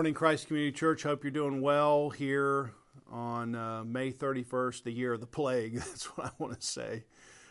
morning, 0.00 0.14
Christ 0.14 0.46
Community 0.46 0.72
Church. 0.72 1.02
Hope 1.02 1.24
you're 1.24 1.30
doing 1.30 1.60
well 1.60 2.08
here 2.08 2.72
on 3.12 3.54
uh, 3.54 3.84
May 3.84 4.10
31st, 4.10 4.84
the 4.84 4.92
year 4.92 5.12
of 5.12 5.20
the 5.20 5.26
plague. 5.26 5.74
That's 5.76 6.06
what 6.06 6.28
I 6.28 6.30
want 6.38 6.58
to 6.58 6.66
say. 6.66 7.04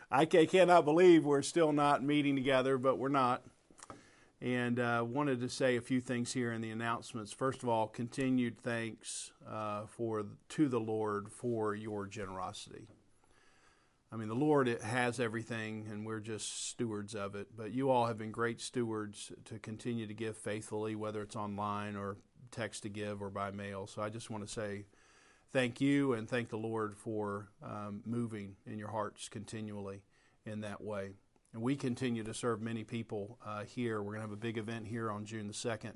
I 0.10 0.26
cannot 0.26 0.84
believe 0.84 1.26
we're 1.26 1.44
still 1.44 1.72
not 1.72 2.04
meeting 2.04 2.36
together, 2.36 2.80
but 2.80 2.98
we're 2.98 3.10
not. 3.10 3.44
And 4.42 4.80
uh, 4.80 5.06
wanted 5.08 5.42
to 5.42 5.50
say 5.50 5.76
a 5.76 5.82
few 5.82 6.02
things 6.02 6.34
here 6.34 6.52
in 6.52 6.62
the 6.62 6.72
announcements. 6.72 7.32
First 7.32 7.62
of 7.62 7.70
all, 7.70 7.88
continued 7.88 8.58
thanks 8.58 9.32
uh, 9.48 9.86
for 9.86 10.26
to 10.50 10.68
the 10.68 10.80
Lord 10.80 11.30
for 11.32 11.76
your 11.76 12.08
generosity. 12.08 12.88
I 14.12 14.16
mean, 14.16 14.28
the 14.28 14.34
Lord 14.34 14.68
has 14.82 15.20
everything, 15.20 15.86
and 15.92 16.04
we're 16.04 16.20
just 16.20 16.68
stewards 16.68 17.14
of 17.14 17.36
it. 17.36 17.50
But 17.56 17.74
you 17.74 17.92
all 17.92 18.08
have 18.08 18.18
been 18.18 18.32
great 18.32 18.60
stewards 18.60 19.32
to 19.46 19.60
continue 19.60 20.08
to 20.08 20.16
give 20.16 20.36
faithfully, 20.36 20.96
whether 20.96 21.22
it's 21.22 21.36
online 21.36 21.96
or 21.96 22.18
text 22.52 22.84
to 22.84 22.90
give 22.90 23.22
or 23.22 23.30
by 23.30 23.52
mail. 23.52 23.88
So 23.88 24.02
I 24.02 24.10
just 24.10 24.30
want 24.30 24.46
to 24.46 24.52
say 24.52 24.86
thank 25.52 25.82
you 25.82 26.14
and 26.14 26.28
thank 26.28 26.50
the 26.50 26.58
Lord 26.58 26.96
for 26.96 27.50
um, 27.64 28.02
moving 28.06 28.56
in 28.66 28.78
your 28.78 28.90
hearts 28.90 29.30
continually 29.30 30.04
in 30.46 30.62
that 30.62 30.82
way. 30.82 31.12
And 31.54 31.62
we 31.62 31.76
continue 31.76 32.24
to 32.24 32.34
serve 32.34 32.62
many 32.62 32.84
people 32.84 33.40
uh, 33.46 33.64
here. 33.64 34.02
We're 34.02 34.14
going 34.14 34.22
to 34.22 34.30
have 34.30 34.32
a 34.32 34.36
big 34.38 34.58
event 34.58 34.88
here 34.88 35.10
on 35.12 35.26
June 35.26 35.48
the 35.48 35.54
2nd 35.54 35.96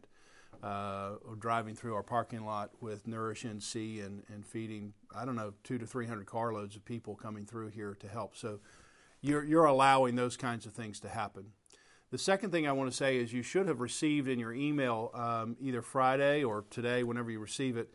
uh, 0.64 1.12
driving 1.40 1.76
through 1.76 1.94
our 1.94 2.04
parking 2.04 2.46
lot 2.46 2.72
with 2.80 3.06
Nourish 3.08 3.44
NC 3.44 4.06
and, 4.06 4.24
and 4.34 4.46
feeding, 4.46 4.94
I 5.16 5.26
don't 5.26 5.36
know, 5.36 5.54
two 5.64 5.78
to 5.78 5.86
300 5.86 6.26
carloads 6.26 6.76
of 6.76 6.86
people 6.86 7.16
coming 7.16 7.46
through 7.46 7.70
here 7.70 7.96
to 8.00 8.08
help. 8.08 8.38
So 8.38 8.60
you're, 9.22 9.44
you're 9.44 9.66
allowing 9.66 10.16
those 10.16 10.38
kinds 10.38 10.66
of 10.66 10.74
things 10.74 11.00
to 11.02 11.10
happen. 11.10 11.48
The 12.14 12.20
second 12.20 12.52
thing 12.52 12.68
I 12.68 12.74
want 12.74 12.92
to 12.92 12.96
say 12.96 13.18
is 13.18 13.34
you 13.34 13.42
should 13.42 13.68
have 13.68 13.80
received 13.80 14.28
in 14.28 14.38
your 14.38 14.54
email 14.54 15.10
um, 15.16 15.58
either 15.60 15.82
Friday 15.82 16.44
or 16.44 16.64
today, 16.70 17.02
whenever 17.04 17.32
you 17.32 17.40
receive 17.40 17.76
it, 17.76 17.92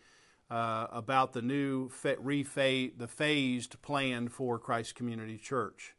uh, 0.50 0.88
about 0.91 1.34
the 1.34 1.41
new 1.41 1.88
the 1.88 3.08
phased 3.08 3.80
plan 3.80 4.28
for 4.28 4.58
Christ 4.58 4.96
Community 4.96 5.39
Church. 5.39 5.94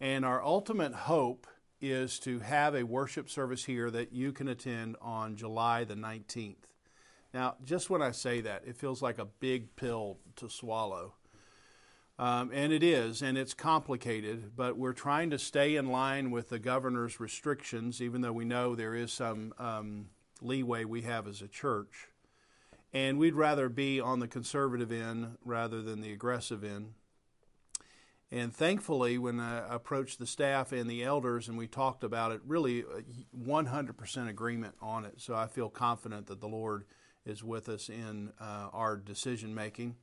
And 0.00 0.24
our 0.24 0.42
ultimate 0.42 0.94
hope 0.94 1.46
is 1.80 2.18
to 2.18 2.40
have 2.40 2.74
a 2.74 2.82
worship 2.82 3.30
service 3.30 3.66
here 3.66 3.88
that 3.92 4.12
you 4.12 4.32
can 4.32 4.48
attend 4.48 4.96
on 5.00 5.36
July 5.36 5.84
the 5.84 5.94
19th. 5.94 6.74
Now, 7.32 7.54
just 7.64 7.88
when 7.88 8.02
I 8.02 8.10
say 8.10 8.40
that, 8.40 8.64
it 8.66 8.78
feels 8.78 9.00
like 9.00 9.20
a 9.20 9.26
big 9.26 9.76
pill 9.76 10.18
to 10.34 10.50
swallow. 10.50 11.14
Um, 12.20 12.50
and 12.52 12.70
it 12.70 12.82
is, 12.82 13.22
and 13.22 13.38
it's 13.38 13.54
complicated, 13.54 14.54
but 14.54 14.76
we're 14.76 14.92
trying 14.92 15.30
to 15.30 15.38
stay 15.38 15.76
in 15.76 15.86
line 15.86 16.30
with 16.30 16.50
the 16.50 16.58
governor's 16.58 17.18
restrictions, 17.18 18.02
even 18.02 18.20
though 18.20 18.34
we 18.34 18.44
know 18.44 18.74
there 18.74 18.94
is 18.94 19.10
some 19.10 19.54
um, 19.58 20.10
leeway 20.42 20.84
we 20.84 21.00
have 21.00 21.26
as 21.26 21.40
a 21.40 21.48
church. 21.48 22.08
And 22.92 23.18
we'd 23.18 23.34
rather 23.34 23.70
be 23.70 24.00
on 24.00 24.20
the 24.20 24.28
conservative 24.28 24.92
end 24.92 25.38
rather 25.46 25.80
than 25.80 26.02
the 26.02 26.12
aggressive 26.12 26.62
end. 26.62 26.92
And 28.30 28.54
thankfully, 28.54 29.16
when 29.16 29.40
I 29.40 29.74
approached 29.74 30.18
the 30.18 30.26
staff 30.26 30.72
and 30.72 30.90
the 30.90 31.02
elders 31.02 31.48
and 31.48 31.56
we 31.56 31.68
talked 31.68 32.04
about 32.04 32.32
it, 32.32 32.42
really 32.46 32.84
100% 33.34 34.18
uh, 34.18 34.28
agreement 34.28 34.74
on 34.82 35.06
it. 35.06 35.14
So 35.22 35.34
I 35.34 35.46
feel 35.46 35.70
confident 35.70 36.26
that 36.26 36.42
the 36.42 36.48
Lord 36.48 36.84
is 37.24 37.42
with 37.42 37.70
us 37.70 37.88
in 37.88 38.34
uh, 38.38 38.68
our 38.74 38.98
decision 38.98 39.54
making. 39.54 39.96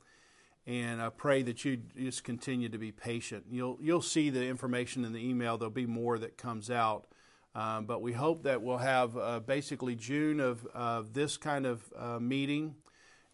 And 0.67 1.01
I 1.01 1.09
pray 1.09 1.41
that 1.43 1.63
you 1.63 1.77
just 1.97 2.23
continue 2.23 2.69
to 2.69 2.77
be 2.77 2.91
patient. 2.91 3.45
You'll 3.49 3.77
you'll 3.81 4.01
see 4.01 4.29
the 4.29 4.45
information 4.45 5.05
in 5.05 5.13
the 5.13 5.25
email. 5.25 5.57
There'll 5.57 5.71
be 5.71 5.85
more 5.85 6.19
that 6.19 6.37
comes 6.37 6.69
out, 6.69 7.07
um, 7.55 7.85
but 7.85 8.01
we 8.01 8.11
hope 8.13 8.43
that 8.43 8.61
we'll 8.61 8.77
have 8.77 9.17
uh, 9.17 9.39
basically 9.39 9.95
June 9.95 10.41
of 10.41 10.67
uh, 10.75 11.03
this 11.13 11.37
kind 11.37 11.65
of 11.65 11.81
uh, 11.97 12.19
meeting 12.19 12.75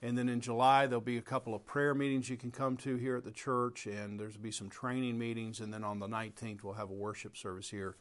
and 0.03 0.17
then 0.17 0.27
in 0.27 0.41
July, 0.41 0.85
there'll 0.85 0.99
be 0.99 1.17
a 1.17 1.21
couple 1.21 1.55
of 1.55 1.65
prayer 1.65 1.95
meetings 1.95 2.29
you 2.29 2.35
can 2.35 2.51
come 2.51 2.75
to 2.77 2.97
here 2.97 3.15
at 3.15 3.23
the 3.23 3.31
church, 3.31 3.85
and 3.85 4.19
there'll 4.19 4.33
be 4.41 4.51
some 4.51 4.69
training 4.69 5.17
meetings. 5.17 5.61
And 5.61 5.73
then 5.73 5.85
on 5.85 5.99
the 5.99 6.09
19th, 6.09 6.61
we'll 6.61 6.73
have 6.73 6.89
a 6.89 6.93
worship 6.93 7.37
service 7.37 7.69
here, 7.69 7.95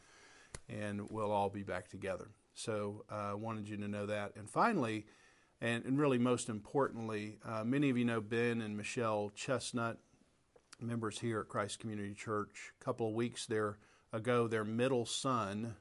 and 0.69 1.09
we'll 1.13 1.31
all 1.31 1.49
be 1.49 1.63
back 1.63 1.89
together. 1.89 2.33
So 2.55 3.05
I 3.09 3.31
uh, 3.31 3.37
wanted 3.37 3.69
you 3.69 3.77
to 3.77 3.87
know 3.87 4.07
that. 4.07 4.33
And 4.35 4.51
finally, 4.51 5.07
and, 5.63 5.85
and 5.85 5.99
really 5.99 6.19
most 6.19 6.49
importantly, 6.49 7.39
uh, 7.49 7.63
many 7.63 7.89
of 7.89 7.97
you 7.97 8.05
know 8.05 8.21
Ben 8.21 8.61
and 8.61 8.77
Michelle 8.77 9.31
Chestnut, 9.35 9.97
members 10.81 11.21
here 11.21 11.41
at 11.41 11.49
Christ 11.49 11.79
Community 11.79 12.15
Church. 12.15 12.73
A 12.81 12.85
couple 12.85 13.07
of 13.09 13.15
weeks 13.15 13.47
there 13.47 13.79
ago, 14.13 14.49
their 14.49 14.65
middle 14.65 15.07
son, 15.07 15.77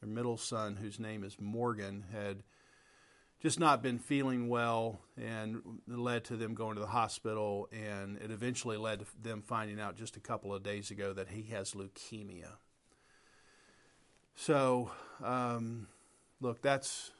their 0.00 0.10
middle 0.10 0.36
son, 0.36 0.76
whose 0.76 0.98
name 0.98 1.22
is 1.22 1.36
Morgan, 1.40 2.04
had 2.12 2.42
just 3.40 3.60
not 3.60 3.82
been 3.82 4.00
feeling 4.00 4.48
well 4.48 5.00
and 5.16 5.62
led 5.86 6.24
to 6.24 6.36
them 6.36 6.54
going 6.54 6.74
to 6.74 6.80
the 6.80 6.86
hospital 6.88 7.68
and 7.72 8.16
it 8.18 8.32
eventually 8.32 8.76
led 8.76 8.98
to 8.98 9.06
them 9.22 9.42
finding 9.42 9.78
out 9.78 9.96
just 9.96 10.16
a 10.16 10.20
couple 10.20 10.52
of 10.52 10.62
days 10.62 10.90
ago 10.90 11.12
that 11.12 11.28
he 11.28 11.42
has 11.42 11.72
leukemia 11.72 12.48
so 14.34 14.90
um, 15.22 15.88
look 16.40 16.62
that's 16.62 17.10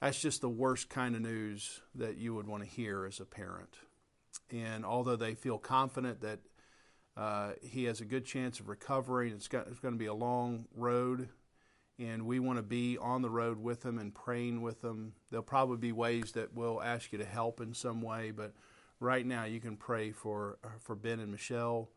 that's 0.00 0.20
just 0.20 0.40
the 0.40 0.48
worst 0.48 0.88
kind 0.88 1.14
of 1.14 1.22
news 1.22 1.80
that 1.94 2.16
you 2.16 2.34
would 2.34 2.46
want 2.46 2.62
to 2.62 2.68
hear 2.68 3.04
as 3.06 3.20
a 3.20 3.24
parent 3.24 3.78
and 4.50 4.84
although 4.84 5.16
they 5.16 5.34
feel 5.34 5.58
confident 5.58 6.20
that 6.20 6.38
uh, 7.16 7.50
he 7.60 7.84
has 7.84 8.00
a 8.00 8.04
good 8.04 8.24
chance 8.24 8.60
of 8.60 8.68
recovering 8.68 9.32
it's, 9.32 9.48
got, 9.48 9.66
it's 9.66 9.80
going 9.80 9.94
to 9.94 9.98
be 9.98 10.06
a 10.06 10.14
long 10.14 10.66
road 10.74 11.28
and 11.98 12.26
we 12.26 12.38
want 12.38 12.58
to 12.58 12.62
be 12.62 12.96
on 12.98 13.22
the 13.22 13.30
road 13.30 13.58
with 13.58 13.82
them 13.82 13.98
and 13.98 14.14
praying 14.14 14.62
with 14.62 14.80
them. 14.82 15.14
There'll 15.30 15.42
probably 15.42 15.78
be 15.78 15.92
ways 15.92 16.32
that 16.32 16.54
we'll 16.54 16.80
ask 16.80 17.12
you 17.12 17.18
to 17.18 17.24
help 17.24 17.60
in 17.60 17.74
some 17.74 18.02
way, 18.02 18.30
but 18.30 18.52
right 19.00 19.26
now 19.26 19.44
you 19.44 19.60
can 19.60 19.76
pray 19.76 20.12
for 20.12 20.58
uh, 20.62 20.68
for 20.80 20.94
Ben 20.94 21.20
and 21.20 21.30
Michelle, 21.30 21.90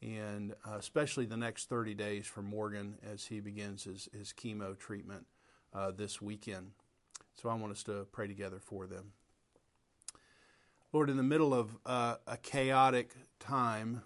and 0.00 0.54
uh, 0.66 0.76
especially 0.76 1.26
the 1.26 1.36
next 1.36 1.68
30 1.68 1.94
days 1.94 2.26
for 2.26 2.42
Morgan 2.42 2.98
as 3.02 3.26
he 3.26 3.40
begins 3.40 3.84
his, 3.84 4.08
his 4.16 4.32
chemo 4.32 4.78
treatment 4.78 5.26
uh, 5.74 5.90
this 5.90 6.22
weekend. 6.22 6.70
So 7.40 7.48
I 7.48 7.54
want 7.54 7.72
us 7.72 7.82
to 7.84 8.06
pray 8.12 8.26
together 8.26 8.58
for 8.58 8.86
them. 8.86 9.12
Lord, 10.92 11.08
in 11.08 11.16
the 11.16 11.22
middle 11.22 11.54
of 11.54 11.70
uh, 11.86 12.16
a 12.26 12.36
chaotic 12.36 13.14
time, 13.38 14.02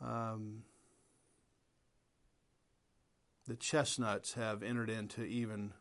um, 0.00 0.62
the 3.48 3.56
Chestnuts 3.56 4.34
have 4.34 4.62
entered 4.62 4.88
into 4.88 5.24
even 5.24 5.72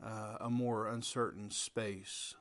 uh, 0.00 0.36
a 0.40 0.48
more 0.48 0.86
uncertain 0.86 1.50
space. 1.50 2.36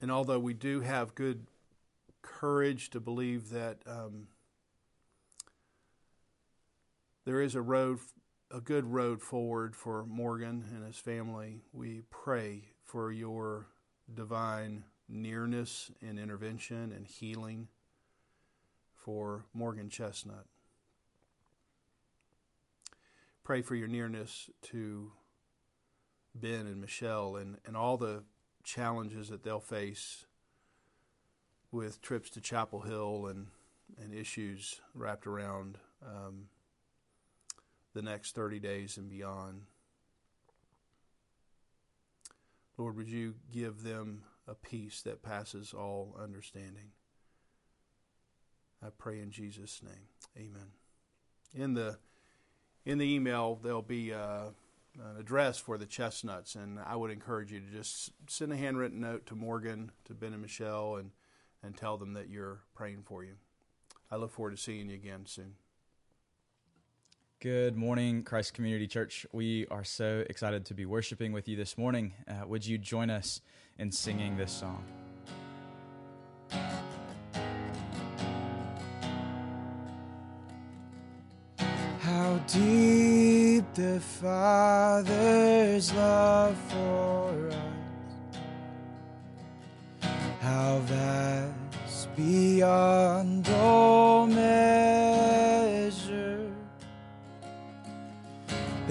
And 0.00 0.10
although 0.10 0.38
we 0.38 0.54
do 0.54 0.80
have 0.80 1.14
good 1.14 1.48
courage 2.22 2.88
to 2.90 3.00
believe 3.00 3.50
that 3.50 3.82
um, 3.86 4.28
there 7.24 7.40
is 7.40 7.54
a 7.54 7.62
road, 7.62 7.98
a 8.50 8.60
good 8.60 8.84
road 8.84 9.22
forward 9.22 9.76
for 9.76 10.04
Morgan 10.06 10.64
and 10.74 10.84
his 10.84 10.98
family, 10.98 11.62
we 11.72 12.02
pray 12.10 12.62
for 12.82 13.12
your 13.12 13.68
divine 14.12 14.84
nearness 15.08 15.90
and 16.00 16.18
intervention 16.18 16.92
and 16.92 17.06
healing 17.06 17.68
for 18.96 19.44
Morgan 19.54 19.88
Chestnut. 19.88 20.46
Pray 23.44 23.62
for 23.62 23.74
your 23.74 23.88
nearness 23.88 24.50
to 24.62 25.12
Ben 26.34 26.66
and 26.66 26.80
Michelle 26.80 27.36
and, 27.36 27.58
and 27.66 27.76
all 27.76 27.96
the 27.96 28.22
challenges 28.64 29.28
that 29.28 29.42
they'll 29.42 29.60
face 29.60 30.26
with 31.70 32.00
trips 32.00 32.30
to 32.30 32.40
Chapel 32.40 32.82
Hill 32.82 33.26
and, 33.26 33.48
and 34.00 34.14
issues 34.14 34.80
wrapped 34.94 35.26
around 35.26 35.78
um, 36.04 36.48
the 37.94 38.02
next 38.02 38.34
30 38.34 38.58
days 38.58 38.96
and 38.96 39.08
beyond. 39.08 39.62
Lord, 42.78 42.96
would 42.96 43.08
you 43.08 43.34
give 43.52 43.82
them 43.82 44.22
a 44.48 44.54
peace 44.54 45.02
that 45.02 45.22
passes 45.22 45.74
all 45.74 46.16
understanding? 46.20 46.92
I 48.84 48.88
pray 48.96 49.20
in 49.20 49.30
Jesus' 49.30 49.82
name. 49.82 50.08
Amen. 50.36 50.72
In 51.54 51.74
the 51.74 51.98
in 52.84 52.98
the 52.98 53.14
email, 53.14 53.60
there'll 53.62 53.82
be 53.82 54.12
uh, 54.12 54.46
an 54.98 55.16
address 55.20 55.58
for 55.58 55.78
the 55.78 55.86
Chestnuts, 55.86 56.56
and 56.56 56.80
I 56.80 56.96
would 56.96 57.12
encourage 57.12 57.52
you 57.52 57.60
to 57.60 57.66
just 57.66 58.10
send 58.28 58.52
a 58.52 58.56
handwritten 58.56 59.00
note 59.00 59.26
to 59.26 59.36
Morgan, 59.36 59.92
to 60.06 60.14
Ben 60.14 60.32
and 60.32 60.42
Michelle, 60.42 60.96
and 60.96 61.10
and 61.62 61.76
tell 61.76 61.96
them 61.96 62.14
that 62.14 62.28
you're 62.28 62.60
praying 62.74 63.04
for 63.04 63.22
you. 63.22 63.34
I 64.10 64.16
look 64.16 64.32
forward 64.32 64.50
to 64.50 64.56
seeing 64.56 64.88
you 64.88 64.96
again 64.96 65.26
soon. 65.26 65.54
Good 67.42 67.76
morning, 67.76 68.22
Christ 68.22 68.54
Community 68.54 68.86
Church. 68.86 69.26
We 69.32 69.66
are 69.68 69.82
so 69.82 70.24
excited 70.30 70.64
to 70.66 70.74
be 70.74 70.86
worshiping 70.86 71.32
with 71.32 71.48
you 71.48 71.56
this 71.56 71.76
morning. 71.76 72.12
Uh, 72.28 72.46
would 72.46 72.64
you 72.64 72.78
join 72.78 73.10
us 73.10 73.40
in 73.80 73.90
singing 73.90 74.36
this 74.36 74.52
song? 74.52 74.84
How 81.98 82.40
deep 82.46 83.64
the 83.74 83.98
Father's 83.98 85.92
love 85.94 86.56
for 86.68 87.48
us, 87.48 87.56
how 90.40 90.78
vast 90.84 92.14
beyond 92.14 93.48
all 93.48 94.28
measure, 94.28 94.81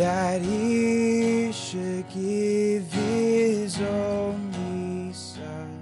that 0.02 0.42
He 0.42 1.52
should 1.52 2.10
give 2.10 2.92
His 2.92 3.80
only 3.80 5.14
Son 5.14 5.80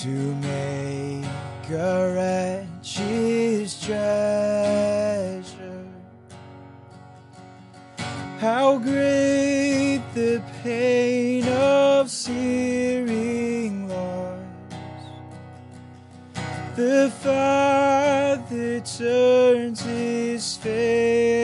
to 0.00 0.08
make 0.08 1.26
a 1.70 2.14
wretch 2.14 2.98
His 2.98 3.80
treasure. 3.80 5.42
How 8.38 8.78
great 8.78 10.02
the 10.14 10.40
pain 10.62 11.48
of 11.48 12.08
searing 12.08 13.88
loss! 13.88 14.38
The 16.76 17.10
Father 17.20 18.78
turns 18.80 19.80
His 19.80 20.56
face 20.56 21.43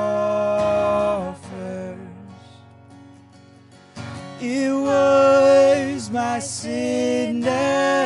It 4.41 4.73
was 4.73 6.09
my 6.09 6.39
sin 6.39 7.41
that 7.41 8.00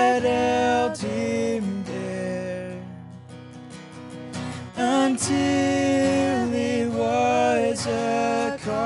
until 5.28 6.54
it 6.54 6.88
was 6.92 7.88
accomplished. 7.88 8.86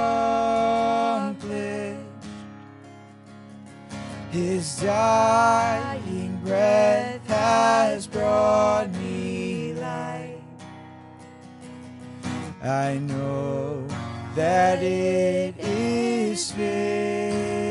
His 4.32 4.82
dying 4.82 6.40
breath 6.44 7.28
has 7.28 8.08
brought 8.08 8.90
me 8.92 9.74
light. 9.74 10.42
I 12.64 13.00
know 13.00 13.86
that 14.36 14.82
it 14.82 15.56
is 15.58 16.52
finished. 16.52 17.69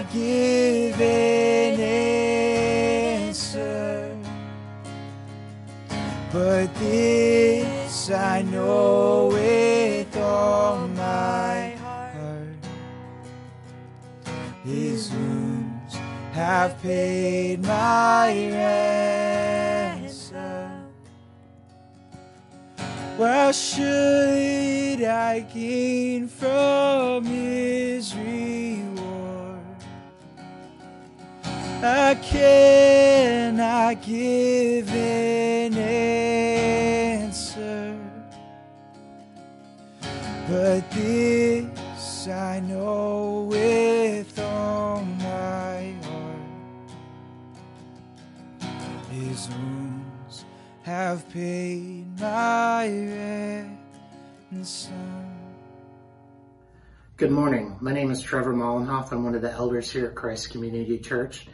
Cannot 0.00 0.12
give 0.12 1.00
an 1.00 1.80
answer, 3.30 4.16
but 6.32 6.74
this 6.76 8.10
I 8.10 8.42
know 8.42 9.28
with 9.32 10.16
all 10.16 10.88
my 10.88 11.76
heart. 11.80 12.56
His 14.64 15.12
wounds 15.12 15.94
have 16.32 16.82
paid 16.82 17.62
my 17.62 18.50
ransom. 19.92 20.34
What 23.16 23.54
should 23.54 25.04
I 25.04 25.40
gain 25.54 26.26
give 34.06 34.90
an 34.90 35.78
answer, 35.78 37.96
but 40.48 40.90
this 40.90 42.28
I 42.28 42.60
know 42.60 43.46
with 43.48 44.38
all 44.38 45.02
my 45.02 45.94
heart. 46.02 46.90
His 49.10 49.48
wounds 49.48 50.44
have 50.82 51.28
paid 51.30 52.06
my 52.20 52.86
ransom. 54.50 55.30
Good 57.16 57.30
morning. 57.30 57.76
My 57.80 57.92
name 57.92 58.10
is 58.10 58.20
Trevor 58.20 58.52
Mollenhoff. 58.52 59.12
I'm 59.12 59.24
one 59.24 59.34
of 59.34 59.42
the 59.42 59.52
elders 59.52 59.90
here 59.90 60.06
at 60.06 60.14
Christ 60.14 60.50
Community 60.50 60.98
Church. 60.98 61.46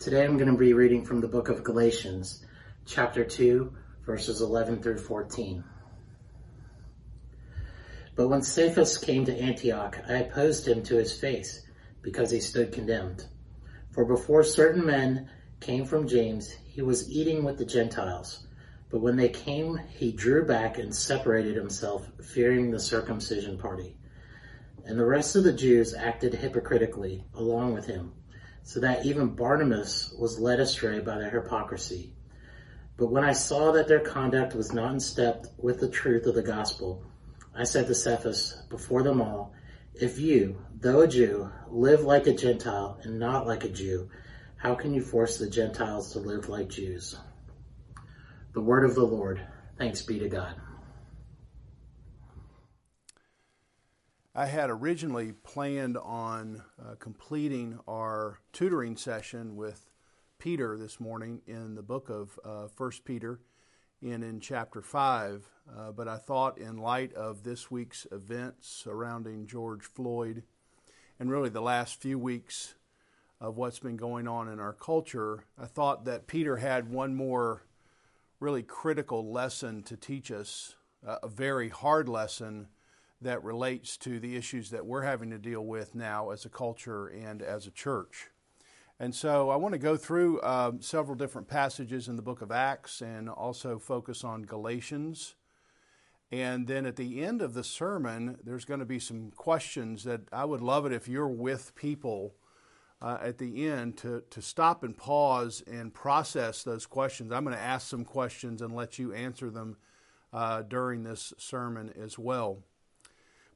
Today 0.00 0.24
I'm 0.24 0.38
going 0.38 0.48
to 0.48 0.56
be 0.56 0.74
reading 0.74 1.04
from 1.04 1.20
the 1.20 1.26
book 1.26 1.48
of 1.48 1.64
Galatians, 1.64 2.46
chapter 2.86 3.24
2, 3.24 3.72
verses 4.06 4.40
11 4.40 4.80
through 4.80 4.98
14. 4.98 5.64
But 8.14 8.28
when 8.28 8.42
Cephas 8.42 8.96
came 8.96 9.24
to 9.24 9.36
Antioch, 9.36 9.98
I 10.08 10.18
opposed 10.18 10.68
him 10.68 10.84
to 10.84 10.94
his 10.94 11.18
face, 11.18 11.66
because 12.00 12.30
he 12.30 12.38
stood 12.38 12.70
condemned. 12.70 13.26
For 13.90 14.04
before 14.04 14.44
certain 14.44 14.86
men 14.86 15.28
came 15.58 15.84
from 15.84 16.06
James, 16.06 16.48
he 16.48 16.80
was 16.80 17.10
eating 17.10 17.42
with 17.42 17.58
the 17.58 17.66
Gentiles. 17.66 18.46
But 18.90 19.00
when 19.00 19.16
they 19.16 19.30
came, 19.30 19.80
he 19.88 20.12
drew 20.12 20.46
back 20.46 20.78
and 20.78 20.94
separated 20.94 21.56
himself, 21.56 22.08
fearing 22.22 22.70
the 22.70 22.78
circumcision 22.78 23.58
party. 23.58 23.96
And 24.84 24.96
the 24.96 25.04
rest 25.04 25.34
of 25.34 25.42
the 25.42 25.52
Jews 25.52 25.92
acted 25.92 26.34
hypocritically 26.34 27.24
along 27.34 27.74
with 27.74 27.86
him, 27.86 28.12
so 28.68 28.80
that 28.80 29.06
even 29.06 29.28
Barnabas 29.28 30.12
was 30.18 30.38
led 30.38 30.60
astray 30.60 30.98
by 30.98 31.16
their 31.16 31.30
hypocrisy. 31.30 32.12
But 32.98 33.10
when 33.10 33.24
I 33.24 33.32
saw 33.32 33.72
that 33.72 33.88
their 33.88 34.00
conduct 34.00 34.54
was 34.54 34.74
not 34.74 34.92
in 34.92 35.00
step 35.00 35.46
with 35.56 35.80
the 35.80 35.88
truth 35.88 36.26
of 36.26 36.34
the 36.34 36.42
gospel, 36.42 37.02
I 37.54 37.64
said 37.64 37.86
to 37.86 37.94
Cephas 37.94 38.60
before 38.68 39.02
them 39.02 39.22
all, 39.22 39.54
If 39.94 40.18
you, 40.18 40.62
though 40.82 41.00
a 41.00 41.08
Jew, 41.08 41.50
live 41.70 42.02
like 42.02 42.26
a 42.26 42.34
Gentile 42.34 43.00
and 43.04 43.18
not 43.18 43.46
like 43.46 43.64
a 43.64 43.70
Jew, 43.70 44.10
how 44.58 44.74
can 44.74 44.92
you 44.92 45.00
force 45.00 45.38
the 45.38 45.48
Gentiles 45.48 46.12
to 46.12 46.18
live 46.18 46.50
like 46.50 46.68
Jews? 46.68 47.16
The 48.52 48.60
word 48.60 48.84
of 48.84 48.94
the 48.94 49.06
Lord. 49.06 49.40
Thanks 49.78 50.02
be 50.02 50.18
to 50.18 50.28
God. 50.28 50.54
I 54.38 54.46
had 54.46 54.70
originally 54.70 55.32
planned 55.32 55.98
on 55.98 56.62
uh, 56.80 56.94
completing 57.00 57.80
our 57.88 58.38
tutoring 58.52 58.96
session 58.96 59.56
with 59.56 59.90
Peter 60.38 60.78
this 60.78 61.00
morning 61.00 61.42
in 61.48 61.74
the 61.74 61.82
book 61.82 62.08
of 62.08 62.38
uh, 62.44 62.68
1 62.76 62.92
Peter 63.04 63.40
and 64.00 64.22
in 64.22 64.38
chapter 64.38 64.80
5. 64.80 65.44
Uh, 65.76 65.90
but 65.90 66.06
I 66.06 66.18
thought, 66.18 66.56
in 66.56 66.76
light 66.76 67.12
of 67.14 67.42
this 67.42 67.68
week's 67.68 68.06
events 68.12 68.68
surrounding 68.68 69.48
George 69.48 69.82
Floyd 69.82 70.44
and 71.18 71.32
really 71.32 71.48
the 71.50 71.60
last 71.60 72.00
few 72.00 72.16
weeks 72.16 72.76
of 73.40 73.56
what's 73.56 73.80
been 73.80 73.96
going 73.96 74.28
on 74.28 74.46
in 74.46 74.60
our 74.60 74.72
culture, 74.72 75.46
I 75.60 75.66
thought 75.66 76.04
that 76.04 76.28
Peter 76.28 76.58
had 76.58 76.92
one 76.92 77.16
more 77.16 77.64
really 78.38 78.62
critical 78.62 79.32
lesson 79.32 79.82
to 79.82 79.96
teach 79.96 80.30
us, 80.30 80.76
uh, 81.04 81.16
a 81.24 81.28
very 81.28 81.70
hard 81.70 82.08
lesson 82.08 82.68
that 83.20 83.42
relates 83.42 83.96
to 83.98 84.20
the 84.20 84.36
issues 84.36 84.70
that 84.70 84.86
we're 84.86 85.02
having 85.02 85.30
to 85.30 85.38
deal 85.38 85.64
with 85.64 85.94
now 85.94 86.30
as 86.30 86.44
a 86.44 86.48
culture 86.48 87.06
and 87.06 87.42
as 87.42 87.66
a 87.66 87.70
church. 87.70 88.30
And 89.00 89.14
so 89.14 89.50
I 89.50 89.56
want 89.56 89.72
to 89.74 89.78
go 89.78 89.96
through 89.96 90.42
um, 90.42 90.80
several 90.80 91.16
different 91.16 91.48
passages 91.48 92.08
in 92.08 92.16
the 92.16 92.22
book 92.22 92.42
of 92.42 92.50
Acts 92.50 93.00
and 93.00 93.28
also 93.28 93.78
focus 93.78 94.24
on 94.24 94.42
Galatians. 94.42 95.36
And 96.30 96.66
then 96.66 96.84
at 96.84 96.96
the 96.96 97.22
end 97.22 97.40
of 97.40 97.54
the 97.54 97.64
sermon, 97.64 98.38
there's 98.44 98.64
going 98.64 98.80
to 98.80 98.86
be 98.86 98.98
some 98.98 99.30
questions 99.30 100.04
that 100.04 100.22
I 100.32 100.44
would 100.44 100.60
love 100.60 100.84
it 100.84 100.92
if 100.92 101.08
you're 101.08 101.28
with 101.28 101.74
people 101.74 102.34
uh, 103.00 103.18
at 103.22 103.38
the 103.38 103.68
end 103.68 103.96
to, 103.98 104.24
to 104.30 104.42
stop 104.42 104.82
and 104.82 104.96
pause 104.96 105.62
and 105.66 105.94
process 105.94 106.62
those 106.64 106.84
questions. 106.84 107.32
I'm 107.32 107.44
going 107.44 107.56
to 107.56 107.62
ask 107.62 107.88
some 107.88 108.04
questions 108.04 108.60
and 108.60 108.74
let 108.74 108.98
you 108.98 109.12
answer 109.12 109.50
them 109.50 109.76
uh, 110.32 110.62
during 110.62 111.04
this 111.04 111.32
sermon 111.38 111.92
as 112.00 112.18
well. 112.18 112.58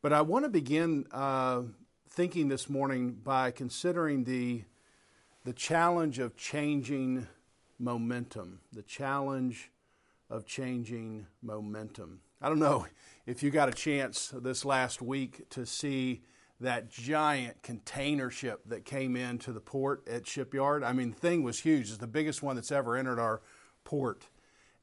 But 0.02 0.12
I 0.12 0.20
want 0.22 0.44
to 0.44 0.48
begin 0.48 1.06
uh, 1.12 1.62
thinking 2.10 2.48
this 2.48 2.68
morning 2.68 3.12
by 3.12 3.52
considering 3.52 4.24
the, 4.24 4.64
the 5.44 5.52
challenge 5.52 6.18
of 6.18 6.36
changing 6.36 7.28
momentum, 7.78 8.58
the 8.72 8.82
challenge 8.82 9.70
of 10.28 10.44
changing 10.44 11.28
momentum. 11.40 12.18
I 12.40 12.48
don't 12.48 12.58
know 12.58 12.88
if 13.26 13.44
you 13.44 13.52
got 13.52 13.68
a 13.68 13.72
chance 13.72 14.34
this 14.34 14.64
last 14.64 15.00
week 15.00 15.48
to 15.50 15.64
see 15.64 16.22
that 16.58 16.90
giant 16.90 17.62
container 17.62 18.28
ship 18.28 18.62
that 18.66 18.84
came 18.84 19.14
into 19.14 19.52
the 19.52 19.60
port 19.60 20.02
at 20.08 20.26
Shipyard. 20.26 20.82
I 20.82 20.92
mean, 20.92 21.10
the 21.10 21.16
thing 21.16 21.44
was 21.44 21.60
huge. 21.60 21.90
It's 21.90 21.98
the 21.98 22.08
biggest 22.08 22.42
one 22.42 22.56
that's 22.56 22.72
ever 22.72 22.96
entered 22.96 23.20
our 23.20 23.40
port 23.84 24.26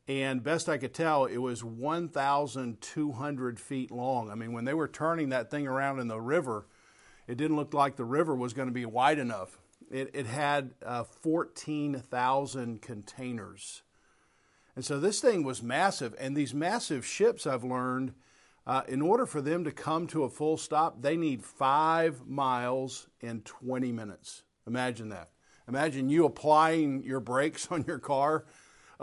and 0.10 0.44
best 0.44 0.68
I 0.68 0.80
could 0.80 0.96
tell, 0.96 1.26
it 1.26 1.38
was 1.38 1.64
1,200 1.64 3.60
feet 3.60 3.92
long. 3.92 4.32
I 4.32 4.36
mean, 4.36 4.54
when 4.54 4.66
they 4.66 4.74
were 4.74 4.88
turning 4.88 5.30
that 5.30 5.52
thing 5.52 5.68
around 5.68 6.00
in 6.00 6.08
the 6.08 6.20
river, 6.20 6.66
it 7.28 7.38
didn't 7.38 7.58
look 7.58 7.76
like 7.76 7.96
the 7.96 8.04
river 8.04 8.34
was 8.36 8.54
going 8.54 8.68
to 8.68 8.74
be 8.74 8.88
wide 8.88 9.20
enough. 9.20 9.60
It, 9.92 10.10
it 10.16 10.26
had 10.26 10.72
uh, 10.84 11.04
14,000 11.04 12.82
containers. 12.82 13.84
And 14.76 14.84
so 14.84 15.00
this 15.00 15.22
thing 15.22 15.44
was 15.44 15.62
massive. 15.62 16.16
And 16.20 16.36
these 16.36 16.56
massive 16.56 17.06
ships, 17.06 17.46
I've 17.46 17.64
learned, 17.64 18.14
uh, 18.66 18.82
in 18.88 19.04
order 19.04 19.28
for 19.28 19.42
them 19.42 19.64
to 19.64 19.72
come 19.72 20.08
to 20.08 20.24
a 20.24 20.30
full 20.30 20.58
stop, 20.58 21.04
they 21.04 21.18
need 21.18 21.44
five 21.44 22.26
miles 22.26 23.10
in 23.22 23.42
20 23.42 23.92
minutes. 23.92 24.42
Imagine 24.66 25.10
that. 25.10 25.30
Imagine 25.68 26.10
you 26.10 26.26
applying 26.26 27.04
your 27.04 27.20
brakes 27.20 27.68
on 27.72 27.86
your 27.86 28.00
car 28.00 28.46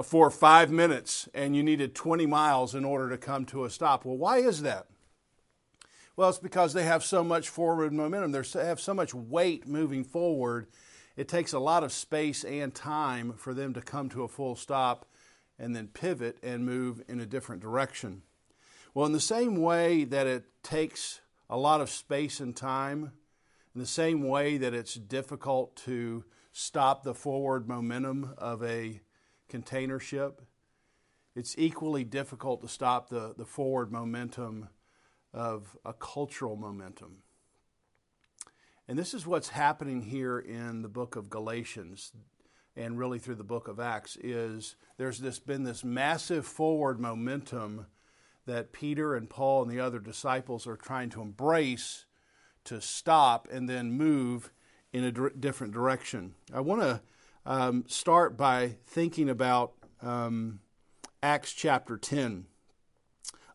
for 0.04 0.30
five 0.30 0.70
minutes 0.70 1.28
and 1.34 1.56
you 1.56 1.62
needed 1.62 1.94
20 1.94 2.26
miles 2.26 2.74
in 2.74 2.84
order 2.84 3.08
to 3.10 3.18
come 3.18 3.44
to 3.46 3.64
a 3.64 3.70
stop. 3.70 4.04
Well, 4.04 4.16
why 4.16 4.38
is 4.38 4.62
that? 4.62 4.86
Well, 6.16 6.30
it's 6.30 6.38
because 6.38 6.72
they 6.72 6.84
have 6.84 7.04
so 7.04 7.22
much 7.22 7.48
forward 7.48 7.92
momentum. 7.92 8.32
They 8.32 8.66
have 8.66 8.80
so 8.80 8.94
much 8.94 9.14
weight 9.14 9.66
moving 9.66 10.04
forward. 10.04 10.66
It 11.16 11.28
takes 11.28 11.52
a 11.52 11.58
lot 11.58 11.84
of 11.84 11.92
space 11.92 12.44
and 12.44 12.74
time 12.74 13.34
for 13.36 13.54
them 13.54 13.74
to 13.74 13.80
come 13.80 14.08
to 14.10 14.22
a 14.22 14.28
full 14.28 14.56
stop 14.56 15.06
and 15.58 15.74
then 15.74 15.88
pivot 15.88 16.38
and 16.42 16.64
move 16.64 17.02
in 17.08 17.20
a 17.20 17.26
different 17.26 17.62
direction. 17.62 18.22
Well, 18.94 19.06
in 19.06 19.12
the 19.12 19.20
same 19.20 19.56
way 19.56 20.04
that 20.04 20.26
it 20.26 20.44
takes 20.62 21.20
a 21.48 21.56
lot 21.56 21.80
of 21.80 21.90
space 21.90 22.40
and 22.40 22.56
time, 22.56 23.12
in 23.74 23.80
the 23.80 23.86
same 23.86 24.26
way 24.26 24.56
that 24.56 24.74
it's 24.74 24.94
difficult 24.94 25.76
to 25.76 26.24
stop 26.52 27.02
the 27.02 27.14
forward 27.14 27.68
momentum 27.68 28.34
of 28.38 28.62
a 28.62 29.00
container 29.48 29.98
ship, 29.98 30.42
it's 31.34 31.54
equally 31.58 32.04
difficult 32.04 32.62
to 32.62 32.68
stop 32.68 33.08
the, 33.08 33.34
the 33.36 33.44
forward 33.44 33.92
momentum 33.92 34.68
of 35.32 35.76
a 35.84 35.92
cultural 35.92 36.56
momentum. 36.56 37.18
And 38.88 38.98
this 38.98 39.12
is 39.12 39.26
what's 39.26 39.50
happening 39.50 40.02
here 40.02 40.38
in 40.38 40.82
the 40.82 40.88
book 40.88 41.16
of 41.16 41.28
Galatians 41.28 42.12
and 42.76 42.98
really 42.98 43.18
through 43.18 43.34
the 43.36 43.44
book 43.44 43.68
of 43.68 43.80
Acts 43.80 44.16
is 44.22 44.76
there's 44.98 45.18
this 45.18 45.38
been 45.38 45.64
this 45.64 45.82
massive 45.82 46.46
forward 46.46 47.00
momentum 47.00 47.86
that 48.44 48.72
Peter 48.72 49.16
and 49.16 49.28
Paul 49.28 49.62
and 49.62 49.70
the 49.70 49.80
other 49.80 49.98
disciples 49.98 50.66
are 50.66 50.76
trying 50.76 51.10
to 51.10 51.22
embrace 51.22 52.04
to 52.64 52.80
stop 52.80 53.48
and 53.50 53.68
then 53.68 53.92
move 53.92 54.52
in 54.92 55.04
a 55.04 55.30
different 55.30 55.72
direction. 55.72 56.34
I 56.52 56.60
want 56.60 56.82
to 56.82 57.00
um, 57.46 57.84
start 57.86 58.36
by 58.36 58.76
thinking 58.86 59.30
about 59.30 59.72
um, 60.02 60.58
Acts 61.22 61.52
chapter 61.52 61.96
10. 61.96 62.46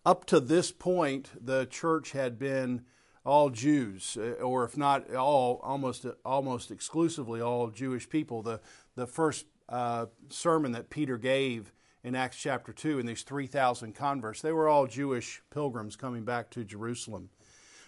Up 0.05 0.25
to 0.25 0.39
this 0.39 0.71
point, 0.71 1.29
the 1.39 1.65
church 1.65 2.13
had 2.13 2.39
been 2.39 2.86
all 3.24 3.50
Jews, 3.50 4.17
uh, 4.19 4.41
or 4.41 4.63
if 4.63 4.75
not 4.75 5.13
all, 5.13 5.60
almost 5.62 6.07
almost 6.25 6.71
exclusively 6.71 7.39
all 7.39 7.67
Jewish 7.67 8.10
people. 8.10 8.41
The 8.41 8.62
the 8.95 9.05
first 9.05 9.45
uh, 9.69 10.07
sermon 10.29 10.71
that 10.71 10.89
Peter 10.89 11.19
gave 11.19 11.71
in 12.03 12.15
Acts 12.15 12.38
chapter 12.38 12.74
two, 12.74 12.98
in 12.98 13.05
these 13.05 13.21
three 13.21 13.45
thousand 13.45 13.93
converts, 13.93 14.41
they 14.41 14.51
were 14.51 14.67
all 14.67 14.88
Jewish 14.88 15.43
pilgrims 15.51 15.95
coming 15.95 16.24
back 16.24 16.50
to 16.51 16.63
Jerusalem. 16.63 17.29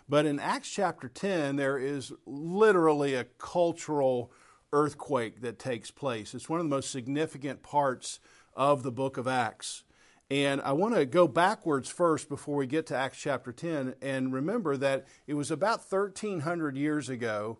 But 0.08 0.28
in 0.28 0.40
Acts 0.40 0.70
chapter 0.70 1.08
ten, 1.08 1.56
there 1.56 1.80
is 1.80 2.14
literally 2.28 3.16
a 3.16 3.24
cultural 3.24 4.32
earthquake 4.74 5.42
that 5.42 5.60
takes 5.60 5.92
place. 5.92 6.34
It's 6.34 6.50
one 6.50 6.60
of 6.60 6.66
the 6.66 6.76
most 6.76 6.92
significant 6.92 7.64
parts 7.64 8.20
of 8.56 8.84
the 8.84 8.92
book 8.92 9.18
of 9.18 9.28
Acts. 9.28 9.84
And 10.30 10.62
I 10.62 10.72
want 10.72 10.96
to 10.96 11.06
go 11.06 11.28
backwards 11.28 11.90
first 11.90 12.28
before 12.28 12.56
we 12.56 12.66
get 12.66 12.88
to 12.88 12.98
Acts 12.98 13.20
chapter 13.20 13.52
10 13.52 13.96
and 14.02 14.34
remember 14.34 14.76
that 14.78 15.06
it 15.28 15.36
was 15.36 15.52
about 15.52 15.80
1300 15.88 16.76
years 16.76 17.08
ago, 17.08 17.60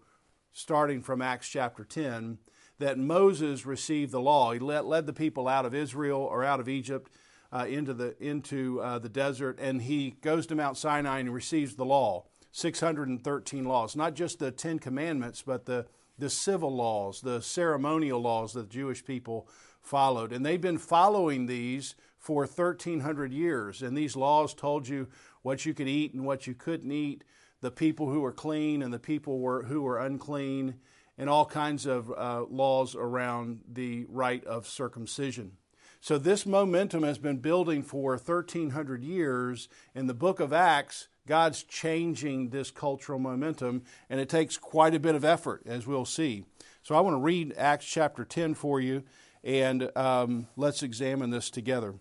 starting 0.52 1.02
from 1.02 1.22
Acts 1.22 1.48
chapter 1.50 1.84
10, 1.84 2.40
that 2.80 2.98
Moses 2.98 3.66
received 3.66 4.12
the 4.12 4.20
law. 4.20 4.52
He 4.52 4.60
led, 4.60 4.86
led 4.86 5.06
the 5.06 5.14
people 5.14 5.48
out 5.48 5.66
of 5.66 5.76
Israel 5.76 6.20
or 6.20 6.44
out 6.44 6.60
of 6.60 6.68
Egypt 6.68 7.12
uh, 7.52 7.66
into, 7.70 7.94
the, 7.94 8.16
into 8.20 8.82
uh, 8.82 8.98
the 8.98 9.10
desert, 9.10 9.60
and 9.62 9.84
he 9.84 10.16
goes 10.22 10.48
to 10.48 10.56
Mount 10.56 10.76
Sinai 10.76 11.20
and 11.20 11.34
receives 11.34 11.76
the 11.76 11.86
law 11.86 12.26
613 12.52 13.66
laws. 13.66 13.96
Not 13.96 14.16
just 14.16 14.40
the 14.40 14.52
Ten 14.52 14.80
Commandments, 14.80 15.44
but 15.46 15.66
the 15.66 15.86
the 16.18 16.30
civil 16.30 16.74
laws, 16.74 17.22
the 17.22 17.42
ceremonial 17.42 18.22
laws 18.22 18.54
that 18.54 18.70
the 18.70 18.74
Jewish 18.74 19.04
people 19.04 19.48
followed. 19.82 20.32
And 20.32 20.46
they've 20.46 20.62
been 20.62 20.78
following 20.78 21.46
these 21.46 21.96
for 22.18 22.46
1,300 22.46 23.34
years. 23.34 23.82
And 23.82 23.98
these 23.98 24.16
laws 24.16 24.54
told 24.54 24.88
you 24.88 25.08
what 25.42 25.66
you 25.66 25.74
could 25.74 25.88
eat 25.88 26.14
and 26.14 26.26
what 26.26 26.48
you 26.48 26.54
couldn't 26.54 26.92
eat, 26.92 27.24
the 27.62 27.72
people 27.72 28.10
who 28.10 28.22
were 28.22 28.32
clean 28.32 28.82
and 28.82 28.94
the 28.94 29.00
people 29.00 29.40
were, 29.40 29.64
who 29.64 29.82
were 29.82 30.00
unclean, 30.00 30.76
and 31.18 31.30
all 31.30 31.46
kinds 31.46 31.86
of 31.86 32.12
uh, 32.12 32.44
laws 32.50 32.96
around 32.96 33.62
the 33.72 34.06
rite 34.10 34.46
of 34.46 34.68
circumcision. 34.68 35.58
So 36.04 36.18
this 36.18 36.46
momentum 36.46 37.04
has 37.04 37.18
been 37.18 37.38
building 37.38 37.82
for 37.82 38.18
1,300 38.18 39.06
years. 39.06 39.70
In 39.96 40.08
the 40.08 40.14
book 40.14 40.42
of 40.42 40.52
Acts, 40.52 41.08
God's 41.26 41.64
changing 41.64 42.50
this 42.50 42.72
cultural 42.72 43.20
momentum, 43.20 43.84
and 44.10 44.20
it 44.20 44.28
takes 44.28 44.58
quite 44.58 44.94
a 44.94 45.00
bit 45.00 45.16
of 45.16 45.24
effort, 45.24 45.62
as 45.66 45.88
we'll 45.88 46.04
see. 46.04 46.44
So 46.82 46.94
I 46.94 47.00
want 47.00 47.14
to 47.14 47.22
read 47.22 47.54
Acts 47.58 47.86
chapter 47.86 48.26
10 48.26 48.54
for 48.56 48.82
you, 48.82 49.04
and 49.46 49.96
um, 49.96 50.48
let's 50.58 50.84
examine 50.84 51.30
this 51.30 51.50
together, 51.50 51.96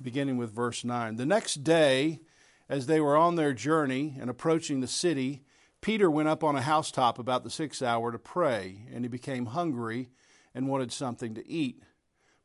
beginning 0.00 0.36
with 0.36 0.54
verse 0.54 0.84
9. 0.84 1.16
The 1.16 1.26
next 1.26 1.64
day, 1.64 2.20
as 2.68 2.86
they 2.86 3.00
were 3.00 3.16
on 3.16 3.34
their 3.34 3.52
journey 3.52 4.14
and 4.20 4.30
approaching 4.30 4.78
the 4.78 4.86
city, 4.86 5.42
Peter 5.80 6.08
went 6.08 6.28
up 6.28 6.44
on 6.44 6.54
a 6.54 6.62
housetop 6.62 7.18
about 7.18 7.42
the 7.42 7.50
sixth 7.50 7.82
hour 7.82 8.12
to 8.12 8.20
pray, 8.20 8.86
and 8.94 9.04
he 9.04 9.08
became 9.08 9.46
hungry 9.46 10.10
and 10.54 10.68
wanted 10.68 10.92
something 10.92 11.34
to 11.34 11.50
eat. 11.50 11.82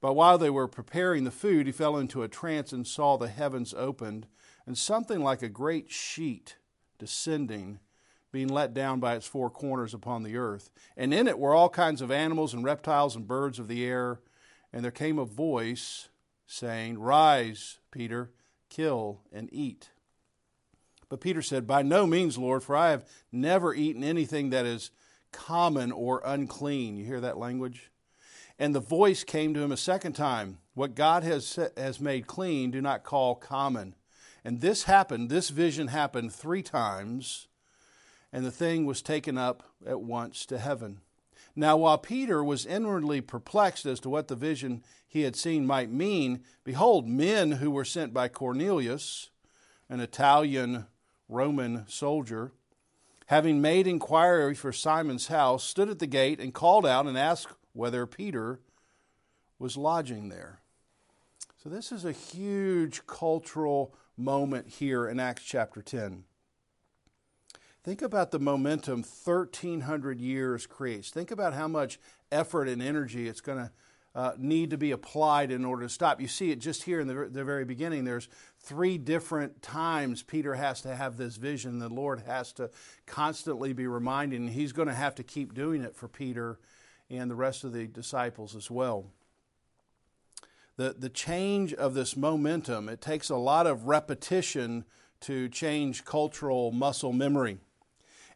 But 0.02 0.16
while 0.16 0.40
they 0.40 0.50
were 0.50 0.68
preparing 0.68 1.24
the 1.24 1.32
food, 1.32 1.68
he 1.68 1.72
fell 1.72 1.96
into 1.96 2.24
a 2.24 2.28
trance 2.28 2.74
and 2.74 2.86
saw 2.86 3.18
the 3.18 3.30
heavens 3.30 3.74
opened 3.76 4.28
and 4.66 4.78
something 4.78 5.22
like 5.22 5.44
a 5.44 5.50
great 5.50 5.92
sheet 5.92 6.58
descending, 6.98 7.80
being 8.32 8.48
let 8.48 8.74
down 8.74 9.00
by 9.00 9.16
its 9.16 9.28
four 9.28 9.50
corners 9.50 9.94
upon 9.94 10.24
the 10.24 10.38
earth. 10.38 10.72
And 10.98 11.14
in 11.14 11.28
it 11.28 11.38
were 11.38 11.54
all 11.54 11.70
kinds 11.70 12.02
of 12.02 12.12
animals 12.12 12.54
and 12.54 12.64
reptiles 12.64 13.16
and 13.16 13.28
birds 13.28 13.60
of 13.60 13.68
the 13.68 13.86
air. 13.86 14.20
And 14.74 14.84
there 14.84 14.92
came 14.92 15.20
a 15.20 15.26
voice 15.26 16.10
saying, 16.48 16.98
Rise, 16.98 17.80
Peter, 17.92 18.32
kill 18.70 19.22
and 19.32 19.50
eat. 19.52 19.90
But 21.10 21.22
Peter 21.22 21.42
said, 21.42 21.68
By 21.68 21.82
no 21.82 22.08
means, 22.08 22.38
Lord, 22.38 22.64
for 22.64 22.76
I 22.76 22.92
have 22.92 23.06
never 23.32 23.74
eaten 23.74 24.04
anything 24.04 24.50
that 24.50 24.66
is 24.66 24.92
common 25.32 25.92
or 25.92 26.22
unclean. 26.26 26.98
You 26.98 27.06
hear 27.06 27.22
that 27.22 27.38
language? 27.38 27.91
And 28.62 28.76
the 28.76 28.80
voice 28.80 29.24
came 29.24 29.56
to 29.56 29.60
him 29.60 29.72
a 29.72 29.78
second 29.78 30.14
time 30.14 30.60
What 30.76 30.94
God 30.94 31.24
has, 31.24 31.58
has 31.76 32.00
made 32.00 32.28
clean, 32.28 32.70
do 32.70 32.80
not 32.80 33.04
call 33.04 33.34
common. 33.34 33.96
And 34.46 34.62
this 34.62 34.84
happened, 34.84 35.32
this 35.32 35.50
vision 35.50 35.88
happened 35.88 36.32
three 36.32 36.62
times, 36.62 37.48
and 38.32 38.46
the 38.46 38.52
thing 38.52 38.86
was 38.86 39.02
taken 39.02 39.36
up 39.36 39.64
at 39.84 40.02
once 40.02 40.46
to 40.46 40.60
heaven. 40.60 41.02
Now, 41.56 41.76
while 41.76 41.98
Peter 41.98 42.44
was 42.44 42.68
inwardly 42.68 43.20
perplexed 43.20 43.88
as 43.88 44.00
to 44.02 44.10
what 44.10 44.28
the 44.28 44.36
vision 44.36 44.84
he 45.08 45.22
had 45.22 45.36
seen 45.36 45.66
might 45.66 45.90
mean, 45.90 46.44
behold, 46.64 47.08
men 47.08 47.54
who 47.54 47.72
were 47.72 47.84
sent 47.84 48.14
by 48.14 48.28
Cornelius, 48.28 49.32
an 49.90 50.00
Italian 50.00 50.86
Roman 51.28 51.88
soldier, 51.88 52.52
having 53.26 53.60
made 53.60 53.88
inquiry 53.88 54.54
for 54.54 54.72
Simon's 54.72 55.28
house, 55.28 55.64
stood 55.64 55.90
at 55.90 55.98
the 55.98 56.06
gate 56.06 56.40
and 56.40 56.54
called 56.54 56.86
out 56.86 57.08
and 57.08 57.18
asked 57.18 57.48
whether 57.74 58.06
Peter 58.06 58.60
was 59.60 59.78
lodging 59.78 60.30
there. 60.30 60.62
So, 61.62 61.70
this 61.70 61.92
is 61.92 62.06
a 62.06 62.12
huge 62.12 63.06
cultural 63.06 63.94
moment 64.18 64.68
here 64.68 65.08
in 65.08 65.20
Acts 65.20 65.44
chapter 65.44 65.82
10. 65.82 66.24
Think 67.84 68.02
about 68.02 68.32
the 68.32 68.40
momentum 68.40 69.04
1,300 69.04 70.20
years 70.20 70.68
creates. 70.68 71.10
Think 71.10 71.32
about 71.32 71.54
how 71.54 71.68
much 71.68 72.00
effort 72.32 72.68
and 72.68 72.82
energy 72.82 73.28
it's 73.28 73.42
going 73.42 73.58
to 73.58 73.72
uh, 74.14 74.34
need 74.38 74.70
to 74.72 74.78
be 74.78 74.92
applied 74.92 75.52
in 75.52 75.64
order 75.64 75.84
to 75.84 75.90
stop. 75.90 76.20
You 76.20 76.28
see 76.28 76.52
it 76.52 76.60
just 76.60 76.84
here 76.84 77.00
in 77.00 77.08
the, 77.08 77.30
the 77.32 77.44
very 77.44 77.64
beginning. 77.64 78.04
There's 78.04 78.28
three 78.60 78.98
different 78.98 79.62
times 79.62 80.22
Peter 80.22 80.56
has 80.56 80.82
to 80.82 80.96
have 80.96 81.18
this 81.18 81.38
vision. 81.38 81.80
The 81.80 81.90
Lord 81.90 82.24
has 82.28 82.52
to 82.54 82.70
constantly 83.06 83.74
be 83.74 83.88
reminding, 83.88 84.50
he's 84.50 84.74
going 84.74 84.90
to 84.90 84.94
have 84.94 85.16
to 85.16 85.24
keep 85.24 85.54
doing 85.54 85.82
it 85.82 85.96
for 85.96 86.08
Peter 86.08 86.60
and 87.12 87.30
the 87.30 87.36
rest 87.36 87.64
of 87.64 87.74
the 87.74 87.88
disciples 87.88 88.56
as 88.56 88.72
well. 88.72 89.06
The, 90.78 90.96
the 90.98 91.10
change 91.10 91.74
of 91.74 91.94
this 91.94 92.16
momentum, 92.16 92.90
it 92.90 93.02
takes 93.02 93.30
a 93.30 93.36
lot 93.36 93.68
of 93.68 93.88
repetition 93.88 94.86
to 95.22 95.50
change 95.50 96.06
cultural 96.06 96.72
muscle 96.72 97.14
memory. 97.14 97.58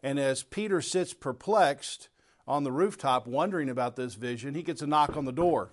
And 0.04 0.20
as 0.20 0.44
Peter 0.44 0.82
sits 0.82 1.14
perplexed, 1.14 2.10
on 2.48 2.64
the 2.64 2.72
rooftop 2.72 3.28
wondering 3.28 3.70
about 3.70 3.96
this 3.96 4.16
vision, 4.16 4.54
he 4.54 4.64
gets 4.64 4.82
a 4.82 4.88
knock 4.88 5.18
on 5.18 5.26
the 5.26 5.32
door. 5.32 5.72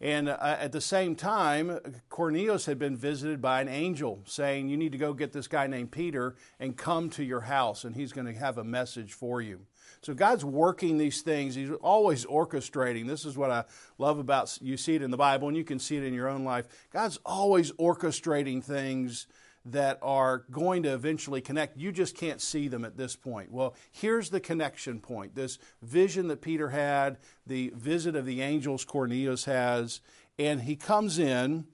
And 0.00 0.28
uh, 0.28 0.36
at 0.40 0.72
the 0.72 0.80
same 0.80 1.14
time, 1.14 1.78
Cornelius 2.08 2.66
had 2.66 2.78
been 2.78 2.96
visited 2.96 3.40
by 3.40 3.60
an 3.60 3.68
angel 3.68 4.20
saying, 4.24 4.68
You 4.68 4.76
need 4.76 4.92
to 4.92 4.98
go 4.98 5.12
get 5.12 5.32
this 5.32 5.46
guy 5.46 5.66
named 5.68 5.92
Peter 5.92 6.34
and 6.58 6.76
come 6.76 7.08
to 7.10 7.22
your 7.22 7.42
house, 7.42 7.84
and 7.84 7.94
he's 7.94 8.12
going 8.12 8.26
to 8.26 8.32
have 8.32 8.58
a 8.58 8.64
message 8.64 9.12
for 9.12 9.40
you. 9.40 9.60
So 10.02 10.14
God's 10.14 10.44
working 10.44 10.98
these 10.98 11.22
things. 11.22 11.54
He's 11.54 11.70
always 11.82 12.24
orchestrating. 12.26 13.06
This 13.06 13.24
is 13.24 13.36
what 13.36 13.50
I 13.50 13.64
love 13.98 14.18
about 14.18 14.58
you 14.60 14.76
see 14.76 14.94
it 14.94 15.02
in 15.02 15.10
the 15.10 15.16
Bible, 15.16 15.48
and 15.48 15.56
you 15.56 15.64
can 15.64 15.78
see 15.78 15.96
it 15.96 16.04
in 16.04 16.14
your 16.14 16.28
own 16.28 16.44
life. 16.44 16.66
God's 16.92 17.18
always 17.24 17.72
orchestrating 17.72 18.62
things 18.62 19.26
that 19.64 19.98
are 20.02 20.44
going 20.50 20.82
to 20.82 20.92
eventually 20.92 21.40
connect. 21.40 21.76
You 21.76 21.92
just 21.92 22.16
can't 22.16 22.40
see 22.40 22.68
them 22.68 22.84
at 22.84 22.96
this 22.96 23.14
point. 23.14 23.52
Well, 23.52 23.74
here's 23.90 24.30
the 24.30 24.40
connection 24.40 25.00
point 25.00 25.34
this 25.34 25.58
vision 25.82 26.28
that 26.28 26.40
Peter 26.40 26.70
had, 26.70 27.18
the 27.46 27.72
visit 27.76 28.16
of 28.16 28.26
the 28.26 28.42
angels 28.42 28.84
Cornelius 28.84 29.44
has, 29.44 30.00
and 30.38 30.62
he 30.62 30.76
comes 30.76 31.18
in 31.18 31.66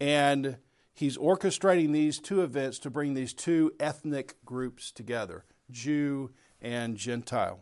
and 0.00 0.56
he's 0.92 1.16
orchestrating 1.16 1.92
these 1.92 2.18
two 2.18 2.42
events 2.42 2.78
to 2.80 2.90
bring 2.90 3.14
these 3.14 3.32
two 3.32 3.72
ethnic 3.78 4.36
groups 4.44 4.90
together 4.90 5.44
Jew 5.70 6.30
and 6.60 6.96
Gentile. 6.96 7.60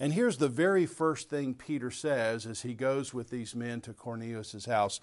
And 0.00 0.12
here's 0.12 0.36
the 0.38 0.48
very 0.48 0.86
first 0.86 1.28
thing 1.28 1.54
Peter 1.54 1.90
says 1.90 2.46
as 2.46 2.62
he 2.62 2.74
goes 2.74 3.12
with 3.12 3.30
these 3.30 3.54
men 3.54 3.80
to 3.82 3.92
Cornelius' 3.92 4.66
house. 4.66 5.00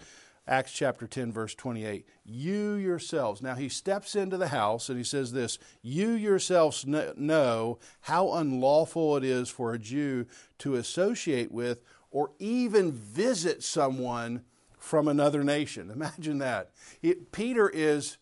Acts 0.48 0.72
chapter 0.72 1.08
10, 1.08 1.32
verse 1.32 1.56
28. 1.56 2.06
You 2.24 2.74
yourselves, 2.74 3.42
now 3.42 3.56
he 3.56 3.68
steps 3.68 4.16
into 4.16 4.38
the 4.38 4.50
house 4.50 4.90
and 4.90 4.98
he 4.98 5.04
says 5.04 5.32
this 5.32 5.58
You 5.82 6.12
yourselves 6.12 6.86
know 6.86 7.80
how 8.02 8.34
unlawful 8.34 9.18
it 9.18 9.24
is 9.24 9.50
for 9.50 9.74
a 9.74 9.80
Jew 9.80 10.28
to 10.60 10.76
associate 10.76 11.52
with 11.52 11.82
or 12.12 12.32
even 12.40 12.92
visit 12.92 13.64
someone 13.64 14.44
from 14.78 15.08
another 15.08 15.44
nation. 15.44 15.90
Imagine 15.90 16.38
that. 16.38 16.72
It, 17.02 17.32
Peter 17.32 17.68
is, 17.68 18.18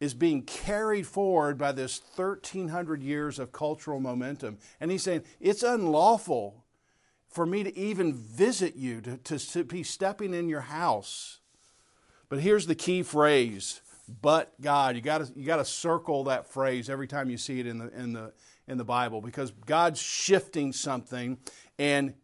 is 0.00 0.14
being 0.14 0.42
carried 0.42 1.06
forward 1.06 1.58
by 1.58 1.72
this 1.72 2.00
1,300 2.14 3.02
years 3.02 3.38
of 3.38 3.52
cultural 3.52 4.00
momentum. 4.00 4.58
And 4.80 4.90
he's 4.90 5.02
saying, 5.02 5.24
It's 5.40 5.62
unlawful 5.62 6.64
for 7.28 7.44
me 7.44 7.62
to 7.64 7.76
even 7.76 8.14
visit 8.14 8.76
you, 8.76 9.00
to, 9.00 9.16
to, 9.18 9.38
to 9.38 9.64
be 9.64 9.82
stepping 9.82 10.34
in 10.34 10.48
your 10.48 10.62
house. 10.62 11.40
But 12.28 12.40
here's 12.40 12.66
the 12.66 12.74
key 12.74 13.02
phrase, 13.02 13.80
but 14.20 14.52
God. 14.60 14.96
You 14.96 15.02
got 15.02 15.36
you 15.36 15.46
to 15.46 15.64
circle 15.64 16.24
that 16.24 16.46
phrase 16.46 16.90
every 16.90 17.08
time 17.08 17.30
you 17.30 17.38
see 17.38 17.60
it 17.60 17.66
in 17.66 17.78
the 17.78 17.88
in 17.98 18.12
the 18.12 18.32
in 18.66 18.78
the 18.78 18.84
Bible 18.84 19.20
because 19.20 19.50
God's 19.66 20.00
shifting 20.00 20.72
something 20.72 21.38
and 21.78 22.14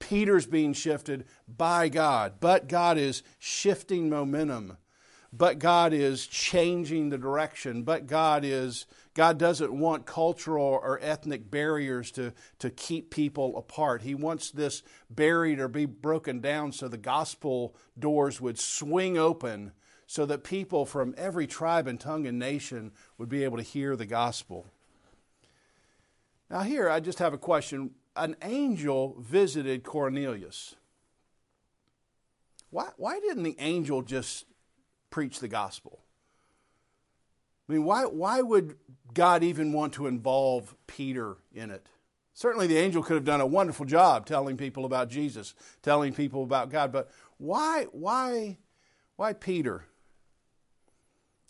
Peter's 0.00 0.46
being 0.46 0.72
shifted 0.72 1.26
by 1.46 1.88
God. 1.88 2.34
But 2.40 2.68
God 2.68 2.98
is 2.98 3.22
shifting 3.38 4.10
momentum. 4.10 4.76
But 5.32 5.58
God 5.58 5.92
is 5.94 6.26
changing 6.26 7.08
the 7.08 7.18
direction. 7.18 7.84
But 7.84 8.06
God 8.06 8.44
is 8.44 8.86
God 9.14 9.38
doesn't 9.38 9.72
want 9.72 10.06
cultural 10.06 10.64
or 10.82 10.98
ethnic 11.02 11.50
barriers 11.50 12.10
to, 12.12 12.32
to 12.60 12.70
keep 12.70 13.10
people 13.10 13.56
apart. 13.58 14.02
He 14.02 14.14
wants 14.14 14.50
this 14.50 14.82
barrier 15.10 15.56
to 15.56 15.68
be 15.68 15.84
broken 15.84 16.40
down 16.40 16.72
so 16.72 16.88
the 16.88 16.96
gospel 16.96 17.74
doors 17.98 18.40
would 18.40 18.58
swing 18.58 19.18
open 19.18 19.72
so 20.06 20.24
that 20.26 20.44
people 20.44 20.86
from 20.86 21.14
every 21.18 21.46
tribe 21.46 21.86
and 21.86 22.00
tongue 22.00 22.26
and 22.26 22.38
nation 22.38 22.92
would 23.18 23.28
be 23.28 23.44
able 23.44 23.58
to 23.58 23.62
hear 23.62 23.96
the 23.96 24.06
gospel. 24.06 24.66
Now, 26.50 26.60
here 26.60 26.88
I 26.88 27.00
just 27.00 27.18
have 27.18 27.32
a 27.34 27.38
question. 27.38 27.92
An 28.16 28.36
angel 28.42 29.16
visited 29.20 29.84
Cornelius. 29.84 30.74
Why, 32.70 32.88
why 32.96 33.20
didn't 33.20 33.42
the 33.42 33.56
angel 33.58 34.02
just 34.02 34.46
preach 35.12 35.38
the 35.38 35.46
gospel? 35.46 36.00
I 37.68 37.72
mean, 37.72 37.84
why, 37.84 38.02
why 38.04 38.42
would 38.42 38.76
God 39.14 39.44
even 39.44 39.72
want 39.72 39.92
to 39.94 40.08
involve 40.08 40.74
Peter 40.88 41.36
in 41.54 41.70
it? 41.70 41.86
Certainly, 42.34 42.66
the 42.66 42.78
angel 42.78 43.02
could 43.02 43.14
have 43.14 43.24
done 43.24 43.40
a 43.40 43.46
wonderful 43.46 43.86
job 43.86 44.26
telling 44.26 44.56
people 44.56 44.84
about 44.84 45.08
Jesus, 45.08 45.54
telling 45.82 46.12
people 46.12 46.42
about 46.42 46.70
God, 46.70 46.90
but 46.90 47.10
why, 47.38 47.86
why, 47.92 48.58
why 49.16 49.34
Peter? 49.34 49.84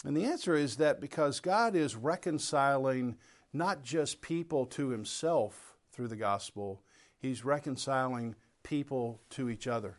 And 0.05 0.17
the 0.17 0.25
answer 0.25 0.55
is 0.55 0.77
that 0.77 1.01
because 1.01 1.41
God 1.41 1.77
is 1.77 1.95
reconciling 1.95 3.17
not 3.53 3.83
just 3.83 4.21
people 4.21 4.67
to 4.67 4.89
himself 4.89 5.77
through 5.93 6.09
the 6.09 6.17
gospel, 6.17 6.83
he's 7.19 7.45
reconciling 7.45 8.35
people 8.63 9.21
to 9.31 9.49
each 9.49 9.67
other. 9.67 9.99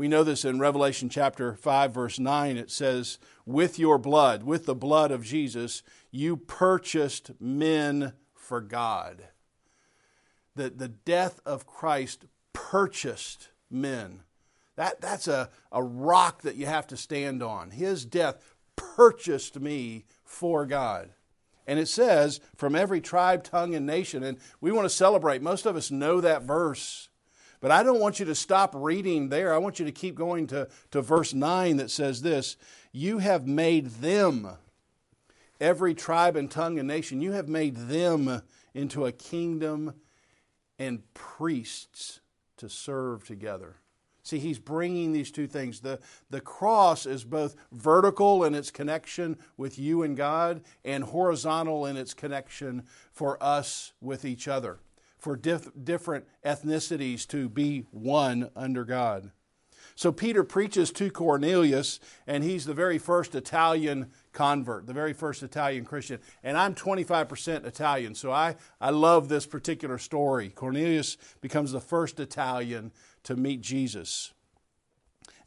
We 0.00 0.08
know 0.08 0.24
this 0.24 0.46
in 0.46 0.58
Revelation 0.58 1.10
chapter 1.10 1.54
5, 1.54 1.92
verse 1.92 2.18
9. 2.18 2.56
It 2.56 2.70
says, 2.70 3.18
With 3.44 3.78
your 3.78 3.98
blood, 3.98 4.44
with 4.44 4.64
the 4.64 4.74
blood 4.74 5.10
of 5.10 5.22
Jesus, 5.22 5.82
you 6.10 6.38
purchased 6.38 7.32
men 7.38 8.14
for 8.32 8.62
God. 8.62 9.24
The, 10.56 10.70
the 10.70 10.88
death 10.88 11.38
of 11.44 11.66
Christ 11.66 12.24
purchased 12.54 13.50
men. 13.70 14.22
That, 14.76 15.02
that's 15.02 15.28
a, 15.28 15.50
a 15.70 15.82
rock 15.82 16.40
that 16.44 16.56
you 16.56 16.64
have 16.64 16.86
to 16.86 16.96
stand 16.96 17.42
on. 17.42 17.70
His 17.70 18.06
death 18.06 18.42
purchased 18.76 19.60
me 19.60 20.06
for 20.24 20.64
God. 20.64 21.10
And 21.66 21.78
it 21.78 21.88
says, 21.88 22.40
from 22.56 22.74
every 22.74 23.02
tribe, 23.02 23.44
tongue, 23.44 23.74
and 23.74 23.84
nation. 23.84 24.22
And 24.22 24.38
we 24.62 24.72
want 24.72 24.86
to 24.86 24.96
celebrate. 24.96 25.42
Most 25.42 25.66
of 25.66 25.76
us 25.76 25.90
know 25.90 26.22
that 26.22 26.44
verse. 26.44 27.09
But 27.60 27.70
I 27.70 27.82
don't 27.82 28.00
want 28.00 28.18
you 28.18 28.26
to 28.26 28.34
stop 28.34 28.74
reading 28.74 29.28
there. 29.28 29.52
I 29.52 29.58
want 29.58 29.78
you 29.78 29.84
to 29.84 29.92
keep 29.92 30.14
going 30.14 30.46
to, 30.48 30.68
to 30.90 31.02
verse 31.02 31.34
9 31.34 31.76
that 31.76 31.90
says 31.90 32.22
this 32.22 32.56
You 32.90 33.18
have 33.18 33.46
made 33.46 33.86
them, 33.86 34.48
every 35.60 35.94
tribe 35.94 36.36
and 36.36 36.50
tongue 36.50 36.78
and 36.78 36.88
nation, 36.88 37.20
you 37.20 37.32
have 37.32 37.48
made 37.48 37.76
them 37.76 38.42
into 38.72 39.04
a 39.04 39.12
kingdom 39.12 39.94
and 40.78 41.02
priests 41.12 42.20
to 42.56 42.68
serve 42.70 43.26
together. 43.26 43.76
See, 44.22 44.38
he's 44.38 44.58
bringing 44.58 45.12
these 45.12 45.30
two 45.30 45.46
things. 45.46 45.80
The, 45.80 45.98
the 46.30 46.40
cross 46.40 47.04
is 47.04 47.24
both 47.24 47.56
vertical 47.72 48.44
in 48.44 48.54
its 48.54 48.70
connection 48.70 49.38
with 49.56 49.78
you 49.78 50.02
and 50.02 50.16
God 50.16 50.62
and 50.84 51.04
horizontal 51.04 51.84
in 51.84 51.96
its 51.96 52.14
connection 52.14 52.84
for 53.12 53.42
us 53.42 53.92
with 54.00 54.24
each 54.24 54.46
other 54.46 54.78
for 55.20 55.36
dif- 55.36 55.70
different 55.84 56.24
ethnicities 56.44 57.26
to 57.28 57.48
be 57.48 57.86
one 57.90 58.50
under 58.56 58.84
God. 58.84 59.30
So 59.94 60.12
Peter 60.12 60.42
preaches 60.44 60.90
to 60.92 61.10
Cornelius, 61.10 62.00
and 62.26 62.42
he's 62.42 62.64
the 62.64 62.72
very 62.72 62.98
first 62.98 63.34
Italian 63.34 64.10
convert, 64.32 64.86
the 64.86 64.94
very 64.94 65.12
first 65.12 65.42
Italian 65.42 65.84
Christian. 65.84 66.20
And 66.42 66.56
I'm 66.56 66.74
25% 66.74 67.66
Italian, 67.66 68.14
so 68.14 68.32
I, 68.32 68.56
I 68.80 68.90
love 68.90 69.28
this 69.28 69.46
particular 69.46 69.98
story. 69.98 70.48
Cornelius 70.48 71.18
becomes 71.42 71.72
the 71.72 71.80
first 71.80 72.18
Italian 72.18 72.92
to 73.24 73.36
meet 73.36 73.60
Jesus. 73.60 74.32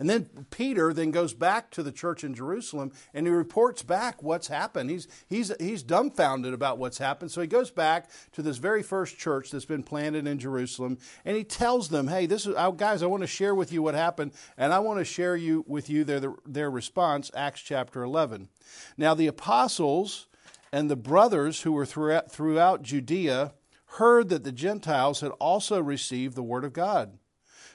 And 0.04 0.10
then 0.10 0.26
Peter 0.50 0.92
then 0.92 1.12
goes 1.12 1.34
back 1.34 1.72
to 1.72 1.82
the 1.82 1.90
church 1.90 2.26
in 2.26 2.36
Jerusalem 2.36 2.92
and 3.14 3.26
he 3.26 3.32
reports 3.32 3.84
back 3.84 4.22
what's 4.22 4.50
happened. 4.50 4.90
He's, 4.90 5.08
he's, 5.30 5.50
he's 5.62 5.82
dumbfounded 5.82 6.54
about 6.54 6.78
what's 6.78 6.98
happened. 6.98 7.32
So 7.32 7.40
he 7.40 7.48
goes 7.48 7.72
back 7.72 8.10
to 8.34 8.42
this 8.42 8.58
very 8.58 8.84
first 8.84 9.18
church 9.18 9.50
that's 9.50 9.64
been 9.64 9.82
planted 9.82 10.28
in 10.28 10.40
Jerusalem 10.40 10.98
and 11.24 11.38
he 11.38 11.46
tells 11.46 11.88
them, 11.88 12.10
hey, 12.10 12.26
this 12.26 12.46
is, 12.46 12.54
guys, 12.76 13.02
I 13.02 13.06
want 13.06 13.24
to 13.24 13.28
share 13.28 13.56
with 13.56 13.72
you 13.72 13.82
what 13.82 13.96
happened 13.96 14.34
and 14.58 14.74
I 14.74 14.80
want 14.80 15.00
to 15.00 15.06
share 15.06 15.38
you, 15.38 15.64
with 15.70 15.90
you 15.90 16.04
their, 16.04 16.34
their 16.46 16.70
response, 16.70 17.32
Acts 17.34 17.62
chapter 17.62 18.04
11. 18.04 18.50
Now 18.98 19.14
the 19.14 19.28
apostles 19.28 20.28
and 20.74 20.92
the 20.92 20.98
brothers 20.98 21.62
who 21.62 21.72
were 21.72 21.86
throughout, 21.86 22.30
throughout 22.30 22.82
Judea 22.82 23.54
heard 23.86 24.28
that 24.28 24.44
the 24.44 24.52
Gentiles 24.52 25.22
had 25.22 25.32
also 25.40 25.82
received 25.82 26.36
the 26.36 26.44
word 26.44 26.66
of 26.66 26.74
God. 26.74 27.20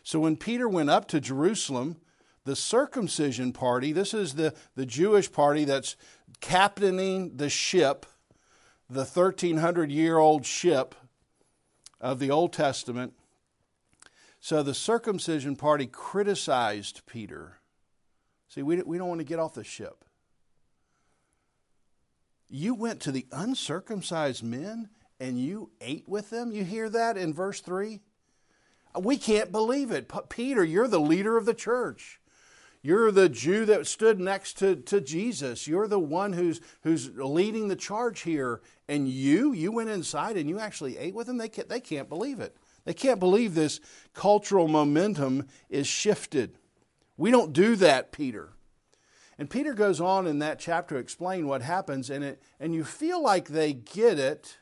So 0.03 0.21
when 0.21 0.37
Peter 0.37 0.69
went 0.69 0.91
up 0.91 1.09
to 1.09 1.23
Jerusalem, 1.23 1.97
the 2.49 2.57
circumcision 2.57 3.53
party, 3.53 3.93
this 3.93 4.15
is 4.15 4.37
the, 4.37 4.55
the 4.75 4.87
Jewish 4.87 5.31
party 5.31 5.65
that's 5.65 5.97
captaining 6.41 7.37
the 7.37 7.51
ship, 7.51 8.07
the 8.89 9.05
1300 9.05 9.93
year 9.93 10.17
old 10.17 10.47
ship 10.47 10.95
of 12.01 12.19
the 12.19 12.31
Old 12.31 12.55
Testament. 12.55 13.13
So 14.41 14.63
the 14.63 14.73
circumcision 14.73 15.57
party 15.57 15.87
criticized 15.87 17.03
Peter. 17.05 17.59
See, 18.49 18.63
we, 18.63 18.81
we 18.81 18.97
don't 18.97 19.09
want 19.09 19.21
to 19.21 19.27
get 19.27 19.39
off 19.39 19.53
the 19.53 19.63
ship. 19.63 20.07
You 22.49 22.75
went 22.75 23.01
to 23.01 23.13
the 23.13 23.27
uncircumcised 23.31 24.43
men 24.43 24.89
and 25.21 25.39
you 25.39 25.71
ate 25.83 26.09
with 26.09 26.31
them? 26.31 26.51
You 26.51 26.65
hear 26.65 26.89
that 26.89 27.19
in 27.19 27.35
verse 27.35 27.61
3? 27.61 28.01
We 28.99 29.19
can't 29.19 29.53
believe 29.53 29.91
it. 29.91 30.11
Peter, 30.31 30.65
you're 30.65 30.89
the 30.89 30.99
leader 30.99 31.37
of 31.37 31.45
the 31.45 31.53
church. 31.53 32.19
You're 32.83 33.11
the 33.11 33.29
Jew 33.29 33.65
that 33.67 33.87
stood 33.87 34.21
next 34.21 34.59
to, 34.59 34.77
to 34.77 35.01
Jesus. 35.01 35.67
You're 35.67 35.89
the 35.89 35.99
one 35.99 36.33
who's, 36.33 36.61
who's 36.83 37.11
leading 37.15 37.69
the 37.69 37.77
charge 37.77 38.21
here. 38.21 38.61
And 38.89 39.09
you, 39.09 39.53
you 39.53 39.73
went 39.73 39.91
inside 39.91 40.37
and 40.37 40.49
you 40.49 40.59
actually 40.59 40.97
ate 40.97 41.15
with 41.15 41.27
them? 41.27 41.39
They 41.39 41.49
can't, 41.49 41.69
they 41.69 41.81
can't 41.81 42.09
believe 42.09 42.41
it. 42.41 42.57
They 42.85 42.95
can't 42.95 43.21
believe 43.21 43.55
this 43.55 43.81
cultural 44.15 44.69
momentum 44.69 45.49
is 45.69 45.87
shifted. 45.87 46.57
We 47.17 47.31
don't 47.31 47.53
do 47.53 47.77
that, 47.77 48.13
Peter. 48.13 48.51
And 49.39 49.51
Peter 49.51 49.75
goes 49.75 50.01
on 50.01 50.27
in 50.27 50.39
that 50.39 50.59
chapter 50.59 50.95
to 50.95 51.01
explain 51.01 51.47
what 51.47 51.63
happens, 51.63 52.11
and, 52.11 52.25
it, 52.25 52.43
and 52.59 52.75
you 52.75 52.83
feel 52.83 53.23
like 53.23 53.49
they 53.49 53.73
get 53.73 54.19
it 54.19 54.57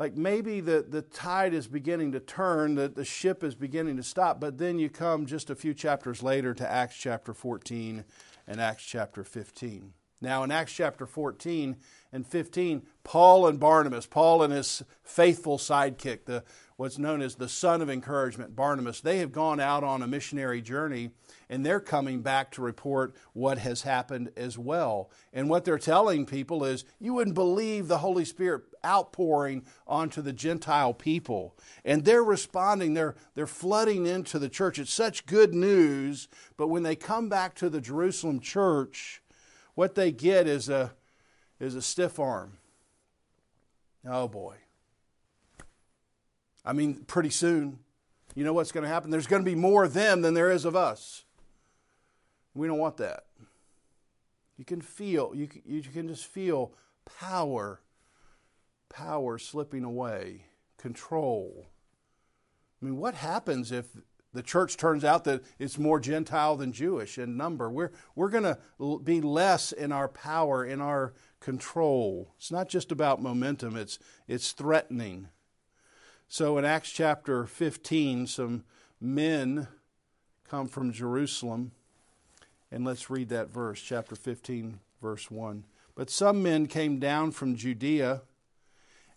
like 0.00 0.16
maybe 0.16 0.60
the, 0.60 0.82
the 0.88 1.02
tide 1.02 1.52
is 1.52 1.68
beginning 1.68 2.10
to 2.12 2.20
turn, 2.20 2.74
that 2.76 2.94
the 2.94 3.04
ship 3.04 3.44
is 3.44 3.54
beginning 3.54 3.98
to 3.98 4.02
stop, 4.02 4.40
but 4.40 4.56
then 4.56 4.78
you 4.78 4.88
come 4.88 5.26
just 5.26 5.50
a 5.50 5.54
few 5.54 5.74
chapters 5.74 6.22
later 6.22 6.54
to 6.54 6.68
Acts 6.68 6.96
chapter 6.96 7.34
14 7.34 8.06
and 8.48 8.60
Acts 8.62 8.82
chapter 8.82 9.22
15. 9.22 9.92
Now, 10.22 10.42
in 10.42 10.50
Acts 10.50 10.72
chapter 10.72 11.04
14 11.04 11.76
and 12.14 12.26
15, 12.26 12.82
Paul 13.04 13.46
and 13.46 13.60
Barnabas, 13.60 14.06
Paul 14.06 14.42
and 14.42 14.54
his 14.54 14.82
faithful 15.02 15.58
sidekick, 15.58 16.24
the, 16.24 16.44
what's 16.80 16.98
known 16.98 17.20
as 17.20 17.34
the 17.34 17.46
son 17.46 17.82
of 17.82 17.90
encouragement, 17.90 18.56
Barnabas, 18.56 19.02
they 19.02 19.18
have 19.18 19.32
gone 19.32 19.60
out 19.60 19.84
on 19.84 20.00
a 20.00 20.06
missionary 20.06 20.62
journey 20.62 21.10
and 21.50 21.64
they're 21.64 21.78
coming 21.78 22.22
back 22.22 22.50
to 22.50 22.62
report 22.62 23.14
what 23.34 23.58
has 23.58 23.82
happened 23.82 24.32
as 24.34 24.56
well. 24.56 25.10
And 25.30 25.50
what 25.50 25.66
they're 25.66 25.76
telling 25.76 26.24
people 26.24 26.64
is, 26.64 26.86
you 26.98 27.12
wouldn't 27.12 27.34
believe 27.34 27.86
the 27.86 27.98
Holy 27.98 28.24
Spirit 28.24 28.62
outpouring 28.82 29.66
onto 29.86 30.22
the 30.22 30.32
Gentile 30.32 30.94
people. 30.94 31.54
And 31.84 32.06
they're 32.06 32.24
responding, 32.24 32.94
they're, 32.94 33.14
they're 33.34 33.46
flooding 33.46 34.06
into 34.06 34.38
the 34.38 34.48
church. 34.48 34.78
It's 34.78 34.90
such 34.90 35.26
good 35.26 35.52
news, 35.52 36.28
but 36.56 36.68
when 36.68 36.82
they 36.82 36.96
come 36.96 37.28
back 37.28 37.54
to 37.56 37.68
the 37.68 37.82
Jerusalem 37.82 38.40
church, 38.40 39.20
what 39.74 39.96
they 39.96 40.12
get 40.12 40.46
is 40.46 40.70
a, 40.70 40.92
is 41.58 41.74
a 41.74 41.82
stiff 41.82 42.18
arm. 42.18 42.56
Oh 44.08 44.28
boy. 44.28 44.54
I 46.64 46.72
mean, 46.72 47.04
pretty 47.06 47.30
soon, 47.30 47.78
you 48.34 48.44
know 48.44 48.52
what's 48.52 48.72
going 48.72 48.84
to 48.84 48.88
happen? 48.88 49.10
There's 49.10 49.26
going 49.26 49.44
to 49.44 49.50
be 49.50 49.56
more 49.56 49.84
of 49.84 49.94
them 49.94 50.22
than 50.22 50.34
there 50.34 50.50
is 50.50 50.64
of 50.64 50.76
us. 50.76 51.24
We 52.54 52.66
don't 52.66 52.78
want 52.78 52.96
that. 52.98 53.24
You 54.56 54.64
can 54.64 54.80
feel, 54.80 55.32
you 55.34 55.46
can, 55.46 55.62
you 55.64 55.82
can 55.82 56.08
just 56.08 56.26
feel 56.26 56.72
power, 57.18 57.80
power 58.88 59.38
slipping 59.38 59.84
away, 59.84 60.44
control. 60.76 61.66
I 62.80 62.84
mean, 62.84 62.98
what 62.98 63.14
happens 63.14 63.72
if 63.72 63.86
the 64.32 64.42
church 64.42 64.76
turns 64.76 65.02
out 65.02 65.24
that 65.24 65.42
it's 65.58 65.78
more 65.78 65.98
Gentile 65.98 66.56
than 66.56 66.72
Jewish 66.72 67.18
in 67.18 67.36
number? 67.36 67.70
We're, 67.70 67.90
we're 68.14 68.28
going 68.28 68.44
to 68.44 68.98
be 69.02 69.20
less 69.20 69.72
in 69.72 69.92
our 69.92 70.08
power, 70.08 70.64
in 70.64 70.80
our 70.80 71.14
control. 71.40 72.34
It's 72.36 72.52
not 72.52 72.68
just 72.68 72.92
about 72.92 73.22
momentum, 73.22 73.76
it's, 73.76 73.98
it's 74.28 74.52
threatening. 74.52 75.28
So 76.32 76.58
in 76.58 76.64
Acts 76.64 76.92
chapter 76.92 77.44
15, 77.44 78.28
some 78.28 78.62
men 79.00 79.66
come 80.48 80.68
from 80.68 80.92
Jerusalem 80.92 81.72
and 82.70 82.84
let's 82.84 83.10
read 83.10 83.30
that 83.30 83.50
verse, 83.50 83.82
chapter 83.82 84.14
15, 84.14 84.78
verse 85.02 85.28
1. 85.28 85.64
But 85.96 86.08
some 86.08 86.40
men 86.40 86.68
came 86.68 87.00
down 87.00 87.32
from 87.32 87.56
Judea 87.56 88.22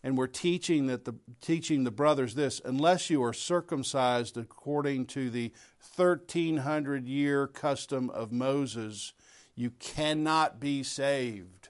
and 0.01 0.17
were 0.17 0.27
teaching 0.27 0.87
that 0.87 1.05
the 1.05 1.13
teaching 1.39 1.83
the 1.83 1.91
brothers 1.91 2.33
this 2.33 2.59
unless 2.65 3.11
you 3.11 3.23
are 3.23 3.31
circumcised 3.31 4.35
according 4.35 5.05
to 5.05 5.29
the 5.29 5.53
1300 5.95 7.07
year 7.07 7.45
custom 7.45 8.09
of 8.09 8.31
Moses 8.31 9.13
you 9.53 9.69
cannot 9.77 10.59
be 10.59 10.81
saved. 10.81 11.69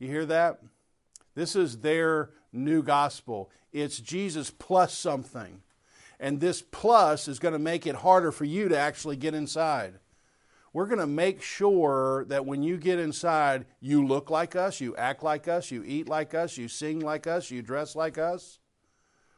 You 0.00 0.08
hear 0.08 0.26
that? 0.26 0.58
This 1.36 1.54
is 1.54 1.78
their 1.78 2.30
new 2.52 2.82
gospel 2.82 3.52
it's 3.72 3.98
Jesus 3.98 4.50
plus 4.50 4.94
something 4.94 5.62
and 6.20 6.40
this 6.40 6.62
plus 6.62 7.28
is 7.28 7.38
going 7.38 7.52
to 7.52 7.58
make 7.58 7.86
it 7.86 7.96
harder 7.96 8.32
for 8.32 8.44
you 8.44 8.68
to 8.68 8.78
actually 8.78 9.16
get 9.16 9.34
inside 9.34 9.94
we're 10.72 10.86
going 10.86 11.00
to 11.00 11.06
make 11.06 11.42
sure 11.42 12.24
that 12.26 12.44
when 12.44 12.62
you 12.62 12.76
get 12.76 12.98
inside, 12.98 13.66
you 13.80 14.06
look 14.06 14.30
like 14.30 14.54
us, 14.54 14.80
you 14.80 14.94
act 14.96 15.22
like 15.22 15.48
us, 15.48 15.70
you 15.70 15.82
eat 15.84 16.08
like 16.08 16.34
us, 16.34 16.56
you 16.56 16.68
sing 16.68 17.00
like 17.00 17.26
us, 17.26 17.50
you 17.50 17.62
dress 17.62 17.96
like 17.96 18.18
us. 18.18 18.58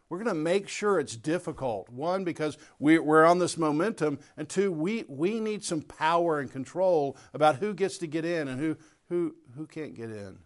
We're 0.09 0.19
going 0.19 0.29
to 0.29 0.35
make 0.35 0.69
sure 0.69 0.99
it's 0.99 1.17
difficult. 1.17 1.89
One, 1.89 2.25
because 2.25 2.59
we, 2.81 2.99
are 2.99 3.25
on 3.25 3.39
this 3.39 3.57
momentum, 3.57 4.19
and 4.37 4.49
two, 4.49 4.73
we, 4.73 5.05
we 5.09 5.39
need 5.39 5.63
some 5.63 5.83
power 5.83 6.41
and 6.41 6.51
control 6.51 7.17
about 7.33 7.57
who 7.57 7.75
gets 7.75 7.99
to 7.99 8.09
get 8.09 8.25
in 8.25 8.49
and 8.49 8.59
who, 8.59 8.77
who, 9.09 9.37
who 9.55 9.67
can't 9.67 9.95
get 9.95 10.11
in. 10.11 10.41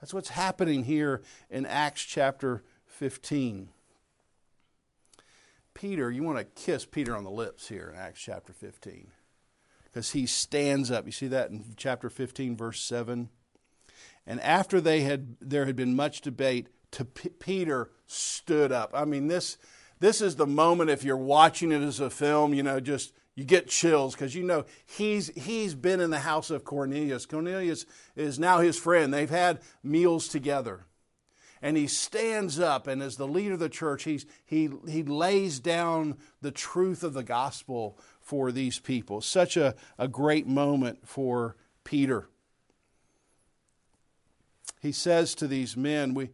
That's 0.00 0.12
what's 0.12 0.30
happening 0.30 0.84
here 0.84 1.22
in 1.48 1.66
Acts 1.66 2.02
chapter 2.02 2.64
15. 2.98 3.70
Peter, 5.74 6.10
you 6.10 6.22
want 6.22 6.38
to 6.38 6.44
kiss 6.44 6.86
Peter 6.86 7.16
on 7.16 7.24
the 7.24 7.30
lips 7.30 7.68
here 7.68 7.90
in 7.92 7.98
Acts 7.98 8.20
chapter 8.20 8.52
15 8.52 9.08
because 9.84 10.12
he 10.12 10.26
stands 10.26 10.90
up. 10.90 11.04
You 11.04 11.12
see 11.12 11.26
that 11.28 11.50
in 11.50 11.74
chapter 11.76 12.08
15, 12.08 12.56
verse 12.56 12.80
7. 12.80 13.28
And 14.26 14.40
after 14.40 14.80
they 14.80 15.00
had 15.00 15.36
there 15.40 15.66
had 15.66 15.76
been 15.76 15.96
much 15.96 16.20
debate, 16.20 16.68
to 16.92 17.04
P- 17.04 17.30
Peter 17.30 17.90
stood 18.06 18.70
up. 18.70 18.92
I 18.94 19.04
mean, 19.04 19.26
this 19.26 19.58
this 19.98 20.20
is 20.20 20.36
the 20.36 20.46
moment 20.46 20.90
if 20.90 21.02
you're 21.02 21.16
watching 21.16 21.72
it 21.72 21.82
as 21.82 21.98
a 21.98 22.10
film, 22.10 22.54
you 22.54 22.62
know, 22.62 22.78
just 22.78 23.12
you 23.34 23.44
get 23.44 23.68
chills 23.68 24.14
because 24.14 24.34
you 24.34 24.44
know 24.44 24.64
he's 24.86 25.28
he's 25.34 25.74
been 25.74 26.00
in 26.00 26.10
the 26.10 26.20
house 26.20 26.50
of 26.50 26.64
Cornelius. 26.64 27.26
Cornelius 27.26 27.84
is 28.14 28.38
now 28.38 28.60
his 28.60 28.78
friend. 28.78 29.12
They've 29.12 29.28
had 29.28 29.60
meals 29.82 30.28
together. 30.28 30.86
And 31.64 31.78
he 31.78 31.86
stands 31.86 32.60
up 32.60 32.86
and 32.86 33.02
as 33.02 33.16
the 33.16 33.26
leader 33.26 33.54
of 33.54 33.58
the 33.58 33.70
church, 33.70 34.02
he's, 34.04 34.26
he, 34.44 34.68
he 34.86 35.02
lays 35.02 35.58
down 35.58 36.18
the 36.42 36.50
truth 36.50 37.02
of 37.02 37.14
the 37.14 37.22
gospel 37.22 37.98
for 38.20 38.52
these 38.52 38.78
people. 38.78 39.22
Such 39.22 39.56
a, 39.56 39.74
a 39.98 40.06
great 40.06 40.46
moment 40.46 41.08
for 41.08 41.56
Peter. 41.82 42.28
He 44.82 44.92
says 44.92 45.34
to 45.36 45.48
these 45.48 45.74
men, 45.74 46.12
we, 46.12 46.32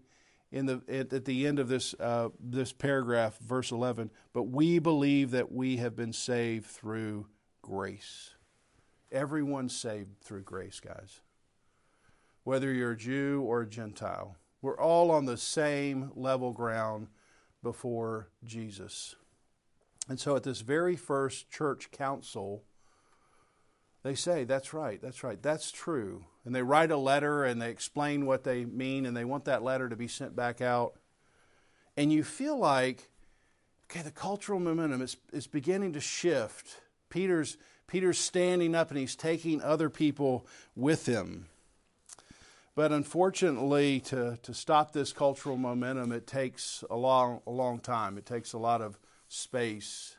in 0.51 0.67
the, 0.67 0.83
at, 0.89 1.13
at 1.13 1.25
the 1.27 1.47
end 1.47 1.61
of 1.61 1.69
this, 1.69 1.95
uh, 2.01 2.31
this 2.41 2.73
paragraph, 2.73 3.39
verse 3.39 3.71
11, 3.71 4.11
but 4.33 4.49
we 4.49 4.81
believe 4.81 5.31
that 5.31 5.53
we 5.53 5.77
have 5.77 5.95
been 5.95 6.13
saved 6.13 6.67
through 6.67 7.29
grace. 7.63 8.31
Everyone's 9.13 9.77
saved 9.77 10.21
through 10.23 10.43
grace, 10.43 10.81
guys. 10.81 11.21
Whether 12.43 12.73
you're 12.73 12.93
a 12.93 12.97
Jew 12.97 13.45
or 13.47 13.61
a 13.61 13.69
Gentile, 13.69 14.37
we're 14.63 14.79
all 14.79 15.11
on 15.11 15.25
the 15.25 15.37
same 15.37 16.11
level 16.15 16.53
ground 16.53 17.09
before 17.63 18.29
Jesus. 18.45 19.17
And 20.09 20.19
so 20.19 20.37
at 20.37 20.43
this 20.43 20.61
very 20.61 20.97
first 20.97 21.51
church 21.51 21.91
council, 21.91 22.65
they 24.03 24.15
say, 24.15 24.45
That's 24.45 24.73
right, 24.73 25.01
that's 25.01 25.23
right, 25.23 25.41
that's 25.43 25.71
true. 25.71 26.25
And 26.45 26.55
they 26.55 26.63
write 26.63 26.91
a 26.91 26.97
letter 26.97 27.45
and 27.45 27.61
they 27.61 27.71
explain 27.71 28.27
what 28.27 28.45
they 28.45 28.65
mean 28.65 29.07
and 29.07 29.17
they 29.17 29.25
want 29.25 29.45
that 29.45 29.63
letter 29.63 29.89
to 29.89 29.97
be 29.97 30.09
sent 30.09 30.35
back 30.35 30.61
out. 30.61 30.95
And 31.97 32.13
you 32.13 32.25
feel 32.25 32.59
like, 32.59 33.11
okay, 33.91 34.03
the 34.03 34.11
cultural 34.11 34.59
momentum 34.59 35.03
is, 35.03 35.17
is 35.33 35.47
beginning 35.47 35.93
to 35.93 36.01
shift. 36.01 36.81
Peter's, 37.11 37.59
Peter's 37.87 38.19
standing 38.19 38.75
up 38.75 38.91
and 38.91 38.99
he's 38.99 39.17
taking 39.17 39.61
other 39.61 39.91
people 39.91 40.47
with 40.75 41.05
him. 41.05 41.47
But 42.75 42.93
unfortunately, 42.93 44.01
to, 44.01 44.39
to 44.43 44.55
stop 44.55 44.93
this 44.93 45.13
cultural 45.13 45.57
momentum, 45.57 46.13
it 46.13 46.27
takes 46.27 46.85
a 46.89 46.97
long, 46.97 47.41
a 47.47 47.51
long 47.51 47.81
time. 47.81 48.17
It 48.17 48.27
takes 48.27 48.53
a 48.53 48.59
lot 48.59 48.81
of 48.81 48.99
space. 49.29 50.17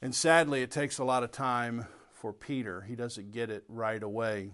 And 0.00 0.14
sadly, 0.14 0.62
it 0.62 0.70
takes 0.70 0.98
a 0.98 1.04
lot 1.04 1.24
of 1.24 1.32
time 1.32 1.86
for 2.12 2.32
Peter. 2.32 2.82
He 2.82 2.94
doesn't 2.94 3.32
get 3.32 3.50
it 3.50 3.64
right 3.68 4.02
away. 4.02 4.52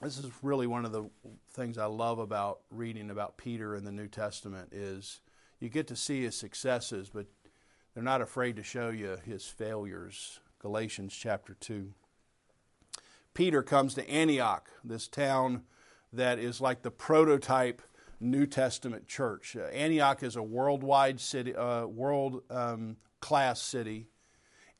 This 0.00 0.18
is 0.18 0.30
really 0.42 0.66
one 0.66 0.84
of 0.84 0.92
the 0.92 1.08
things 1.52 1.78
I 1.78 1.86
love 1.86 2.18
about 2.18 2.60
reading 2.70 3.10
about 3.10 3.36
Peter 3.36 3.76
in 3.76 3.84
the 3.84 3.92
New 3.92 4.08
Testament 4.08 4.72
is 4.72 5.20
you 5.60 5.68
get 5.68 5.86
to 5.88 5.96
see 5.96 6.22
his 6.22 6.36
successes, 6.36 7.10
but 7.12 7.26
they're 7.94 8.02
not 8.02 8.20
afraid 8.20 8.56
to 8.56 8.62
show 8.62 8.90
you 8.90 9.18
his 9.24 9.44
failures. 9.44 10.40
Galatians 10.58 11.14
chapter 11.14 11.54
2. 11.60 11.92
Peter 13.34 13.64
comes 13.64 13.94
to 13.94 14.08
Antioch, 14.08 14.70
this 14.84 15.08
town 15.08 15.62
that 16.12 16.38
is 16.38 16.60
like 16.60 16.82
the 16.82 16.90
prototype 16.90 17.82
New 18.20 18.46
Testament 18.46 19.08
church. 19.08 19.56
Uh, 19.56 19.64
Antioch 19.64 20.22
is 20.22 20.36
a 20.36 20.42
worldwide 20.42 21.20
city, 21.20 21.54
uh, 21.54 21.84
world 21.86 22.42
um, 22.48 22.96
class 23.20 23.60
city. 23.60 24.06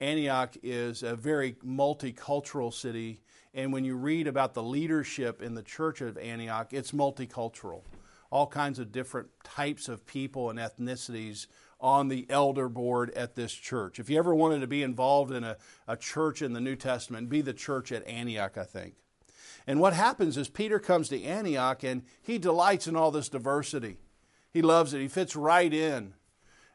Antioch 0.00 0.56
is 0.62 1.02
a 1.02 1.16
very 1.16 1.54
multicultural 1.64 2.72
city, 2.72 3.20
and 3.52 3.72
when 3.72 3.84
you 3.84 3.96
read 3.96 4.28
about 4.28 4.54
the 4.54 4.62
leadership 4.62 5.42
in 5.42 5.54
the 5.54 5.62
church 5.62 6.00
of 6.00 6.16
Antioch, 6.16 6.68
it's 6.72 6.92
multicultural. 6.92 7.82
All 8.30 8.46
kinds 8.46 8.78
of 8.78 8.92
different 8.92 9.28
types 9.42 9.88
of 9.88 10.06
people 10.06 10.50
and 10.50 10.58
ethnicities 10.58 11.46
on 11.84 12.08
the 12.08 12.24
elder 12.30 12.66
board 12.66 13.10
at 13.10 13.34
this 13.34 13.52
church. 13.52 13.98
If 13.98 14.08
you 14.08 14.16
ever 14.16 14.34
wanted 14.34 14.60
to 14.60 14.66
be 14.66 14.82
involved 14.82 15.30
in 15.30 15.44
a, 15.44 15.58
a 15.86 15.98
church 15.98 16.40
in 16.40 16.54
the 16.54 16.60
New 16.60 16.76
Testament, 16.76 17.28
be 17.28 17.42
the 17.42 17.52
church 17.52 17.92
at 17.92 18.08
Antioch, 18.08 18.56
I 18.56 18.64
think. 18.64 18.94
And 19.66 19.78
what 19.80 19.92
happens 19.92 20.38
is 20.38 20.48
Peter 20.48 20.78
comes 20.78 21.10
to 21.10 21.22
Antioch 21.22 21.84
and 21.84 22.02
he 22.22 22.38
delights 22.38 22.86
in 22.86 22.96
all 22.96 23.10
this 23.10 23.28
diversity. 23.28 23.98
He 24.50 24.62
loves 24.62 24.94
it, 24.94 25.02
he 25.02 25.08
fits 25.08 25.36
right 25.36 25.72
in. 25.72 26.14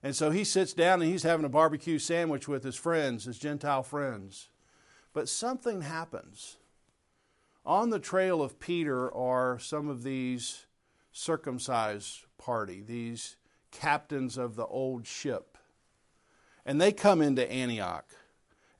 And 0.03 0.15
so 0.15 0.29
he 0.29 0.43
sits 0.43 0.73
down 0.73 1.01
and 1.01 1.09
he's 1.09 1.23
having 1.23 1.45
a 1.45 1.49
barbecue 1.49 1.97
sandwich 1.97 2.47
with 2.47 2.63
his 2.63 2.75
friends, 2.75 3.25
his 3.25 3.39
Gentile 3.39 3.81
friends. 3.81 4.49
But 5.11 5.27
something 5.27 5.81
happens. 5.81 6.57
On 7.65 7.89
the 7.89 7.97
trail 7.97 8.43
of 8.43 8.59
Peter 8.59 9.11
are 9.11 9.57
some 9.57 9.89
of 9.89 10.03
these 10.03 10.67
circumcised 11.11 12.27
party, 12.37 12.83
these 12.85 13.37
captains 13.71 14.37
of 14.37 14.55
the 14.55 14.65
old 14.65 15.05
ship. 15.07 15.57
And 16.65 16.79
they 16.79 16.91
come 16.91 17.21
into 17.21 17.49
Antioch. 17.51 18.05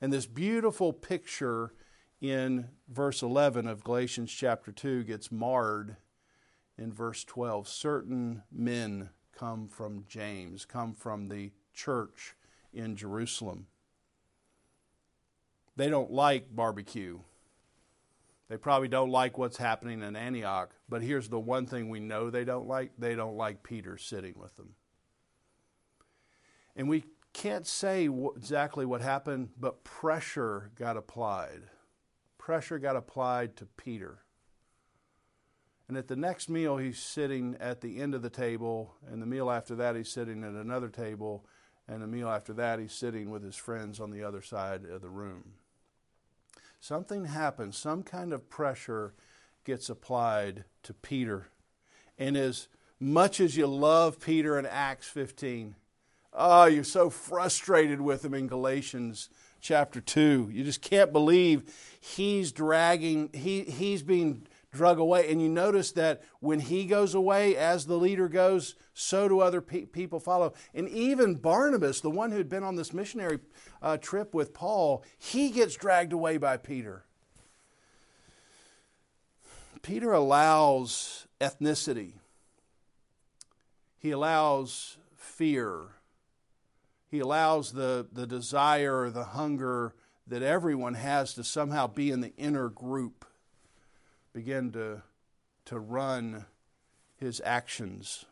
And 0.00 0.12
this 0.12 0.26
beautiful 0.26 0.92
picture 0.92 1.74
in 2.20 2.68
verse 2.88 3.22
11 3.22 3.66
of 3.66 3.84
Galatians 3.84 4.30
chapter 4.30 4.72
2 4.72 5.04
gets 5.04 5.32
marred 5.32 5.96
in 6.78 6.92
verse 6.92 7.24
12. 7.24 7.68
Certain 7.68 8.42
men 8.50 9.10
come 9.32 9.68
from 9.68 10.04
James, 10.08 10.64
come 10.64 10.94
from 10.94 11.28
the 11.28 11.52
church 11.72 12.34
in 12.72 12.96
Jerusalem. 12.96 13.66
They 15.76 15.88
don't 15.88 16.10
like 16.10 16.54
barbecue. 16.54 17.20
They 18.48 18.56
probably 18.56 18.88
don't 18.88 19.10
like 19.10 19.38
what's 19.38 19.56
happening 19.56 20.02
in 20.02 20.16
Antioch, 20.16 20.74
but 20.88 21.02
here's 21.02 21.28
the 21.28 21.38
one 21.38 21.66
thing 21.66 21.88
we 21.88 22.00
know 22.00 22.30
they 22.30 22.44
don't 22.44 22.66
like 22.66 22.90
they 22.98 23.14
don't 23.14 23.36
like 23.36 23.62
Peter 23.62 23.96
sitting 23.96 24.34
with 24.36 24.56
them. 24.56 24.74
And 26.76 26.88
we 26.88 27.04
can't 27.32 27.66
say 27.66 28.08
exactly 28.36 28.84
what 28.84 29.00
happened, 29.00 29.50
but 29.58 29.84
pressure 29.84 30.70
got 30.76 30.96
applied 30.96 31.62
pressure 32.50 32.80
got 32.80 32.96
applied 32.96 33.54
to 33.54 33.64
Peter. 33.64 34.18
And 35.86 35.96
at 35.96 36.08
the 36.08 36.16
next 36.16 36.48
meal, 36.48 36.78
he's 36.78 36.98
sitting 36.98 37.56
at 37.60 37.80
the 37.80 38.00
end 38.00 38.12
of 38.12 38.22
the 38.22 38.28
table, 38.28 38.94
and 39.06 39.22
the 39.22 39.26
meal 39.26 39.50
after 39.50 39.76
that, 39.76 39.94
he's 39.94 40.08
sitting 40.08 40.42
at 40.42 40.54
another 40.54 40.88
table, 40.88 41.44
and 41.86 42.02
the 42.02 42.08
meal 42.08 42.28
after 42.28 42.52
that, 42.54 42.80
he's 42.80 42.92
sitting 42.92 43.30
with 43.30 43.44
his 43.44 43.56
friends 43.56 44.00
on 44.00 44.10
the 44.10 44.24
other 44.24 44.42
side 44.42 44.84
of 44.84 45.00
the 45.00 45.08
room. 45.08 45.52
Something 46.80 47.26
happens, 47.26 47.76
some 47.76 48.02
kind 48.02 48.32
of 48.32 48.48
pressure 48.48 49.14
gets 49.64 49.88
applied 49.90 50.64
to 50.82 50.92
Peter. 50.92 51.50
And 52.18 52.36
as 52.36 52.66
much 52.98 53.38
as 53.38 53.56
you 53.56 53.66
love 53.66 54.18
Peter 54.18 54.58
in 54.58 54.64
Acts 54.66 55.08
15, 55.08 55.76
oh, 56.32 56.66
you're 56.66 56.84
so 56.84 57.10
frustrated 57.10 58.00
with 58.00 58.24
him 58.24 58.34
in 58.34 58.46
Galatians 58.46 59.28
chapter 59.60 60.00
2. 60.00 60.50
You 60.52 60.64
just 60.64 60.82
can't 60.82 61.12
believe 61.12 61.72
he's 62.00 62.52
dragging, 62.52 63.30
he, 63.32 63.62
he's 63.62 64.02
being 64.02 64.46
drug 64.72 64.98
away. 64.98 65.30
And 65.30 65.42
you 65.42 65.48
notice 65.48 65.92
that 65.92 66.22
when 66.40 66.60
he 66.60 66.86
goes 66.86 67.14
away, 67.14 67.56
as 67.56 67.86
the 67.86 67.96
leader 67.96 68.28
goes, 68.28 68.76
so 68.94 69.28
do 69.28 69.40
other 69.40 69.60
pe- 69.60 69.86
people 69.86 70.20
follow. 70.20 70.54
And 70.74 70.88
even 70.88 71.34
Barnabas, 71.34 72.00
the 72.00 72.10
one 72.10 72.30
who'd 72.30 72.48
been 72.48 72.62
on 72.62 72.76
this 72.76 72.92
missionary 72.92 73.40
uh, 73.82 73.96
trip 73.96 74.34
with 74.34 74.54
Paul, 74.54 75.04
he 75.18 75.50
gets 75.50 75.74
dragged 75.74 76.12
away 76.12 76.36
by 76.36 76.56
Peter. 76.56 77.04
Peter 79.82 80.12
allows 80.12 81.26
ethnicity, 81.40 82.12
he 83.98 84.10
allows 84.10 84.98
fear 85.16 85.88
he 87.10 87.18
allows 87.18 87.72
the, 87.72 88.06
the 88.12 88.26
desire 88.26 89.02
or 89.02 89.10
the 89.10 89.24
hunger 89.24 89.94
that 90.26 90.42
everyone 90.42 90.94
has 90.94 91.34
to 91.34 91.42
somehow 91.42 91.88
be 91.88 92.10
in 92.10 92.20
the 92.20 92.32
inner 92.36 92.68
group 92.68 93.24
begin 94.32 94.70
to, 94.72 95.02
to 95.64 95.78
run 95.78 96.46
his 97.16 97.42
actions. 97.44 98.24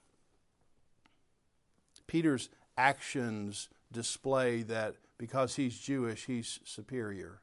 Peter's 2.06 2.48
actions 2.76 3.68
display 3.92 4.62
that 4.62 4.94
because 5.18 5.56
he's 5.56 5.76
Jewish, 5.76 6.26
he's 6.26 6.60
superior. 6.64 7.40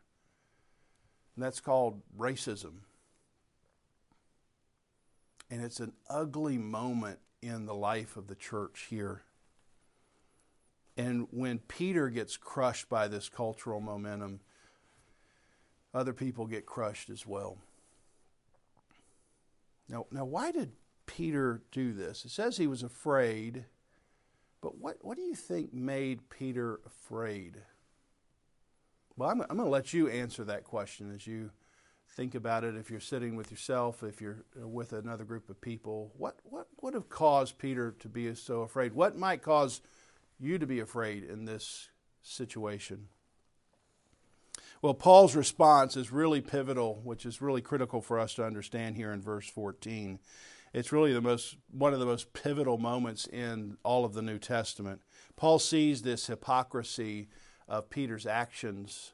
And 1.35 1.43
that's 1.43 1.59
called 1.59 2.01
racism. 2.17 2.79
And 5.51 5.61
it's 5.61 5.81
an 5.81 5.91
ugly 6.09 6.57
moment 6.57 7.19
in 7.41 7.65
the 7.65 7.75
life 7.75 8.15
of 8.15 8.27
the 8.27 8.35
church 8.35 8.87
here 8.89 9.23
and 10.97 11.27
when 11.31 11.59
Peter 11.59 12.09
gets 12.09 12.37
crushed 12.37 12.89
by 12.89 13.07
this 13.07 13.27
cultural 13.27 13.81
momentum, 13.81 14.39
other 15.93 16.13
people 16.13 16.45
get 16.45 16.65
crushed 16.65 17.09
as 17.09 17.25
well. 17.25 17.57
Now, 19.89 20.05
now 20.11 20.25
why 20.25 20.51
did 20.51 20.71
Peter 21.05 21.61
do 21.71 21.93
this? 21.93 22.25
It 22.25 22.31
says 22.31 22.57
he 22.57 22.67
was 22.67 22.83
afraid, 22.83 23.65
but 24.61 24.77
what, 24.77 24.97
what 25.01 25.17
do 25.17 25.23
you 25.23 25.35
think 25.35 25.73
made 25.73 26.29
Peter 26.29 26.79
afraid? 26.85 27.61
Well, 29.17 29.29
I'm, 29.29 29.41
I'm 29.41 29.57
going 29.57 29.59
to 29.59 29.69
let 29.69 29.93
you 29.93 30.07
answer 30.07 30.43
that 30.45 30.63
question 30.63 31.13
as 31.13 31.27
you 31.27 31.51
think 32.15 32.35
about 32.35 32.63
it. 32.63 32.75
If 32.75 32.89
you're 32.89 32.99
sitting 32.99 33.35
with 33.35 33.51
yourself, 33.51 34.01
if 34.03 34.21
you're 34.21 34.43
with 34.55 34.93
another 34.93 35.23
group 35.23 35.49
of 35.49 35.59
people, 35.61 36.13
what, 36.17 36.39
what 36.43 36.67
would 36.81 36.93
have 36.93 37.09
caused 37.09 37.57
Peter 37.57 37.95
to 37.99 38.09
be 38.09 38.33
so 38.35 38.61
afraid? 38.61 38.93
What 38.93 39.17
might 39.17 39.41
cause 39.41 39.81
you 40.39 40.57
to 40.57 40.67
be 40.67 40.79
afraid 40.79 41.23
in 41.23 41.45
this 41.45 41.89
situation? 42.21 43.07
Well, 44.81 44.93
Paul's 44.93 45.35
response 45.35 45.97
is 45.97 46.11
really 46.11 46.41
pivotal, 46.41 47.01
which 47.03 47.25
is 47.25 47.41
really 47.41 47.61
critical 47.61 48.01
for 48.01 48.19
us 48.19 48.33
to 48.35 48.45
understand 48.45 48.95
here 48.95 49.11
in 49.11 49.21
verse 49.21 49.49
14. 49.49 50.19
It's 50.73 50.91
really 50.91 51.13
the 51.13 51.21
most 51.21 51.55
one 51.71 51.93
of 51.93 51.99
the 51.99 52.05
most 52.05 52.33
pivotal 52.33 52.77
moments 52.77 53.25
in 53.27 53.77
all 53.83 54.03
of 54.03 54.13
the 54.13 54.21
New 54.21 54.37
Testament. 54.37 55.01
Paul 55.35 55.57
sees 55.57 56.01
this 56.01 56.27
hypocrisy 56.27 57.29
of 57.67 57.89
Peter's 57.89 58.25
actions 58.25 59.13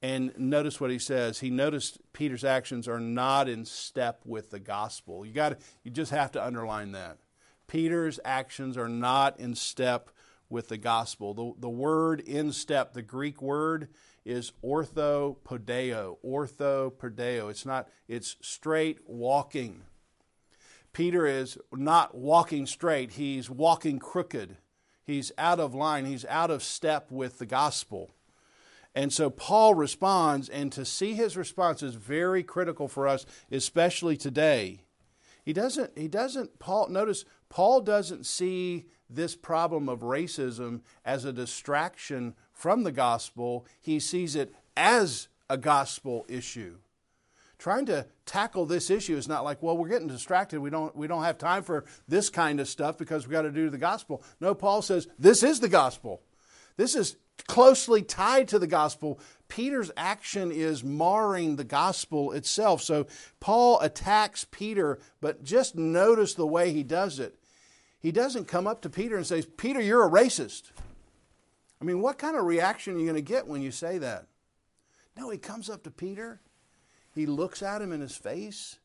and 0.00 0.32
notice 0.38 0.80
what 0.80 0.90
he 0.90 0.98
says. 0.98 1.40
He 1.40 1.50
noticed 1.50 1.98
Peter's 2.12 2.44
actions 2.44 2.86
are 2.86 3.00
not 3.00 3.48
in 3.48 3.64
step 3.64 4.22
with 4.24 4.50
the 4.50 4.60
gospel. 4.60 5.24
You 5.26 5.32
got 5.32 5.58
you 5.82 5.90
just 5.90 6.12
have 6.12 6.32
to 6.32 6.44
underline 6.44 6.92
that. 6.92 7.18
Peter's 7.66 8.20
actions 8.24 8.76
are 8.76 8.88
not 8.88 9.38
in 9.38 9.54
step 9.54 10.10
with 10.50 10.68
the 10.68 10.78
gospel. 10.78 11.34
The, 11.34 11.52
the 11.60 11.68
word 11.68 12.20
in 12.20 12.52
step, 12.52 12.92
the 12.92 13.02
Greek 13.02 13.42
word 13.42 13.88
is 14.24 14.52
orthopodeo. 14.64 16.16
Orthopodeo. 16.24 17.50
It's 17.50 17.66
not, 17.66 17.88
it's 18.06 18.36
straight 18.40 18.98
walking. 19.06 19.82
Peter 20.92 21.26
is 21.26 21.58
not 21.72 22.16
walking 22.16 22.66
straight, 22.66 23.12
he's 23.12 23.48
walking 23.48 23.98
crooked. 23.98 24.56
he's 25.08 25.32
out 25.38 25.58
of 25.58 25.74
line, 25.74 26.04
he's 26.04 26.24
out 26.26 26.50
of 26.50 26.62
step 26.62 27.10
with 27.10 27.38
the 27.38 27.46
gospel. 27.46 28.10
And 28.94 29.12
so 29.12 29.30
Paul 29.30 29.74
responds, 29.74 30.48
and 30.48 30.72
to 30.72 30.84
see 30.84 31.14
his 31.14 31.36
response 31.36 31.82
is 31.82 31.94
very 31.94 32.42
critical 32.42 32.88
for 32.88 33.06
us, 33.06 33.26
especially 33.50 34.16
today. 34.16 34.82
He 35.44 35.52
doesn't, 35.52 35.96
he 35.96 36.08
doesn't, 36.08 36.58
Paul, 36.58 36.88
notice, 36.88 37.24
Paul 37.48 37.80
doesn't 37.80 38.26
see 38.26 38.86
this 39.10 39.34
problem 39.34 39.88
of 39.88 40.00
racism 40.00 40.80
as 41.04 41.24
a 41.24 41.32
distraction 41.32 42.34
from 42.52 42.82
the 42.82 42.92
gospel. 42.92 43.66
He 43.80 44.00
sees 44.00 44.36
it 44.36 44.54
as 44.76 45.28
a 45.48 45.56
gospel 45.56 46.26
issue. 46.28 46.76
Trying 47.58 47.86
to 47.86 48.06
tackle 48.24 48.66
this 48.66 48.88
issue 48.88 49.16
is 49.16 49.26
not 49.26 49.42
like, 49.42 49.62
well, 49.62 49.76
we're 49.76 49.88
getting 49.88 50.06
distracted. 50.06 50.60
We 50.60 50.70
don't, 50.70 50.94
we 50.94 51.08
don't 51.08 51.24
have 51.24 51.38
time 51.38 51.64
for 51.64 51.84
this 52.06 52.30
kind 52.30 52.60
of 52.60 52.68
stuff 52.68 52.96
because 52.96 53.26
we 53.26 53.32
got 53.32 53.42
to 53.42 53.50
do 53.50 53.68
the 53.68 53.78
gospel. 53.78 54.22
No, 54.40 54.54
Paul 54.54 54.80
says 54.82 55.08
this 55.18 55.42
is 55.42 55.58
the 55.58 55.68
gospel. 55.68 56.20
This 56.76 56.94
is 56.94 57.16
closely 57.48 58.02
tied 58.02 58.46
to 58.48 58.58
the 58.60 58.66
gospel. 58.68 59.18
Peter's 59.48 59.90
action 59.96 60.52
is 60.52 60.84
marring 60.84 61.56
the 61.56 61.64
gospel 61.64 62.30
itself. 62.32 62.82
So 62.82 63.06
Paul 63.40 63.80
attacks 63.80 64.46
Peter, 64.50 65.00
but 65.20 65.42
just 65.42 65.74
notice 65.74 66.34
the 66.34 66.46
way 66.46 66.72
he 66.72 66.84
does 66.84 67.18
it. 67.18 67.37
He 68.00 68.12
doesn't 68.12 68.46
come 68.46 68.66
up 68.66 68.82
to 68.82 68.90
Peter 68.90 69.16
and 69.16 69.26
says, 69.26 69.44
Peter, 69.44 69.80
you're 69.80 70.06
a 70.06 70.10
racist. 70.10 70.70
I 71.80 71.84
mean, 71.84 72.00
what 72.00 72.18
kind 72.18 72.36
of 72.36 72.44
reaction 72.44 72.94
are 72.94 72.98
you 72.98 73.04
going 73.04 73.16
to 73.16 73.22
get 73.22 73.46
when 73.46 73.62
you 73.62 73.70
say 73.70 73.98
that? 73.98 74.26
No, 75.16 75.30
he 75.30 75.38
comes 75.38 75.68
up 75.68 75.82
to 75.84 75.90
Peter, 75.90 76.40
he 77.14 77.26
looks 77.26 77.62
at 77.62 77.82
him 77.82 77.92
in 77.92 78.00
his 78.00 78.16
face, 78.16 78.78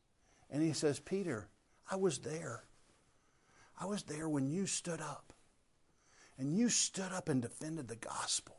and 0.49 0.63
he 0.63 0.73
says, 0.73 0.99
Peter, 0.99 1.49
I 1.89 1.95
was 1.95 2.19
there. 2.19 2.63
I 3.79 3.85
was 3.85 4.03
there 4.03 4.29
when 4.29 4.47
you 4.47 4.65
stood 4.65 5.01
up 5.01 5.33
and 6.37 6.55
you 6.57 6.69
stood 6.69 7.11
up 7.11 7.29
and 7.29 7.41
defended 7.41 7.87
the 7.87 7.95
gospel. 7.95 8.55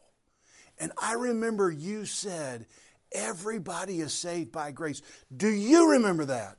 And 0.79 0.93
I 1.01 1.15
remember 1.15 1.71
you 1.71 2.05
said, 2.05 2.67
Everybody 3.13 4.01
is 4.01 4.13
saved 4.13 4.51
by 4.51 4.73
grace. 4.73 5.01
Do 5.35 5.49
you 5.49 5.93
remember 5.93 6.25
that? 6.25 6.57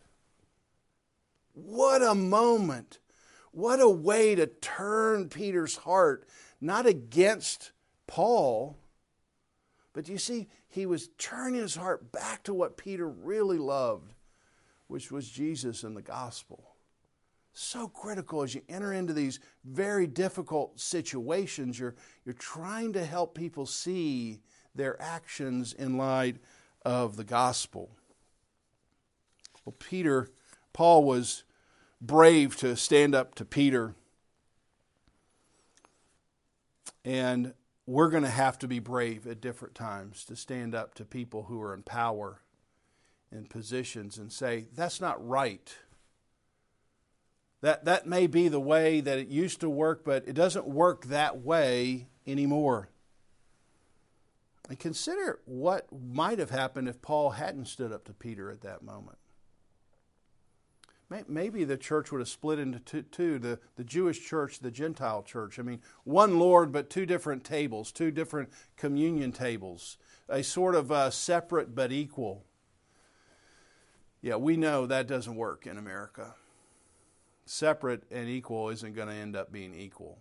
What 1.53 2.01
a 2.01 2.15
moment. 2.15 2.99
What 3.55 3.79
a 3.79 3.89
way 3.89 4.35
to 4.35 4.47
turn 4.47 5.29
Peter's 5.29 5.77
heart, 5.77 6.27
not 6.59 6.85
against 6.85 7.71
Paul, 8.05 8.77
but 9.93 10.09
you 10.09 10.17
see, 10.17 10.47
he 10.67 10.85
was 10.85 11.09
turning 11.17 11.61
his 11.61 11.75
heart 11.75 12.11
back 12.11 12.43
to 12.43 12.53
what 12.53 12.75
Peter 12.75 13.07
really 13.07 13.57
loved, 13.57 14.13
which 14.87 15.09
was 15.09 15.29
Jesus 15.29 15.83
and 15.83 15.95
the 15.95 16.01
gospel 16.01 16.75
so 17.57 17.87
critical 17.87 18.43
as 18.43 18.53
you 18.53 18.61
enter 18.67 18.91
into 18.91 19.13
these 19.13 19.39
very 19.63 20.07
difficult 20.07 20.77
situations. 20.79 21.79
You're, 21.79 21.95
you're 22.25 22.33
trying 22.33 22.93
to 22.93 23.05
help 23.05 23.33
people 23.33 23.65
see 23.65 24.41
their 24.75 25.01
actions 25.01 25.71
in 25.71 25.97
light 25.97 26.35
of 26.83 27.15
the 27.15 27.23
gospel. 27.23 27.89
Well, 29.63 29.75
Peter, 29.79 30.29
Paul 30.73 31.05
was 31.05 31.43
brave 32.01 32.55
to 32.57 32.75
stand 32.75 33.15
up 33.15 33.35
to 33.35 33.45
Peter. 33.45 33.95
And 37.03 37.53
we're 37.85 38.09
going 38.09 38.23
to 38.23 38.29
have 38.29 38.57
to 38.59 38.67
be 38.67 38.79
brave 38.79 39.27
at 39.27 39.41
different 39.41 39.75
times 39.75 40.25
to 40.25 40.35
stand 40.35 40.73
up 40.73 40.95
to 40.95 41.05
people 41.05 41.43
who 41.43 41.61
are 41.61 41.73
in 41.73 41.83
power 41.83 42.41
and 43.31 43.49
positions 43.49 44.17
and 44.17 44.31
say, 44.31 44.67
that's 44.75 44.99
not 44.99 45.25
right. 45.25 45.75
That, 47.61 47.85
that 47.85 48.07
may 48.07 48.27
be 48.27 48.47
the 48.47 48.59
way 48.59 49.01
that 49.01 49.19
it 49.19 49.27
used 49.27 49.61
to 49.61 49.69
work, 49.69 50.03
but 50.03 50.27
it 50.27 50.33
doesn't 50.33 50.67
work 50.67 51.05
that 51.05 51.41
way 51.41 52.07
anymore. 52.25 52.89
And 54.69 54.79
consider 54.79 55.39
what 55.45 55.87
might 55.91 56.39
have 56.39 56.49
happened 56.49 56.87
if 56.87 57.01
Paul 57.01 57.31
hadn't 57.31 57.67
stood 57.67 57.91
up 57.91 58.05
to 58.05 58.13
Peter 58.13 58.51
at 58.51 58.61
that 58.61 58.83
moment. 58.83 59.17
Maybe 61.27 61.63
the 61.63 61.77
church 61.77 62.11
would 62.11 62.19
have 62.19 62.27
split 62.27 62.57
into 62.57 63.03
two, 63.03 63.37
the, 63.37 63.59
the 63.75 63.83
Jewish 63.83 64.27
church, 64.27 64.59
the 64.59 64.71
Gentile 64.71 65.21
church. 65.21 65.59
I 65.59 65.61
mean, 65.61 65.81
one 66.03 66.39
Lord, 66.39 66.71
but 66.71 66.89
two 66.89 67.05
different 67.05 67.43
tables, 67.43 67.91
two 67.91 68.09
different 68.09 68.49
communion 68.75 69.31
tables, 69.31 69.97
a 70.27 70.41
sort 70.41 70.73
of 70.73 70.91
uh, 70.91 71.11
separate 71.11 71.75
but 71.75 71.91
equal. 71.91 72.43
Yeah, 74.21 74.37
we 74.37 74.57
know 74.57 74.87
that 74.87 75.05
doesn't 75.05 75.35
work 75.35 75.67
in 75.67 75.77
America 75.77 76.33
separate 77.45 78.03
and 78.11 78.27
equal 78.27 78.69
isn't 78.69 78.95
going 78.95 79.07
to 79.07 79.13
end 79.13 79.35
up 79.35 79.51
being 79.51 79.73
equal. 79.73 80.17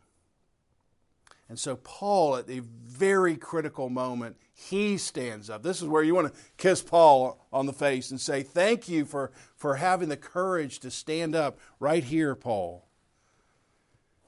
And 1.48 1.58
so, 1.58 1.76
Paul, 1.76 2.36
at 2.36 2.46
the 2.46 2.62
very 2.64 3.36
critical 3.36 3.90
moment, 3.90 4.36
he 4.52 4.96
stands 4.96 5.50
up. 5.50 5.62
This 5.62 5.82
is 5.82 5.88
where 5.88 6.02
you 6.02 6.14
want 6.14 6.32
to 6.32 6.40
kiss 6.56 6.80
Paul 6.80 7.46
on 7.52 7.66
the 7.66 7.72
face 7.72 8.10
and 8.10 8.20
say, 8.20 8.42
Thank 8.42 8.88
you 8.88 9.04
for, 9.04 9.30
for 9.54 9.76
having 9.76 10.08
the 10.08 10.16
courage 10.16 10.78
to 10.80 10.90
stand 10.90 11.34
up 11.34 11.58
right 11.78 12.02
here, 12.02 12.34
Paul. 12.34 12.86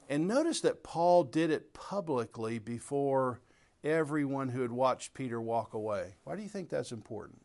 And 0.09 0.27
notice 0.27 0.61
that 0.61 0.83
Paul 0.83 1.23
did 1.23 1.49
it 1.49 1.73
publicly 1.73 2.59
before 2.59 3.41
everyone 3.83 4.49
who 4.49 4.61
had 4.61 4.71
watched 4.71 5.13
Peter 5.13 5.41
walk 5.41 5.73
away. 5.73 6.15
Why 6.23 6.35
do 6.35 6.43
you 6.43 6.49
think 6.49 6.69
that's 6.69 6.91
important? 6.91 7.41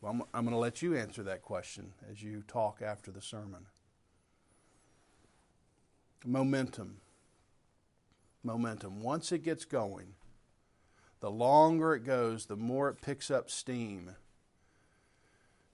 Well, 0.00 0.12
I'm, 0.12 0.22
I'm 0.32 0.44
going 0.44 0.54
to 0.54 0.58
let 0.58 0.80
you 0.80 0.96
answer 0.96 1.22
that 1.24 1.42
question 1.42 1.92
as 2.10 2.22
you 2.22 2.42
talk 2.46 2.80
after 2.82 3.10
the 3.10 3.20
sermon. 3.20 3.66
Momentum. 6.24 6.98
Momentum. 8.48 9.00
Once 9.00 9.30
it 9.30 9.44
gets 9.44 9.64
going, 9.64 10.14
the 11.20 11.30
longer 11.30 11.94
it 11.94 12.04
goes, 12.04 12.46
the 12.46 12.56
more 12.56 12.88
it 12.88 13.00
picks 13.00 13.30
up 13.30 13.50
steam, 13.50 14.16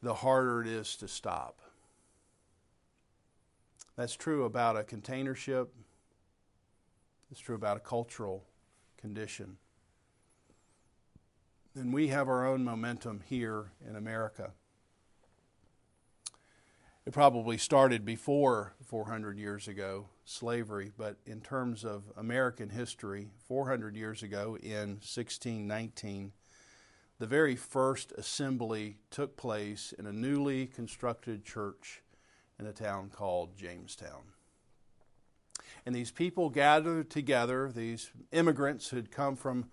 the 0.02 0.14
harder 0.14 0.60
it 0.60 0.68
is 0.68 0.96
to 0.96 1.08
stop. 1.08 1.60
That's 3.96 4.14
true 4.14 4.44
about 4.44 4.76
a 4.76 4.84
container 4.84 5.34
ship. 5.34 5.72
It's 7.30 7.40
true 7.40 7.54
about 7.54 7.76
a 7.76 7.80
cultural 7.80 8.44
condition 8.98 9.56
then 11.74 11.90
we 11.90 12.08
have 12.08 12.28
our 12.28 12.46
own 12.46 12.64
momentum 12.64 13.20
here 13.26 13.72
in 13.88 13.96
America. 13.96 14.52
It 17.06 17.12
probably 17.12 17.58
started 17.58 18.06
before 18.06 18.72
400 18.86 19.36
years 19.36 19.68
ago, 19.68 20.08
slavery, 20.24 20.90
but 20.96 21.18
in 21.26 21.42
terms 21.42 21.84
of 21.84 22.04
American 22.16 22.70
history, 22.70 23.28
400 23.46 23.94
years 23.94 24.22
ago 24.22 24.56
in 24.62 24.96
1619, 25.02 26.32
the 27.18 27.26
very 27.26 27.56
first 27.56 28.12
assembly 28.12 28.96
took 29.10 29.36
place 29.36 29.92
in 29.98 30.06
a 30.06 30.12
newly 30.14 30.66
constructed 30.66 31.44
church 31.44 32.00
in 32.58 32.64
a 32.64 32.72
town 32.72 33.10
called 33.10 33.54
Jamestown. 33.54 34.22
And 35.84 35.94
these 35.94 36.10
people 36.10 36.48
gathered 36.48 37.10
together, 37.10 37.70
these 37.70 38.10
immigrants 38.32 38.88
who 38.88 38.96
had 38.96 39.10
come 39.10 39.36
from 39.36 39.66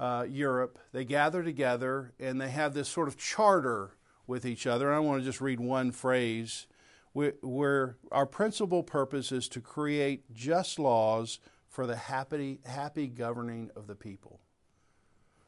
uh, 0.00 0.24
Europe, 0.26 0.78
they 0.92 1.04
gather 1.04 1.42
together 1.42 2.14
and 2.18 2.40
they 2.40 2.48
have 2.48 2.72
this 2.72 2.88
sort 2.88 3.08
of 3.08 3.18
charter 3.18 3.90
with 4.26 4.44
each 4.44 4.66
other. 4.66 4.88
And 4.88 4.96
I 4.96 5.00
want 5.00 5.20
to 5.20 5.24
just 5.24 5.40
read 5.40 5.60
one 5.60 5.92
phrase 5.92 6.66
where 7.12 7.96
our 8.10 8.26
principal 8.26 8.82
purpose 8.82 9.32
is 9.32 9.48
to 9.48 9.60
create 9.60 10.32
just 10.32 10.78
laws 10.78 11.40
for 11.68 11.86
the 11.86 11.96
happy, 11.96 12.60
happy 12.64 13.06
governing 13.06 13.70
of 13.76 13.86
the 13.86 13.94
people. 13.94 14.40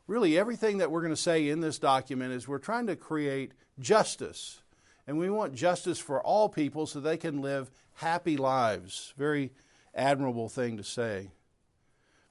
Really, 0.06 0.38
everything 0.38 0.78
that 0.78 0.90
we're 0.90 1.00
going 1.00 1.14
to 1.14 1.16
say 1.16 1.48
in 1.48 1.60
this 1.60 1.78
document 1.78 2.32
is 2.32 2.46
we're 2.46 2.58
trying 2.58 2.86
to 2.88 2.96
create 2.96 3.52
justice. 3.78 4.60
And 5.06 5.18
we 5.18 5.30
want 5.30 5.54
justice 5.54 5.98
for 5.98 6.22
all 6.22 6.48
people 6.48 6.86
so 6.86 7.00
they 7.00 7.16
can 7.16 7.40
live 7.40 7.70
happy 7.94 8.36
lives. 8.36 9.14
Very 9.16 9.52
admirable 9.94 10.48
thing 10.48 10.76
to 10.76 10.84
say. 10.84 11.30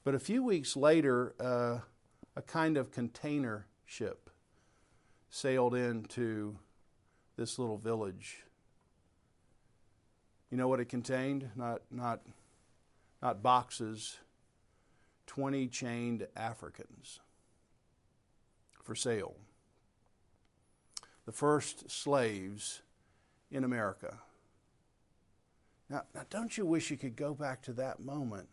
But 0.04 0.14
a 0.14 0.20
few 0.20 0.44
weeks 0.44 0.76
later, 0.76 1.34
uh, 1.40 1.78
a 2.36 2.42
kind 2.42 2.76
of 2.76 2.92
container 2.92 3.66
ship 3.84 4.30
sailed 5.34 5.74
into 5.74 6.56
this 7.36 7.58
little 7.58 7.76
village. 7.76 8.44
You 10.48 10.56
know 10.56 10.68
what 10.68 10.78
it 10.78 10.88
contained? 10.88 11.50
Not, 11.56 11.82
not, 11.90 12.20
not 13.20 13.42
boxes, 13.42 14.18
20 15.26 15.66
chained 15.66 16.28
Africans 16.36 17.18
for 18.84 18.94
sale. 18.94 19.34
The 21.26 21.32
first 21.32 21.90
slaves 21.90 22.82
in 23.50 23.64
America. 23.64 24.18
Now, 25.90 26.04
now, 26.14 26.22
don't 26.30 26.56
you 26.56 26.64
wish 26.64 26.92
you 26.92 26.96
could 26.96 27.16
go 27.16 27.34
back 27.34 27.60
to 27.62 27.72
that 27.72 27.98
moment 27.98 28.50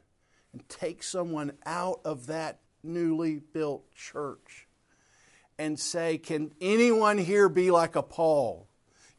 and 0.51 0.67
take 0.67 1.03
someone 1.03 1.51
out 1.63 2.01
of 2.03 2.25
that 2.25 2.61
newly 2.82 3.36
built 3.53 3.93
church 3.93 4.67
and 5.62 5.80
say, 5.80 6.18
Can 6.18 6.51
anyone 6.59 7.20
here 7.20 7.47
be 7.47 7.70
like 7.70 7.95
a 7.95 8.01
Paul? 8.01 8.68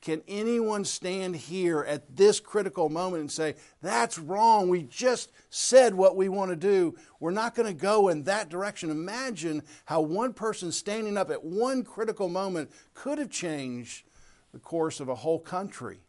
Can 0.00 0.20
anyone 0.26 0.84
stand 0.84 1.36
here 1.36 1.84
at 1.84 2.16
this 2.16 2.40
critical 2.40 2.88
moment 2.88 3.20
and 3.20 3.30
say, 3.30 3.54
that's 3.80 4.18
wrong? 4.18 4.68
We 4.68 4.82
just 4.82 5.30
said 5.48 5.94
what 5.94 6.16
we 6.16 6.28
want 6.28 6.50
to 6.50 6.56
do. 6.56 6.96
We're 7.20 7.30
not 7.30 7.54
going 7.54 7.68
to 7.68 7.80
go 7.80 8.08
in 8.08 8.24
that 8.24 8.48
direction. 8.48 8.90
Imagine 8.90 9.62
how 9.84 10.00
one 10.00 10.32
person 10.32 10.72
standing 10.72 11.16
up 11.16 11.30
at 11.30 11.44
one 11.44 11.84
critical 11.84 12.28
moment 12.28 12.72
could 12.94 13.18
have 13.18 13.30
changed 13.30 14.04
the 14.52 14.58
course 14.58 14.98
of 14.98 15.08
a 15.08 15.14
whole 15.14 15.38
country. 15.38 16.00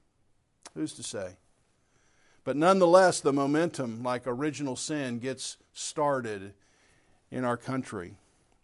Who's 0.73 0.93
to 0.93 1.03
say? 1.03 1.38
But 2.43 2.57
nonetheless, 2.57 3.19
the 3.19 3.31
momentum, 3.31 4.01
like 4.01 4.23
original 4.25 4.75
sin, 4.75 5.19
gets 5.19 5.57
started 5.71 6.55
in 7.29 7.45
our 7.45 7.57
country. 7.57 8.15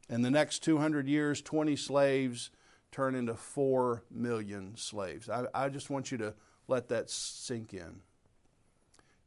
In 0.10 0.24
the 0.24 0.32
next 0.32 0.64
200 0.64 1.08
years, 1.08 1.42
20 1.42 1.76
slaves 1.76 2.50
turn 2.92 3.14
into 3.14 3.36
4 3.36 4.04
million 4.10 4.76
slaves. 4.76 5.30
I, 5.30 5.46
I 5.54 5.70
just 5.70 5.90
want 5.90 6.12
you 6.12 6.18
to 6.18 6.34
let 6.68 6.90
that 6.90 7.10
sink 7.10 7.74
in. 7.74 8.02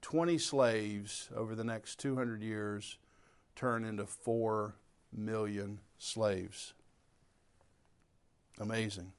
20 0.01 0.37
slaves 0.39 1.31
over 1.35 1.55
the 1.55 1.65
next 1.65 2.01
200 2.01 2.43
years 2.43 2.99
turn 3.55 3.85
into 3.85 4.05
4 4.05 4.75
million 5.13 5.79
slaves. 5.99 6.75
Amazing. 8.59 9.13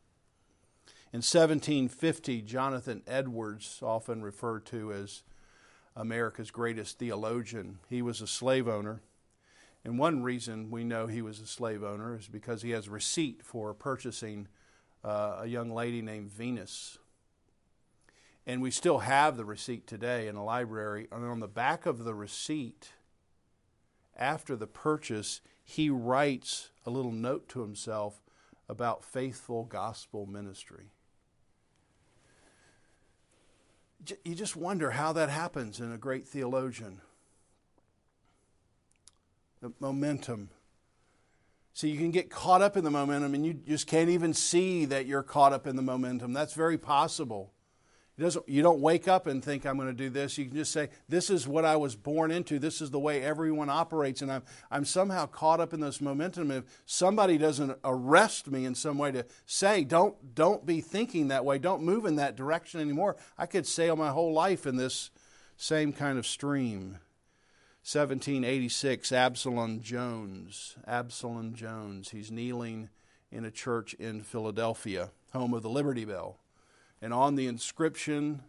In 1.14 1.20
1750, 1.20 2.42
Jonathan 2.42 3.04
Edwards, 3.08 3.80
often 3.82 4.24
referred 4.24 4.66
to 4.68 4.92
as 4.92 5.24
America's 5.96 6.52
greatest 6.52 6.98
theologian, 6.98 7.80
he 7.88 8.02
was 8.02 8.20
a 8.20 8.28
slave 8.28 8.68
owner. 8.68 9.02
And 9.86 10.00
one 10.00 10.24
reason 10.24 10.72
we 10.72 10.84
know 10.84 11.08
he 11.08 11.22
was 11.22 11.40
a 11.40 11.48
slave 11.48 11.84
owner 11.84 12.18
is 12.18 12.28
because 12.28 12.62
he 12.62 12.72
has 12.72 12.88
a 12.88 12.92
receipt 12.92 13.44
for 13.44 13.74
purchasing 13.74 14.48
uh, 15.04 15.40
a 15.42 15.48
young 15.48 15.72
lady 15.72 16.02
named 16.02 16.32
Venus. 16.32 16.98
And 18.46 18.62
we 18.62 18.72
still 18.72 19.00
have 19.00 19.36
the 19.36 19.46
receipt 19.46 19.86
today 19.86 20.28
in 20.28 20.36
a 20.36 20.44
library. 20.44 21.08
And 21.12 21.26
on 21.26 21.40
the 21.40 21.48
back 21.48 21.86
of 21.86 22.04
the 22.06 22.14
receipt, 22.14 22.90
after 24.16 24.56
the 24.56 24.68
purchase, 24.68 25.42
he 25.64 25.90
writes 25.90 26.70
a 26.86 26.90
little 26.90 27.12
note 27.12 27.50
to 27.50 27.62
himself 27.62 28.22
about 28.70 29.04
faithful 29.04 29.66
gospel 29.66 30.26
ministry. 30.26 30.92
You 34.24 34.36
just 34.36 34.56
wonder 34.56 34.92
how 34.92 35.14
that 35.14 35.30
happens 35.30 35.80
in 35.80 35.92
a 35.92 35.98
great 35.98 36.28
theologian 36.28 37.02
the 39.64 39.72
momentum. 39.80 40.50
So 41.74 41.88
you 41.88 41.98
can 41.98 42.12
get 42.12 42.30
caught 42.30 42.62
up 42.62 42.78
in 42.78 42.84
the 42.84 42.92
momentum 42.92 43.34
and 43.34 43.46
you 43.46 43.54
just 43.54 43.88
can't 43.88 44.10
even 44.10 44.34
see 44.34 44.86
that 44.86 45.08
you're 45.08 45.24
caught 45.24 45.54
up 45.54 45.66
in 45.66 45.76
the 45.76 45.82
momentum. 45.82 46.34
That's 46.34 46.54
very 46.54 46.78
possible. 46.78 47.54
It 48.18 48.22
doesn't, 48.22 48.48
you 48.48 48.62
don't 48.62 48.82
wake 48.82 49.08
up 49.08 49.26
and 49.26 49.44
think, 49.44 49.66
I'm 49.66 49.78
going 49.78 49.88
to 49.88 49.94
do 49.94 50.10
this. 50.10 50.38
You 50.38 50.46
can 50.46 50.56
just 50.56 50.72
say, 50.72 50.90
This 51.10 51.32
is 51.32 51.48
what 51.48 51.66
I 51.66 51.78
was 51.78 51.96
born 51.96 52.30
into. 52.30 52.60
This 52.60 52.80
is 52.80 52.92
the 52.92 53.00
way 53.00 53.24
everyone 53.24 53.70
operates. 53.70 54.22
And 54.22 54.32
I'm, 54.32 54.44
I'm 54.70 54.86
somehow 54.86 55.26
caught 55.26 55.60
up 55.60 55.74
in 55.74 55.80
this 55.80 56.00
momentum. 56.00 56.52
If 56.52 56.66
somebody 56.86 57.40
doesn't 57.40 57.76
arrest 57.84 58.52
me 58.52 58.66
in 58.66 58.76
some 58.76 59.00
way 59.00 59.12
to 59.14 59.26
say, 59.48 59.84
don't, 59.84 60.36
don't 60.36 60.64
be 60.64 60.80
thinking 60.80 61.30
that 61.30 61.46
way, 61.46 61.58
don't 61.58 61.82
move 61.82 62.06
in 62.06 62.18
that 62.18 62.36
direction 62.36 62.82
anymore, 62.82 63.16
I 63.36 63.48
could 63.48 63.66
sail 63.66 63.96
my 63.96 64.10
whole 64.10 64.34
life 64.34 64.68
in 64.68 64.76
this 64.76 65.10
same 65.58 65.94
kind 65.94 66.20
of 66.20 66.28
stream. 66.28 67.00
1786, 67.86 69.12
Absalom 69.12 69.82
Jones. 69.82 70.78
Absalom 70.88 71.54
Jones. 71.54 72.12
He's 72.12 72.32
kneeling 72.32 72.88
in 73.30 73.44
a 73.44 73.52
church 73.52 73.94
in 73.96 74.22
Philadelphia, 74.22 75.10
home 75.34 75.54
of 75.54 75.64
the 75.64 75.70
Liberty 75.70 76.06
Bell. 76.06 76.38
And 77.02 77.14
on 77.14 77.36
the 77.36 77.46
inscription 77.46 78.44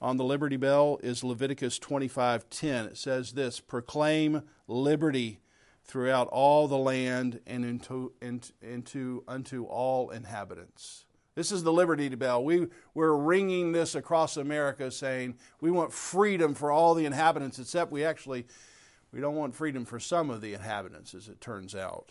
on 0.00 0.16
the 0.16 0.24
Liberty 0.24 0.56
Bell 0.56 0.98
is 1.00 1.22
Leviticus 1.22 1.78
25:10. 1.78 2.86
It 2.86 2.96
says 2.96 3.34
this, 3.34 3.60
"Proclaim 3.60 4.42
liberty 4.66 5.38
throughout 5.84 6.26
all 6.26 6.66
the 6.66 6.76
land 6.76 7.40
and 7.46 7.64
into, 7.64 8.12
into, 8.20 9.22
unto 9.28 9.64
all 9.66 10.10
inhabitants." 10.10 11.04
This 11.36 11.52
is 11.52 11.62
the 11.62 11.72
Liberty 11.72 12.08
Bell. 12.16 12.42
We, 12.42 12.66
we're 12.94 13.16
ringing 13.16 13.70
this 13.70 13.94
across 13.94 14.36
America 14.36 14.90
saying 14.90 15.38
we 15.60 15.70
want 15.70 15.92
freedom 15.92 16.52
for 16.54 16.72
all 16.72 16.94
the 16.94 17.06
inhabitants, 17.06 17.60
except 17.60 17.92
we 17.92 18.04
actually 18.04 18.44
we 19.12 19.20
don't 19.20 19.36
want 19.36 19.54
freedom 19.54 19.84
for 19.84 20.00
some 20.00 20.30
of 20.30 20.40
the 20.40 20.54
inhabitants, 20.54 21.14
as 21.14 21.28
it 21.28 21.40
turns 21.40 21.74
out. 21.74 22.10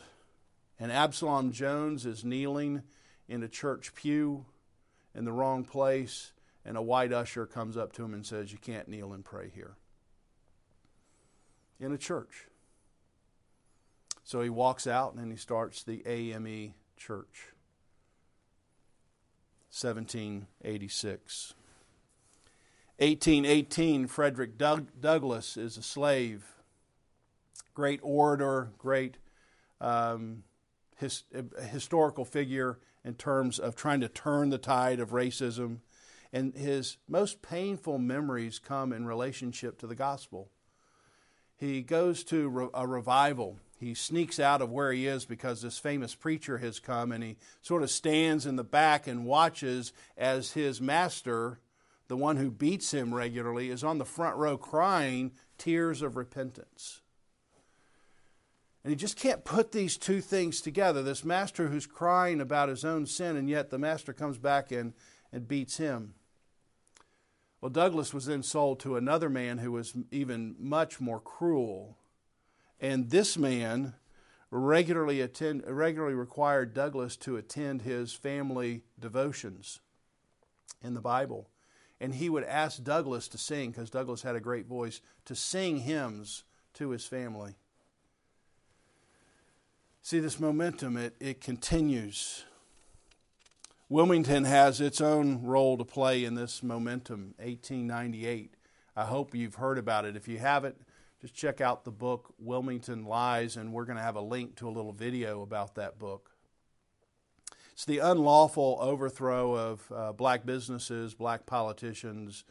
And 0.80 0.91
Absalom 0.91 1.52
Jones 1.52 2.06
is 2.06 2.24
kneeling 2.24 2.84
in 3.28 3.43
a 3.43 3.47
church 3.47 3.95
pew 3.95 4.45
in 5.16 5.26
the 5.26 5.32
wrong 5.32 5.64
place, 5.64 6.32
and 6.64 6.78
a 6.78 6.82
white 6.82 7.12
usher 7.12 7.45
comes 7.45 7.76
up 7.76 7.91
to 7.93 8.04
him 8.04 8.14
and 8.14 8.26
says, 8.26 8.52
You 8.52 8.60
can't 8.60 8.88
kneel 8.88 9.14
and 9.14 9.26
pray 9.26 9.52
here. 9.54 9.76
In 11.80 11.91
a 11.91 11.97
church. 11.97 12.47
So 14.24 14.41
he 14.41 14.49
walks 14.49 14.86
out 14.86 15.16
and 15.16 15.32
he 15.32 15.38
starts 15.38 15.84
the 15.84 16.04
AME 16.06 16.76
church. 16.95 17.47
1786. 19.72 21.54
1818, 22.99 24.06
Frederick 24.06 24.58
Doug- 24.60 25.02
Douglass 25.02 25.58
is 25.58 25.78
a 25.78 25.82
slave 25.82 26.61
great 27.74 27.99
orator, 28.03 28.72
great 28.78 29.17
um, 29.80 30.43
his, 30.97 31.24
historical 31.69 32.26
figure 32.26 32.80
in 33.03 33.15
terms 33.15 33.59
of 33.59 33.76
trying 33.76 34.01
to 34.01 34.07
turn 34.07 34.49
the 34.49 34.57
tide 34.57 34.99
of 34.99 35.09
racism. 35.09 35.80
And 36.32 36.55
his 36.55 36.97
most 37.09 37.41
painful 37.41 37.97
memories 37.97 38.59
come 38.59 38.93
in 38.93 39.05
relationship 39.05 39.80
to 39.80 39.88
the 39.88 39.95
gospel. 39.95 40.49
He 41.57 41.82
goes 41.82 42.24
to 42.26 42.72
a 42.74 42.88
revival. 42.88 43.59
He 43.80 43.93
sneaks 43.93 44.39
out 44.39 44.61
of 44.61 44.72
where 44.72 44.91
he 44.91 45.07
is 45.07 45.26
because 45.26 45.61
this 45.61 45.78
famous 45.78 46.15
preacher 46.15 46.59
has 46.59 46.80
come, 46.80 47.11
and 47.11 47.24
he 47.24 47.38
sort 47.61 47.84
of 47.84 47.91
stands 47.91 48.45
in 48.45 48.55
the 48.55 48.63
back 48.63 49.07
and 49.07 49.26
watches 49.26 49.91
as 50.17 50.53
his 50.53 50.80
master, 50.80 51.59
the 52.07 52.17
one 52.17 52.38
who 52.38 52.49
beats 52.49 52.93
him 52.93 53.13
regularly, 53.13 53.69
is 53.69 53.84
on 53.84 53.97
the 53.97 54.05
front 54.05 54.38
row 54.38 54.57
crying 54.57 55.34
tears 55.57 56.01
of 56.01 56.15
repentance. 56.15 57.01
And 58.84 58.89
he 58.89 58.95
just 58.95 59.15
can't 59.15 59.45
put 59.45 59.71
these 59.71 59.95
two 59.95 60.21
things 60.21 60.59
together. 60.59 61.03
This 61.03 61.23
master 61.23 61.67
who's 61.67 61.86
crying 61.86 62.41
about 62.41 62.69
his 62.69 62.84
own 62.84 63.05
sin, 63.05 63.36
and 63.36 63.47
yet 63.49 63.69
the 63.69 63.77
master 63.77 64.11
comes 64.11 64.38
back 64.38 64.71
and, 64.71 64.93
and 65.32 65.47
beats 65.47 65.77
him. 65.77 66.15
Well, 67.61 67.69
Douglass 67.69 68.11
was 68.11 68.25
then 68.25 68.41
sold 68.41 68.79
to 68.79 68.95
another 68.95 69.29
man 69.29 69.59
who 69.59 69.71
was 69.71 69.93
even 70.09 70.55
much 70.57 70.99
more 70.99 71.19
cruel. 71.19 71.97
And 72.79 73.11
this 73.11 73.38
man 73.38 73.93
regularly, 74.49 75.21
attend, 75.21 75.63
regularly 75.67 76.15
required 76.15 76.73
Douglass 76.73 77.15
to 77.17 77.38
attend 77.38 77.84
his 77.84 78.13
family 78.13 78.82
devotions 78.99 79.79
in 80.84 80.95
the 80.95 81.01
Bible. 81.01 81.49
And 81.99 82.15
he 82.15 82.29
would 82.29 82.43
ask 82.45 82.84
Douglass 82.84 83.27
to 83.27 83.38
sing, 83.38 83.69
because 83.69 83.91
Douglass 83.91 84.23
had 84.23 84.36
a 84.36 84.39
great 84.39 84.65
voice, 84.65 84.99
to 85.25 85.36
sing 85.36 85.82
hymns 85.82 86.43
to 86.73 86.89
his 86.89 87.05
family. 87.05 87.57
See, 90.04 90.20
this 90.20 90.39
momentum, 90.39 90.97
it, 90.97 91.16
it 91.20 91.41
continues. 91.41 92.45
Wilmington 93.88 94.45
has 94.45 94.82
its 94.82 94.99
own 94.99 95.43
role 95.43 95.78
to 95.78 95.86
play 95.86 96.26
in 96.26 96.34
this 96.34 96.64
momentum, 96.64 97.36
1898. 97.38 98.56
I 98.95 99.06
hope 99.06 99.36
you've 99.36 99.56
heard 99.56 99.78
about 99.78 100.06
it. 100.06 100.16
If 100.16 100.28
you 100.28 100.39
haven't, 100.39 100.76
just 101.22 101.36
check 101.36 101.62
out 101.62 101.86
the 101.86 101.91
book 101.91 102.34
Wilmington's 102.39 103.06
Lie, 103.06 103.49
and 103.56 103.72
we're 103.72 103.86
going 103.86 103.97
to 103.97 104.04
have 104.04 104.16
a 104.16 104.22
link 104.22 104.56
to 104.56 104.68
a 104.68 104.72
little 104.72 104.91
video 104.91 105.43
about 105.43 105.76
that 105.76 105.99
book. 105.99 106.32
It's 107.74 107.86
the 107.86 107.99
unlawful 107.99 108.80
overthrow 108.82 109.54
of 109.56 109.91
uh, 109.95 110.14
black 110.14 110.47
businesses, 110.47 111.14
black 111.14 111.45
politicians, 111.45 112.43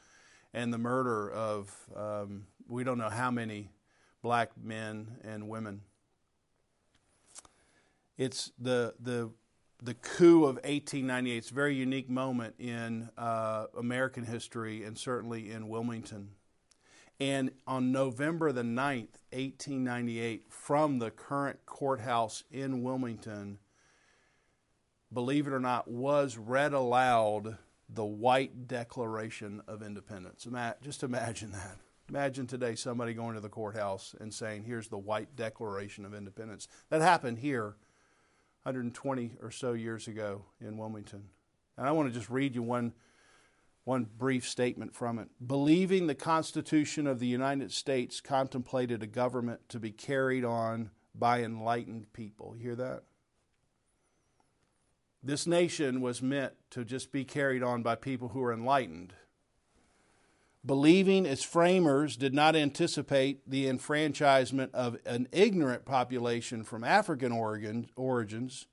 and 0.54 0.72
the 0.72 0.78
murder 0.78 1.28
of 1.28 1.76
um, 1.96 2.46
we 2.68 2.84
don't 2.84 2.98
know 2.98 3.10
how 3.10 3.32
many 3.32 3.70
black 4.22 4.50
men 4.56 5.18
and 5.24 5.48
women. 5.48 5.80
It's 8.20 8.52
the 8.58 8.92
the 9.00 9.30
the 9.82 9.94
coup 9.94 10.44
of 10.44 10.56
1898. 10.56 11.38
It's 11.38 11.50
a 11.50 11.54
very 11.54 11.74
unique 11.74 12.10
moment 12.10 12.54
in 12.58 13.08
uh, 13.16 13.64
American 13.78 14.24
history 14.24 14.84
and 14.84 14.98
certainly 14.98 15.50
in 15.50 15.70
Wilmington. 15.70 16.32
And 17.18 17.50
on 17.66 17.92
November 17.92 18.52
the 18.52 18.60
9th, 18.60 19.16
1898, 19.32 20.52
from 20.52 20.98
the 20.98 21.10
current 21.10 21.64
courthouse 21.64 22.44
in 22.50 22.82
Wilmington, 22.82 23.58
believe 25.10 25.46
it 25.46 25.54
or 25.54 25.60
not, 25.60 25.88
was 25.88 26.36
read 26.36 26.74
aloud 26.74 27.56
the 27.88 28.04
White 28.04 28.68
Declaration 28.68 29.62
of 29.66 29.82
Independence. 29.82 30.46
Just 30.82 31.02
imagine 31.02 31.52
that. 31.52 31.78
Imagine 32.10 32.46
today 32.46 32.74
somebody 32.74 33.14
going 33.14 33.34
to 33.34 33.40
the 33.40 33.48
courthouse 33.48 34.14
and 34.20 34.34
saying, 34.34 34.64
Here's 34.64 34.88
the 34.88 34.98
White 34.98 35.36
Declaration 35.36 36.04
of 36.04 36.12
Independence. 36.12 36.68
That 36.90 37.00
happened 37.00 37.38
here 37.38 37.76
120 38.64 39.32
or 39.42 39.50
so 39.50 39.72
years 39.72 40.08
ago 40.08 40.44
in 40.60 40.76
Wilmington. 40.76 41.24
And 41.76 41.86
I 41.86 41.92
want 41.92 42.08
to 42.12 42.18
just 42.18 42.30
read 42.30 42.54
you 42.54 42.62
one 42.62 42.92
One 43.84 44.06
brief 44.18 44.46
statement 44.46 44.94
from 44.94 45.18
it. 45.18 45.28
Believing 45.44 46.06
the 46.06 46.14
Constitution 46.14 47.06
of 47.06 47.18
the 47.18 47.26
United 47.26 47.72
States 47.72 48.20
contemplated 48.20 49.02
a 49.02 49.06
government 49.06 49.68
to 49.70 49.80
be 49.80 49.90
carried 49.90 50.44
on 50.44 50.90
by 51.14 51.42
enlightened 51.42 52.12
people. 52.12 52.54
You 52.56 52.62
hear 52.62 52.76
that? 52.76 53.02
This 55.22 55.46
nation 55.46 56.02
was 56.02 56.22
meant 56.22 56.52
to 56.70 56.84
just 56.84 57.10
be 57.10 57.24
carried 57.24 57.62
on 57.62 57.82
by 57.82 57.94
people 57.94 58.28
who 58.28 58.42
are 58.42 58.52
enlightened. 58.52 59.14
Believing 60.64 61.24
its 61.24 61.42
framers 61.42 62.16
did 62.16 62.34
not 62.34 62.54
anticipate 62.54 63.48
the 63.48 63.66
enfranchisement 63.66 64.74
of 64.74 64.98
an 65.06 65.26
ignorant 65.32 65.86
population 65.86 66.64
from 66.64 66.84
African 66.84 67.32
origins, 67.32 68.66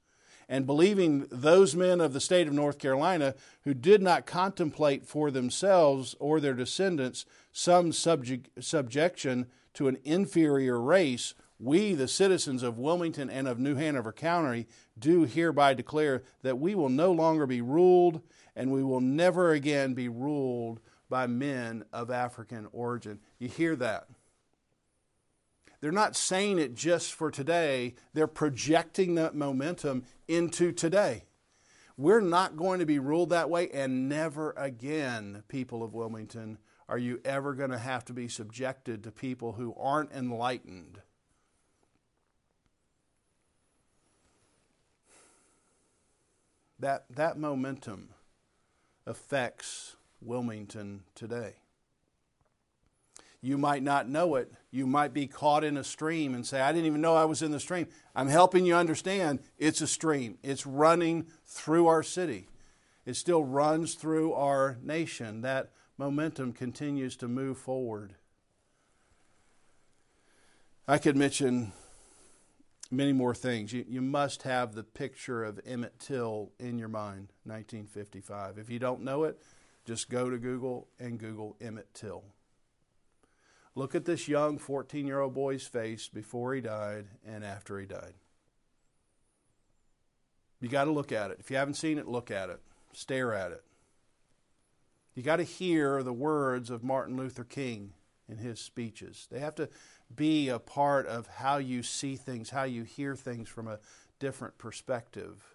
and 0.49 0.65
believing 0.65 1.27
those 1.31 1.75
men 1.75 2.01
of 2.01 2.11
the 2.11 2.19
state 2.19 2.47
of 2.47 2.53
North 2.53 2.77
Carolina 2.77 3.35
who 3.63 3.73
did 3.73 4.01
not 4.01 4.25
contemplate 4.25 5.05
for 5.05 5.31
themselves 5.31 6.13
or 6.19 6.39
their 6.39 6.53
descendants 6.53 7.25
some 7.53 7.93
subject, 7.93 8.49
subjection 8.63 9.47
to 9.73 9.87
an 9.87 9.97
inferior 10.03 10.81
race, 10.81 11.35
we, 11.59 11.93
the 11.93 12.07
citizens 12.07 12.63
of 12.63 12.77
Wilmington 12.77 13.29
and 13.29 13.47
of 13.47 13.59
New 13.59 13.75
Hanover 13.75 14.11
County, 14.11 14.67
do 14.99 15.23
hereby 15.23 15.73
declare 15.73 16.23
that 16.41 16.59
we 16.59 16.75
will 16.75 16.89
no 16.89 17.11
longer 17.13 17.45
be 17.45 17.61
ruled 17.61 18.21
and 18.55 18.71
we 18.71 18.83
will 18.83 19.01
never 19.01 19.51
again 19.51 19.93
be 19.93 20.09
ruled 20.09 20.81
by 21.09 21.27
men 21.27 21.85
of 21.93 22.11
African 22.11 22.67
origin. 22.71 23.19
You 23.39 23.47
hear 23.47 23.75
that? 23.77 24.07
They're 25.79 25.91
not 25.91 26.15
saying 26.15 26.57
it 26.57 26.75
just 26.75 27.13
for 27.13 27.29
today, 27.29 27.95
they're 28.13 28.27
projecting 28.27 29.15
that 29.15 29.35
momentum 29.35 30.03
into 30.27 30.71
today. 30.71 31.25
We're 31.97 32.21
not 32.21 32.57
going 32.57 32.79
to 32.79 32.85
be 32.85 32.99
ruled 32.99 33.29
that 33.29 33.49
way, 33.49 33.69
and 33.69 34.07
never 34.07 34.53
again, 34.57 35.43
people 35.47 35.83
of 35.83 35.93
Wilmington, 35.93 36.59
are 36.89 36.97
you 36.97 37.19
ever 37.25 37.53
going 37.53 37.71
to 37.71 37.77
have 37.77 38.05
to 38.05 38.13
be 38.13 38.27
subjected 38.27 39.03
to 39.03 39.11
people 39.11 39.53
who 39.53 39.75
aren't 39.77 40.11
enlightened. 40.13 41.01
That, 46.79 47.05
that 47.09 47.37
momentum 47.37 48.09
affects 49.05 49.96
Wilmington 50.21 51.03
today. 51.15 51.55
You 53.41 53.57
might 53.57 53.83
not 53.83 54.09
know 54.09 54.35
it. 54.35 54.51
You 54.71 54.87
might 54.87 55.13
be 55.13 55.27
caught 55.27 55.63
in 55.63 55.77
a 55.77 55.83
stream 55.83 56.33
and 56.33 56.45
say, 56.45 56.59
I 56.59 56.71
didn't 56.71 56.87
even 56.87 57.01
know 57.01 57.15
I 57.15 57.25
was 57.25 57.41
in 57.41 57.51
the 57.51 57.59
stream. 57.59 57.87
I'm 58.15 58.27
helping 58.27 58.65
you 58.65 58.75
understand 58.75 59.39
it's 59.57 59.81
a 59.81 59.87
stream. 59.87 60.37
It's 60.41 60.65
running 60.65 61.27
through 61.45 61.87
our 61.87 62.01
city. 62.01 62.47
It 63.05 63.15
still 63.15 63.43
runs 63.43 63.93
through 63.93 64.33
our 64.33 64.77
nation. 64.81 65.41
That 65.41 65.71
momentum 65.97 66.51
continues 66.51 67.15
to 67.17 67.27
move 67.27 67.57
forward. 67.57 68.15
I 70.87 70.97
could 70.97 71.15
mention 71.15 71.73
many 72.89 73.13
more 73.13 73.35
things. 73.35 73.71
You, 73.71 73.85
you 73.87 74.01
must 74.01 74.43
have 74.43 74.73
the 74.73 74.83
picture 74.83 75.43
of 75.43 75.59
Emmett 75.65 75.99
Till 75.99 76.51
in 76.59 76.79
your 76.79 76.89
mind, 76.89 77.33
1955. 77.43 78.57
If 78.57 78.69
you 78.69 78.79
don't 78.79 79.01
know 79.01 79.25
it, 79.25 79.39
just 79.87 80.09
go 80.09 80.29
to 80.29 80.37
Google 80.37 80.89
and 80.99 81.17
Google 81.17 81.55
Emmett 81.61 81.93
Till. 81.93 82.25
Look 83.73 83.95
at 83.95 84.03
this 84.03 84.27
young 84.27 84.57
14 84.57 85.07
year 85.07 85.21
old 85.21 85.33
boy's 85.33 85.65
face 85.65 86.09
before 86.09 86.53
he 86.53 86.61
died 86.61 87.05
and 87.25 87.45
after 87.45 87.79
he 87.79 87.85
died. 87.85 88.13
You 90.59 90.67
got 90.67 90.85
to 90.85 90.91
look 90.91 91.13
at 91.13 91.31
it. 91.31 91.37
If 91.39 91.49
you 91.49 91.55
haven't 91.55 91.75
seen 91.75 91.97
it, 91.97 92.07
look 92.07 92.29
at 92.31 92.49
it, 92.49 92.59
stare 92.91 93.33
at 93.33 93.51
it. 93.51 93.63
You 95.15 95.23
got 95.23 95.37
to 95.37 95.43
hear 95.43 96.03
the 96.03 96.13
words 96.13 96.69
of 96.69 96.83
Martin 96.83 97.15
Luther 97.15 97.45
King 97.45 97.93
in 98.27 98.39
his 98.39 98.59
speeches. 98.59 99.27
They 99.31 99.39
have 99.39 99.55
to 99.55 99.69
be 100.13 100.49
a 100.49 100.59
part 100.59 101.07
of 101.07 101.27
how 101.27 101.57
you 101.57 101.81
see 101.81 102.17
things, 102.17 102.49
how 102.49 102.63
you 102.63 102.83
hear 102.83 103.15
things 103.15 103.47
from 103.47 103.67
a 103.67 103.79
different 104.19 104.57
perspective. 104.57 105.45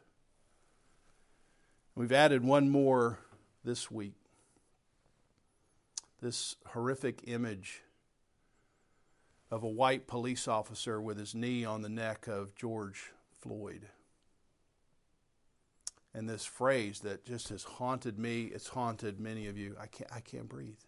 We've 1.95 2.13
added 2.13 2.43
one 2.45 2.71
more 2.71 3.19
this 3.65 3.91
week 3.91 4.15
this 6.23 6.55
horrific 6.69 7.25
image 7.27 7.83
of 9.51 9.65
a 9.65 9.69
white 9.69 10.07
police 10.07 10.47
officer 10.47 11.01
with 11.01 11.19
his 11.19 11.35
knee 11.35 11.65
on 11.65 11.83
the 11.83 11.89
neck 11.89 12.29
of 12.29 12.55
George 12.55 13.11
Floyd. 13.41 13.89
And 16.15 16.29
this 16.29 16.45
phrase 16.45 17.01
that 17.01 17.25
just 17.27 17.49
has 17.49 17.65
haunted 17.65 18.19
me, 18.19 18.45
it's 18.45 18.69
haunted 18.69 19.19
many 19.19 19.49
of 19.49 19.59
you. 19.59 19.77
I 19.81 19.87
can't, 19.87 20.11
I 20.15 20.21
can't 20.21 20.49
breathe. 20.49 20.79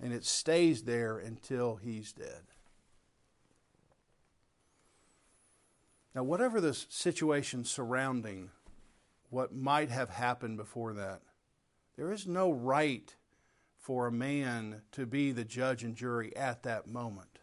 And 0.00 0.12
it 0.12 0.24
stays 0.24 0.82
there 0.82 1.16
until 1.16 1.76
he's 1.76 2.12
dead. 2.12 2.42
Now, 6.14 6.24
whatever 6.24 6.60
the 6.60 6.74
situation 6.74 7.64
surrounding 7.64 8.50
what 9.32 9.54
might 9.54 9.90
have 9.90 10.10
happened 10.10 10.58
before 10.58 10.92
that. 10.92 11.22
There 11.96 12.12
is 12.12 12.26
no 12.26 12.52
right 12.52 13.16
for 13.78 14.06
a 14.06 14.12
man 14.12 14.82
to 14.92 15.06
be 15.06 15.32
the 15.32 15.42
judge 15.42 15.82
and 15.82 15.96
jury 15.96 16.36
at 16.36 16.64
that 16.64 16.86
moment. 16.86 17.38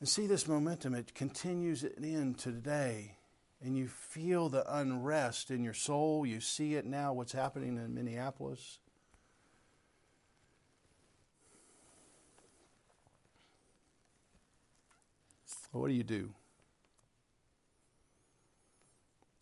And 0.00 0.08
see 0.08 0.26
this 0.26 0.48
momentum, 0.48 0.94
it 0.94 1.14
continues 1.14 1.84
into 1.84 2.32
today. 2.32 3.18
And 3.62 3.76
you 3.76 3.88
feel 3.88 4.48
the 4.48 4.64
unrest 4.74 5.50
in 5.50 5.62
your 5.62 5.74
soul. 5.74 6.24
You 6.24 6.40
see 6.40 6.74
it 6.74 6.86
now, 6.86 7.12
what's 7.12 7.32
happening 7.32 7.76
in 7.76 7.94
Minneapolis. 7.94 8.78
what 15.72 15.88
do 15.88 15.94
you 15.94 16.02
do? 16.02 16.34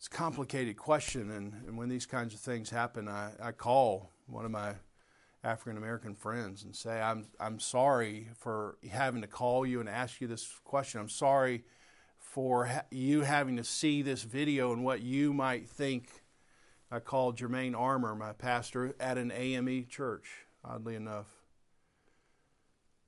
complicated 0.11 0.77
question, 0.77 1.31
and, 1.31 1.53
and 1.65 1.77
when 1.77 1.89
these 1.89 2.05
kinds 2.05 2.33
of 2.33 2.39
things 2.39 2.69
happen, 2.69 3.07
I, 3.07 3.31
I 3.41 3.51
call 3.53 4.11
one 4.27 4.45
of 4.45 4.51
my 4.51 4.75
African 5.43 5.77
American 5.77 6.13
friends 6.13 6.63
and 6.63 6.75
say, 6.75 7.01
I'm, 7.01 7.25
I'm 7.39 7.59
sorry 7.59 8.27
for 8.37 8.77
having 8.91 9.21
to 9.21 9.27
call 9.27 9.65
you 9.65 9.79
and 9.79 9.89
ask 9.89 10.21
you 10.21 10.27
this 10.27 10.59
question. 10.63 10.99
I'm 10.99 11.09
sorry 11.09 11.63
for 12.19 12.65
ha- 12.65 12.83
you 12.91 13.21
having 13.21 13.57
to 13.57 13.63
see 13.63 14.01
this 14.03 14.21
video 14.21 14.73
and 14.73 14.83
what 14.83 15.01
you 15.01 15.33
might 15.33 15.67
think. 15.67 16.09
I 16.91 16.99
called 16.99 17.37
Jermaine 17.37 17.75
Armour, 17.75 18.13
my 18.15 18.33
pastor 18.33 18.93
at 18.99 19.17
an 19.17 19.31
AME 19.31 19.87
church, 19.87 20.27
oddly 20.63 20.95
enough, 20.95 21.27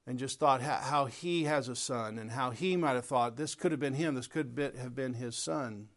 and 0.07 0.17
just 0.17 0.39
thought 0.39 0.61
how, 0.61 0.77
how 0.77 1.05
he 1.05 1.43
has 1.43 1.67
a 1.67 1.75
son 1.75 2.17
and 2.17 2.31
how 2.31 2.51
he 2.51 2.77
might 2.77 2.93
have 2.93 3.05
thought 3.05 3.35
this 3.35 3.55
could 3.55 3.71
have 3.71 3.81
been 3.81 3.93
him, 3.93 4.15
this 4.15 4.27
could 4.27 4.57
have 4.79 4.95
been 4.95 5.15
his 5.15 5.35
son 5.35 5.89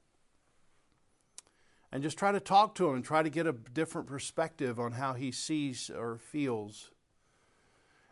and 1.97 2.03
just 2.03 2.19
try 2.19 2.31
to 2.31 2.41
talk 2.41 2.75
to 2.75 2.91
him 2.91 2.95
and 2.95 3.03
try 3.03 3.23
to 3.23 3.31
get 3.31 3.47
a 3.47 3.55
different 3.55 4.07
perspective 4.07 4.79
on 4.79 4.93
how 4.93 5.15
he 5.15 5.33
sees 5.33 5.89
or 5.89 6.19
feels. 6.19 6.91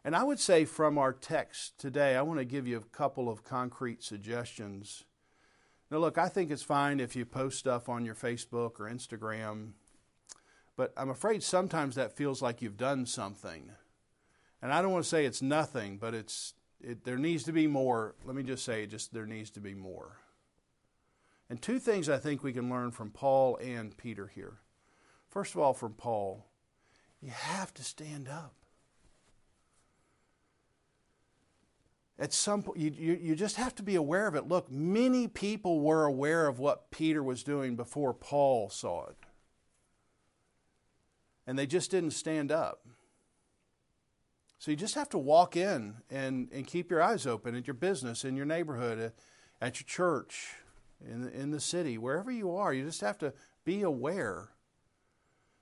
And 0.02 0.16
I 0.16 0.24
would 0.24 0.40
say 0.40 0.64
from 0.64 0.96
our 0.96 1.12
text 1.12 1.76
today, 1.76 2.16
I 2.16 2.22
want 2.22 2.38
to 2.38 2.46
give 2.46 2.66
you 2.66 2.78
a 2.78 2.96
couple 2.96 3.28
of 3.28 3.44
concrete 3.44 4.02
suggestions. 4.02 5.04
Now, 5.90 5.98
look, 5.98 6.16
I 6.16 6.30
think 6.30 6.50
it's 6.50 6.62
fine 6.62 6.98
if 6.98 7.14
you 7.14 7.26
post 7.26 7.58
stuff 7.58 7.90
on 7.90 8.06
your 8.06 8.14
Facebook 8.14 8.80
or 8.80 8.88
Instagram, 8.90 9.72
but 10.78 10.94
I'm 10.96 11.10
afraid 11.10 11.42
sometimes 11.42 11.94
that 11.96 12.16
feels 12.16 12.40
like 12.40 12.62
you've 12.62 12.78
done 12.78 13.04
something. 13.04 13.70
And 14.62 14.72
I 14.72 14.80
don't 14.80 14.92
want 14.92 15.04
to 15.04 15.10
say 15.10 15.26
it's 15.26 15.42
nothing, 15.42 15.98
but 15.98 16.14
it's 16.14 16.54
it, 16.80 17.04
there 17.04 17.18
needs 17.18 17.42
to 17.44 17.52
be 17.52 17.66
more. 17.66 18.14
Let 18.24 18.34
me 18.34 18.44
just 18.44 18.64
say, 18.64 18.86
just 18.86 19.12
there 19.12 19.26
needs 19.26 19.50
to 19.50 19.60
be 19.60 19.74
more. 19.74 20.16
And 21.50 21.60
two 21.60 21.78
things 21.78 22.08
I 22.08 22.18
think 22.18 22.42
we 22.42 22.52
can 22.52 22.70
learn 22.70 22.90
from 22.90 23.10
Paul 23.10 23.56
and 23.58 23.96
Peter 23.96 24.28
here. 24.34 24.58
First 25.28 25.54
of 25.54 25.60
all, 25.60 25.74
from 25.74 25.92
Paul, 25.92 26.46
you 27.20 27.30
have 27.30 27.74
to 27.74 27.82
stand 27.82 28.28
up. 28.28 28.54
At 32.18 32.32
some 32.32 32.62
point, 32.62 32.78
you, 32.78 32.92
you, 32.96 33.18
you, 33.20 33.34
just 33.34 33.56
have 33.56 33.74
to 33.74 33.82
be 33.82 33.96
aware 33.96 34.28
of 34.28 34.36
it. 34.36 34.46
Look, 34.46 34.70
many 34.70 35.26
people 35.26 35.80
were 35.80 36.04
aware 36.04 36.46
of 36.46 36.60
what 36.60 36.92
Peter 36.92 37.22
was 37.22 37.42
doing 37.42 37.74
before 37.74 38.14
Paul 38.14 38.70
saw 38.70 39.06
it. 39.06 39.16
And 41.46 41.58
they 41.58 41.66
just 41.66 41.90
didn't 41.90 42.12
stand 42.12 42.52
up. 42.52 42.86
So 44.58 44.70
you 44.70 44.76
just 44.76 44.94
have 44.94 45.08
to 45.10 45.18
walk 45.18 45.56
in 45.56 45.96
and, 46.08 46.48
and 46.52 46.66
keep 46.66 46.90
your 46.90 47.02
eyes 47.02 47.26
open 47.26 47.56
at 47.56 47.66
your 47.66 47.74
business, 47.74 48.24
in 48.24 48.36
your 48.36 48.46
neighborhood, 48.46 49.12
at 49.60 49.80
your 49.80 49.86
church, 49.86 50.54
in 51.10 51.22
the, 51.22 51.32
in 51.32 51.50
the 51.50 51.60
city, 51.60 51.98
wherever 51.98 52.30
you 52.30 52.54
are, 52.56 52.72
you 52.72 52.84
just 52.84 53.00
have 53.00 53.18
to 53.18 53.32
be 53.64 53.82
aware. 53.82 54.48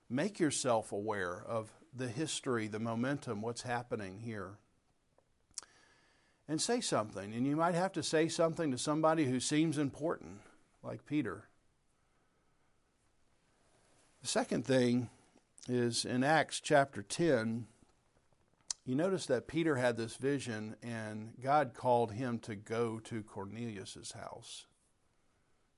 Make 0.09 0.39
yourself 0.39 0.91
aware 0.91 1.43
of 1.47 1.71
the 1.95 2.07
history, 2.07 2.67
the 2.67 2.79
momentum, 2.79 3.41
what's 3.41 3.61
happening 3.63 4.19
here. 4.19 4.57
and 6.47 6.61
say 6.61 6.81
something. 6.81 7.33
And 7.33 7.47
you 7.47 7.55
might 7.55 7.75
have 7.75 7.93
to 7.93 8.03
say 8.03 8.27
something 8.27 8.71
to 8.71 8.77
somebody 8.77 9.25
who 9.25 9.39
seems 9.39 9.77
important, 9.77 10.39
like 10.83 11.05
Peter. 11.05 11.45
The 14.21 14.27
second 14.27 14.65
thing 14.65 15.09
is 15.67 16.05
in 16.05 16.23
Acts 16.23 16.59
chapter 16.59 17.01
10, 17.01 17.67
you 18.85 18.95
notice 18.95 19.25
that 19.27 19.47
Peter 19.47 19.77
had 19.77 19.95
this 19.95 20.17
vision 20.17 20.75
and 20.83 21.33
God 21.41 21.73
called 21.73 22.11
him 22.11 22.39
to 22.39 22.55
go 22.55 22.99
to 22.99 23.23
Cornelius's 23.23 24.11
house. 24.11 24.65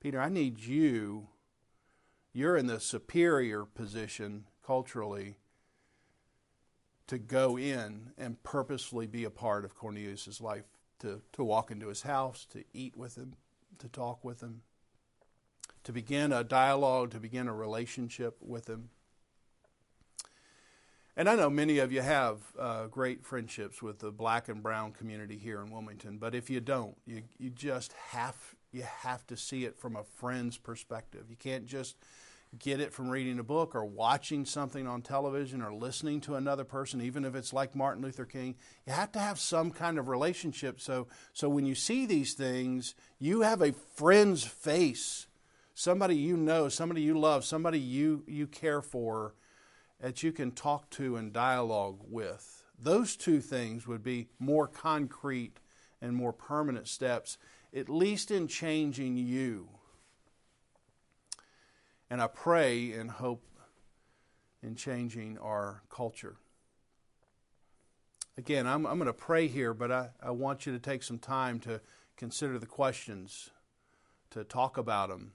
Peter, 0.00 0.20
I 0.20 0.28
need 0.28 0.60
you. 0.60 1.28
You're 2.32 2.56
in 2.56 2.66
the 2.66 2.80
superior 2.80 3.64
position 3.64 4.44
culturally 4.64 5.36
to 7.06 7.18
go 7.18 7.56
in 7.56 8.10
and 8.18 8.42
purposefully 8.42 9.06
be 9.06 9.24
a 9.24 9.30
part 9.30 9.64
of 9.64 9.76
Cornelius's 9.76 10.40
life, 10.40 10.64
to, 10.98 11.22
to 11.32 11.44
walk 11.44 11.70
into 11.70 11.88
his 11.88 12.02
house, 12.02 12.46
to 12.50 12.64
eat 12.74 12.96
with 12.96 13.16
him, 13.16 13.34
to 13.78 13.88
talk 13.88 14.24
with 14.24 14.42
him, 14.42 14.62
to 15.84 15.92
begin 15.92 16.32
a 16.32 16.42
dialogue, 16.42 17.12
to 17.12 17.20
begin 17.20 17.46
a 17.46 17.54
relationship 17.54 18.36
with 18.40 18.68
him. 18.68 18.90
And 21.16 21.28
I 21.28 21.36
know 21.36 21.48
many 21.48 21.78
of 21.78 21.92
you 21.92 22.02
have 22.02 22.40
uh, 22.58 22.86
great 22.88 23.24
friendships 23.24 23.80
with 23.80 24.00
the 24.00 24.10
black 24.10 24.48
and 24.48 24.62
brown 24.62 24.92
community 24.92 25.38
here 25.38 25.62
in 25.62 25.70
Wilmington, 25.70 26.18
but 26.18 26.34
if 26.34 26.50
you 26.50 26.60
don't, 26.60 26.96
you, 27.06 27.22
you 27.38 27.48
just 27.50 27.94
have 28.10 28.55
you 28.72 28.82
have 28.82 29.26
to 29.28 29.36
see 29.36 29.64
it 29.64 29.78
from 29.78 29.96
a 29.96 30.04
friend's 30.04 30.58
perspective. 30.58 31.26
You 31.28 31.36
can't 31.36 31.66
just 31.66 31.96
get 32.58 32.80
it 32.80 32.92
from 32.92 33.08
reading 33.10 33.38
a 33.38 33.44
book 33.44 33.74
or 33.74 33.84
watching 33.84 34.44
something 34.44 34.86
on 34.86 35.02
television 35.02 35.60
or 35.62 35.74
listening 35.74 36.20
to 36.22 36.36
another 36.36 36.64
person, 36.64 37.00
even 37.00 37.24
if 37.24 37.34
it's 37.34 37.52
like 37.52 37.74
Martin 37.74 38.02
Luther 38.02 38.24
King. 38.24 38.54
You 38.86 38.92
have 38.92 39.12
to 39.12 39.18
have 39.18 39.38
some 39.38 39.70
kind 39.70 39.98
of 39.98 40.08
relationship. 40.08 40.80
So, 40.80 41.08
so 41.32 41.48
when 41.48 41.66
you 41.66 41.74
see 41.74 42.06
these 42.06 42.34
things, 42.34 42.94
you 43.18 43.42
have 43.42 43.62
a 43.62 43.72
friend's 43.72 44.44
face, 44.44 45.26
somebody 45.74 46.16
you 46.16 46.36
know, 46.36 46.68
somebody 46.68 47.02
you 47.02 47.18
love, 47.18 47.44
somebody 47.44 47.80
you, 47.80 48.24
you 48.26 48.46
care 48.46 48.82
for 48.82 49.34
that 50.00 50.22
you 50.22 50.32
can 50.32 50.52
talk 50.52 50.90
to 50.90 51.16
and 51.16 51.32
dialogue 51.32 51.98
with. 52.08 52.64
Those 52.78 53.16
two 53.16 53.40
things 53.40 53.86
would 53.86 54.02
be 54.02 54.28
more 54.38 54.66
concrete 54.66 55.58
and 56.02 56.14
more 56.14 56.32
permanent 56.32 56.88
steps, 56.88 57.38
at 57.76 57.88
least 57.88 58.30
in 58.30 58.48
changing 58.48 59.16
you. 59.16 59.68
And 62.08 62.22
I 62.22 62.26
pray 62.26 62.92
and 62.92 63.10
hope 63.10 63.44
in 64.62 64.74
changing 64.74 65.38
our 65.38 65.82
culture. 65.90 66.36
Again, 68.38 68.66
I'm, 68.66 68.86
I'm 68.86 68.98
going 68.98 69.06
to 69.06 69.12
pray 69.12 69.46
here, 69.48 69.74
but 69.74 69.92
I, 69.92 70.10
I 70.22 70.30
want 70.30 70.66
you 70.66 70.72
to 70.72 70.78
take 70.78 71.02
some 71.02 71.18
time 71.18 71.60
to 71.60 71.80
consider 72.16 72.58
the 72.58 72.66
questions, 72.66 73.50
to 74.30 74.44
talk 74.44 74.78
about 74.78 75.08
them, 75.08 75.32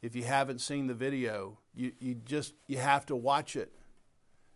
if 0.00 0.14
you 0.14 0.24
haven't 0.24 0.60
seen 0.60 0.86
the 0.86 0.94
video, 0.94 1.58
you, 1.74 1.92
you 1.98 2.14
just 2.14 2.54
you 2.66 2.78
have 2.78 3.06
to 3.06 3.16
watch 3.16 3.56
it. 3.56 3.72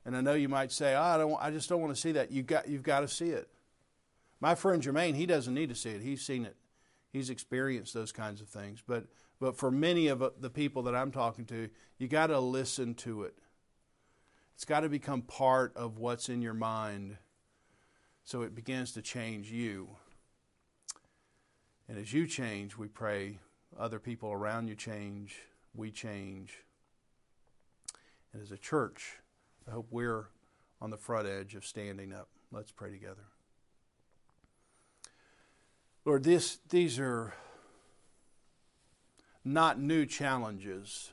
And 0.05 0.17
I 0.17 0.21
know 0.21 0.35
you 0.35 0.49
might 0.49 0.73
say, 0.73 0.95
oh, 0.95 1.03
I 1.03 1.19
don't 1.19 1.37
I 1.41 1.51
just 1.51 1.69
don't 1.69 1.81
want 1.81 1.95
to 1.95 2.01
see 2.01 2.13
that. 2.13 2.31
You 2.31 2.43
got 2.43 2.69
you've 2.69 2.83
got 2.83 3.01
to 3.01 3.09
see 3.09 3.31
it. 3.31 3.49
My 4.41 4.55
friend 4.55 4.83
Jermaine, 4.83 5.15
he 5.15 5.27
doesn't 5.27 5.55
need 5.55 5.69
to 5.69 5.75
see 5.75 5.91
it. 5.91 6.01
He's 6.01 6.23
seen 6.23 6.45
it. 6.45 6.57
He's 7.13 7.31
experienced 7.31 7.93
those 7.93 8.13
kinds 8.13 8.41
of 8.41 8.49
things. 8.49 8.83
But 8.87 9.07
but 9.39 9.57
for 9.57 9.71
many 9.71 10.07
of 10.07 10.23
uh, 10.23 10.31
the 10.41 10.51
people 10.51 10.85
that 10.85 10.95
I'm 10.95 11.11
talking 11.11 11.45
to, 11.47 11.69
you 11.99 12.09
got 12.09 12.29
to 12.29 12.39
listen 12.39 12.95
to 12.95 13.25
it. 13.25 13.35
It's 14.55 14.65
got 14.65 14.81
to 14.81 14.89
become 14.89 15.23
part 15.23 15.77
of 15.77 15.99
what's 15.99 16.29
in 16.29 16.43
your 16.43 16.55
mind 16.55 17.17
so 18.25 18.43
it 18.43 18.55
begins 18.55 18.93
to 18.93 19.03
change 19.03 19.51
you. 19.51 19.89
And 21.89 21.99
as 21.99 22.13
you 22.13 22.27
change, 22.27 22.79
we 22.79 22.87
pray 22.87 23.41
other 23.79 23.99
people 23.99 24.31
around 24.31 24.69
you 24.69 24.77
change, 24.77 25.41
we 25.75 25.91
change. 25.91 26.59
And 28.33 28.41
as 28.41 28.53
a 28.53 28.57
church, 28.57 29.19
I 29.67 29.73
hope 29.73 29.89
we're 29.91 30.29
on 30.81 30.91
the 30.91 30.97
front 30.97 31.27
edge 31.27 31.55
of 31.55 31.65
standing 31.67 32.13
up. 32.13 32.29
Let's 32.53 32.71
pray 32.71 32.91
together. 32.91 33.32
Lord, 36.05 36.25
this, 36.25 36.59
these 36.69 36.99
are 36.99 37.33
not 39.45 39.81
new 39.81 40.05
challenges. 40.05 41.13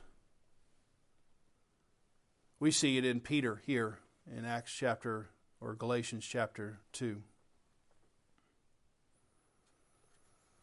We 2.58 2.72
see 2.72 2.98
it 2.98 3.04
in 3.04 3.20
Peter 3.20 3.62
here 3.64 3.98
in 4.36 4.44
Acts 4.44 4.72
chapter 4.72 5.28
or 5.60 5.74
Galatians 5.74 6.26
chapter 6.26 6.80
2. 6.92 7.22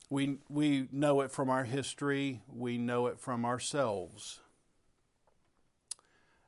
We, 0.09 0.39
we 0.49 0.89
know 0.91 1.21
it 1.21 1.31
from 1.31 1.49
our 1.49 1.63
history, 1.63 2.41
we 2.53 2.77
know 2.77 3.07
it 3.07 3.21
from 3.21 3.45
ourselves. 3.45 4.41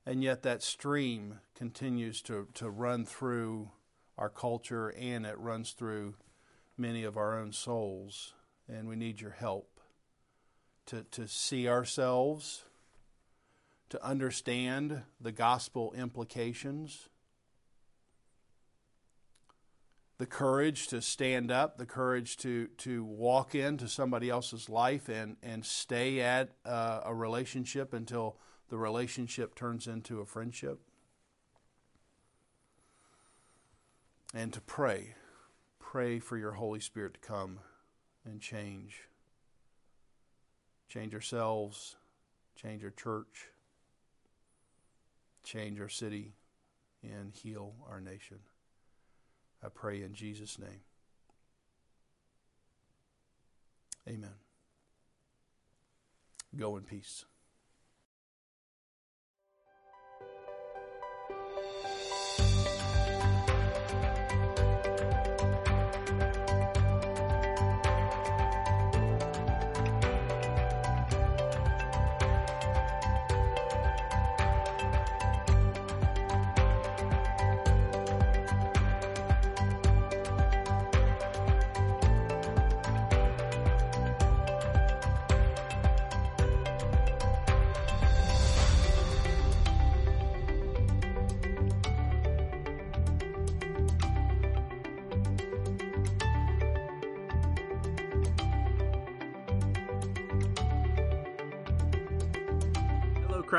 And 0.06 0.22
yet, 0.22 0.44
that 0.44 0.64
stream 0.64 1.40
continues 1.56 2.22
to, 2.24 2.48
to 2.56 2.70
run 2.70 3.06
through 3.06 3.70
our 4.18 4.30
culture 4.30 4.90
and 4.90 5.26
it 5.26 5.38
runs 5.38 5.72
through 5.72 6.16
many 6.80 7.04
of 7.04 7.18
our 7.18 7.38
own 7.38 7.52
souls. 7.52 8.34
And 8.68 8.88
we 8.88 8.96
need 8.96 9.20
your 9.20 9.32
help 9.32 9.80
to, 10.88 11.04
to 11.12 11.28
see 11.28 11.68
ourselves, 11.68 12.64
to 13.90 14.04
understand 14.04 15.04
the 15.20 15.32
gospel 15.32 15.94
implications 15.98 17.10
the 20.20 20.26
courage 20.26 20.88
to 20.88 21.02
stand 21.02 21.50
up, 21.50 21.78
the 21.78 21.86
courage 21.86 22.36
to, 22.38 22.68
to 22.78 23.06
walk 23.06 23.56
into 23.56 23.88
somebody 23.88 24.30
else's 24.30 24.70
life 24.70 25.08
and, 25.08 25.38
and 25.42 25.66
stay 25.66 26.20
at 26.20 26.50
uh, 26.66 27.00
a 27.06 27.16
relationship 27.16 27.94
until 27.94 28.36
the 28.70 28.78
relationship 28.78 29.56
turns 29.56 29.88
into 29.88 30.20
a 30.20 30.26
friendship. 30.26 30.80
And 34.34 34.52
to 34.54 34.62
pray. 34.62 35.16
Pray 35.92 36.20
for 36.20 36.38
your 36.38 36.52
Holy 36.52 36.80
Spirit 36.80 37.16
to 37.16 37.20
come 37.20 37.58
and 38.24 38.40
change. 38.40 39.06
Change 40.88 41.16
ourselves, 41.16 41.96
change 42.56 42.84
our 42.84 42.92
church, 42.92 43.48
change 45.44 45.80
our 45.80 45.90
city, 45.90 46.34
and 47.02 47.34
heal 47.34 47.74
our 47.90 48.00
nation. 48.00 48.38
I 49.64 49.70
pray 49.70 50.04
in 50.04 50.14
Jesus' 50.14 50.60
name. 50.60 50.82
Amen. 54.08 54.36
Go 56.56 56.78
in 56.78 56.84
peace. 56.84 57.26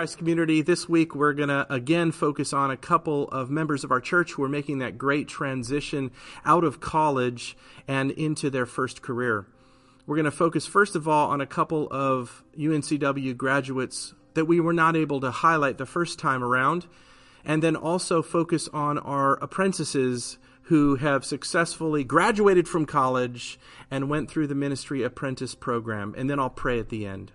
Christ 0.01 0.17
community. 0.17 0.63
This 0.63 0.89
week 0.89 1.15
we're 1.15 1.35
going 1.35 1.51
to 1.51 1.71
again 1.71 2.11
focus 2.11 2.55
on 2.55 2.71
a 2.71 2.77
couple 2.79 3.29
of 3.29 3.51
members 3.51 3.85
of 3.85 3.91
our 3.91 4.01
church 4.01 4.33
who 4.33 4.43
are 4.43 4.49
making 4.49 4.79
that 4.79 4.97
great 4.97 5.29
transition 5.29 6.11
out 6.47 6.65
of 6.65 6.81
college 6.81 7.55
and 7.87 8.11
into 8.13 8.49
their 8.49 8.65
first 8.65 9.03
career. 9.03 9.45
We're 10.07 10.17
going 10.17 10.25
to 10.25 10.31
focus 10.31 10.67
first 10.67 10.97
of 10.97 11.07
all 11.07 11.29
on 11.29 11.43
a 11.43 11.47
couple 11.47 11.87
of 11.91 12.43
UNCW 12.59 13.37
graduates 13.37 14.15
that 14.33 14.47
we 14.47 14.59
were 14.59 14.73
not 14.73 14.97
able 14.97 15.21
to 15.21 15.31
highlight 15.31 15.77
the 15.77 15.85
first 15.85 16.19
time 16.19 16.43
around, 16.43 16.87
and 17.45 17.63
then 17.63 17.77
also 17.77 18.23
focus 18.23 18.71
on 18.73 18.97
our 18.97 19.35
apprentices 19.43 20.39
who 20.63 20.95
have 20.95 21.27
successfully 21.27 22.05
graduated 22.05 22.67
from 22.67 22.87
college 22.87 23.61
and 23.91 24.09
went 24.09 24.31
through 24.31 24.47
the 24.47 24.55
ministry 24.55 25.03
apprentice 25.03 25.55
program. 25.55 26.15
And 26.17 26.31
then 26.31 26.41
I'll 26.41 26.49
pray 26.49 26.79
at 26.79 26.89
the 26.89 27.05
end. 27.05 27.33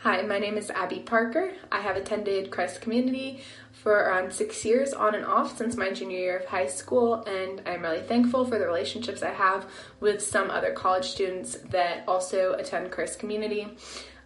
Hi, 0.00 0.20
my 0.22 0.38
name 0.38 0.56
is 0.56 0.70
Abby 0.70 0.98
Parker. 1.00 1.52
I 1.70 1.80
have 1.80 1.96
attended 1.96 2.50
Christ 2.50 2.80
Community 2.80 3.40
for 3.72 3.92
around 3.92 4.32
six 4.32 4.64
years 4.64 4.92
on 4.92 5.14
and 5.14 5.24
off 5.24 5.56
since 5.56 5.76
my 5.76 5.90
junior 5.90 6.18
year 6.18 6.38
of 6.38 6.46
high 6.46 6.66
school, 6.66 7.22
and 7.24 7.62
I'm 7.66 7.82
really 7.82 8.00
thankful 8.00 8.44
for 8.44 8.58
the 8.58 8.66
relationships 8.66 9.22
I 9.22 9.30
have 9.30 9.66
with 10.00 10.20
some 10.20 10.50
other 10.50 10.72
college 10.72 11.04
students 11.04 11.56
that 11.70 12.04
also 12.08 12.54
attend 12.54 12.90
Christ 12.90 13.20
Community. 13.20 13.76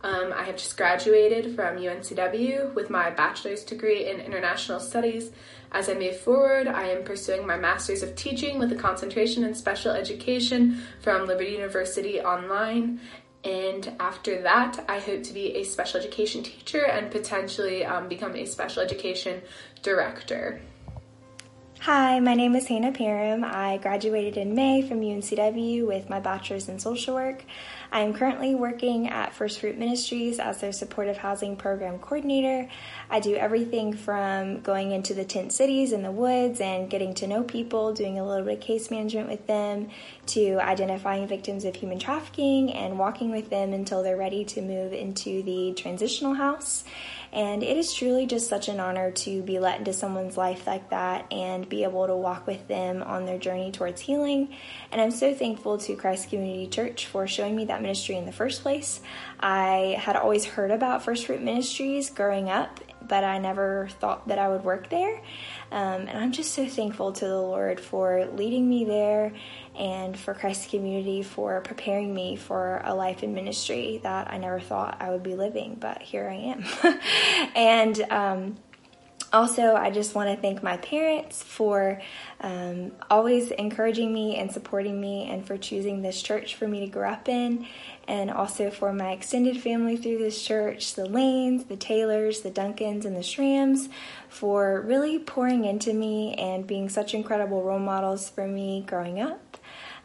Um, 0.03 0.33
I 0.35 0.45
have 0.45 0.57
just 0.57 0.77
graduated 0.77 1.57
from 1.57 1.79
UNCW 1.79 2.75
with 2.75 2.91
my 2.91 3.11
bachelor's 3.11 3.64
degree 3.64 4.09
in 4.09 4.21
international 4.21 4.79
studies. 4.79 5.31
As 5.73 5.89
I 5.89 5.95
move 5.95 6.17
forward, 6.19 6.69
I 6.69 6.89
am 6.89 7.03
pursuing 7.03 7.47
my 7.47 7.57
master's 7.57 8.03
of 8.03 8.14
teaching 8.14 8.59
with 8.59 8.73
a 8.73 8.77
concentration 8.77 9.43
in 9.43 9.55
special 9.55 9.93
education 9.93 10.83
from 11.01 11.27
Liberty 11.27 11.53
University 11.53 12.21
Online, 12.21 13.01
and 13.47 13.94
after 14.01 14.42
that, 14.42 14.84
I 14.88 14.99
hope 14.99 15.22
to 15.22 15.32
be 15.32 15.55
a 15.55 15.62
special 15.62 16.01
education 16.01 16.42
teacher 16.42 16.84
and 16.84 17.12
potentially 17.12 17.84
um, 17.84 18.09
become 18.09 18.34
a 18.34 18.44
special 18.44 18.82
education 18.82 19.40
director. 19.84 20.61
Hi, 21.78 22.18
my 22.18 22.34
name 22.34 22.57
is 22.57 22.66
Hannah 22.66 22.90
Parham. 22.90 23.44
I 23.44 23.76
graduated 23.76 24.36
in 24.36 24.57
May 24.57 24.82
from 24.82 25.01
UNCW 25.01 25.86
with 25.86 26.11
my 26.11 26.18
bachelor's 26.18 26.68
in 26.68 26.80
social 26.80 27.14
work. 27.14 27.44
I 27.93 28.01
am 28.01 28.14
currently 28.14 28.55
working 28.55 29.09
at 29.09 29.32
First 29.34 29.61
Fruit 29.61 29.78
Ministries 29.78 30.39
as 30.39 30.61
their 30.61 30.72
supportive 30.72 31.16
housing 31.16 31.57
program 31.57 31.99
coordinator. 31.99 32.68
I 33.11 33.20
do 33.20 33.34
everything 33.34 33.93
from 33.93 34.61
going 34.61 34.93
into 34.93 35.14
the 35.14 35.24
tent 35.24 35.53
cities 35.53 35.93
in 35.93 36.03
the 36.03 36.11
woods 36.11 36.61
and 36.61 36.91
getting 36.91 37.14
to 37.14 37.26
know 37.26 37.43
people, 37.43 37.93
doing 37.93 38.18
a 38.18 38.26
little 38.26 38.45
bit 38.45 38.59
of 38.59 38.61
case 38.61 38.91
management 38.91 39.28
with 39.28 39.47
them, 39.47 39.89
to 40.26 40.59
identifying 40.61 41.26
victims 41.26 41.64
of 41.64 41.76
human 41.76 41.99
trafficking 41.99 42.72
and 42.72 42.99
walking 42.99 43.30
with 43.30 43.51
them 43.51 43.72
until 43.72 44.03
they're 44.03 44.16
ready 44.16 44.45
to 44.45 44.62
move 44.62 44.93
into 44.93 45.43
the 45.43 45.72
transitional 45.74 46.34
house. 46.34 46.84
And 47.37 47.62
it 47.62 47.76
is 47.76 47.93
truly 47.93 48.24
just 48.24 48.49
such 48.49 48.68
an 48.68 48.80
honor 48.80 49.11
to 49.11 49.43
be 49.43 49.59
let 49.59 49.78
into 49.78 49.93
someone's 49.93 50.39
life 50.39 50.66
like 50.66 50.89
that 50.89 51.30
and 51.30 51.68
be 51.68 51.84
able 51.84 52.07
to 52.07 52.16
walk 52.16 52.47
with 52.47 52.66
them 52.66 53.03
on 53.03 53.26
their 53.26 53.37
journey 53.37 53.70
towards 53.70 54.01
healing. 54.01 54.55
And 54.91 55.03
I'm 55.03 55.11
so 55.11 55.34
thankful 55.34 55.76
to 55.76 55.97
Christ 55.97 56.30
Community 56.30 56.66
Church 56.66 57.05
for 57.05 57.26
showing 57.26 57.55
me 57.55 57.66
that 57.66 57.82
ministry 57.82 58.16
in 58.16 58.24
the 58.24 58.32
first 58.32 58.62
place. 58.62 59.03
I 59.39 59.97
had 60.01 60.16
always 60.16 60.47
heard 60.47 60.70
about 60.70 61.05
First 61.05 61.26
Fruit 61.26 61.43
Ministries 61.43 62.09
growing 62.09 62.49
up, 62.49 62.80
but 63.07 63.22
I 63.22 63.37
never 63.37 63.89
thought 64.01 64.28
that 64.28 64.39
I 64.39 64.49
would 64.49 64.64
work 64.64 64.89
there. 64.89 65.20
Um, 65.70 66.09
and 66.09 66.16
I'm 66.16 66.32
just 66.32 66.55
so 66.55 66.66
thankful 66.66 67.12
to 67.12 67.26
the 67.26 67.39
Lord 67.39 67.80
for 67.80 68.24
leading 68.32 68.66
me 68.66 68.87
there 68.87 69.34
and 69.79 70.18
for 70.18 70.35
Christ's 70.35 70.68
Community 70.68 71.22
for 71.22 71.61
preparing 71.61 72.14
me 72.14 72.37
for 72.37 72.81
a 72.85 72.95
life 72.95 73.22
in 73.22 73.35
ministry 73.35 74.01
that 74.03 74.31
I 74.31 74.39
never 74.39 74.61
thought 74.61 74.97
I 75.01 75.11
would 75.11 75.22
be 75.22 75.35
living, 75.35 75.77
but 75.79 76.03
here 76.03 76.29
I 76.29 76.35
am. 76.35 77.01
and 77.55 78.01
um, 78.11 78.57
also, 79.33 79.74
I 79.74 79.91
just 79.91 80.14
want 80.14 80.31
to 80.31 80.41
thank 80.41 80.62
my 80.62 80.79
parents 80.79 81.43
for 81.43 82.01
um, 82.41 82.93
always 83.11 83.51
encouraging 83.51 84.12
me 84.12 84.37
and 84.37 84.51
supporting 84.51 85.01
me, 85.01 85.29
and 85.29 85.47
for 85.47 85.59
choosing 85.59 86.01
this 86.01 86.22
church 86.22 86.55
for 86.55 86.66
me 86.66 86.81
to 86.81 86.87
grow 86.87 87.11
up 87.11 87.29
in, 87.29 87.66
and 88.09 88.31
also 88.31 88.70
for 88.70 88.93
my 88.93 89.11
extended 89.11 89.61
family 89.61 89.97
through 89.97 90.18
this 90.18 90.43
church 90.43 90.95
the 90.95 91.07
Lanes, 91.07 91.64
the 91.64 91.77
Taylors, 91.77 92.41
the 92.41 92.51
Duncans, 92.51 93.05
and 93.05 93.16
the 93.16 93.20
Shrams 93.20 93.91
for 94.29 94.81
really 94.83 95.18
pouring 95.18 95.64
into 95.64 95.93
me 95.93 96.35
and 96.35 96.66
being 96.66 96.89
such 96.89 97.12
incredible 97.12 97.62
role 97.62 97.79
models 97.79 98.31
for 98.31 98.47
me 98.47 98.85
growing 98.87 99.20
up. 99.20 99.41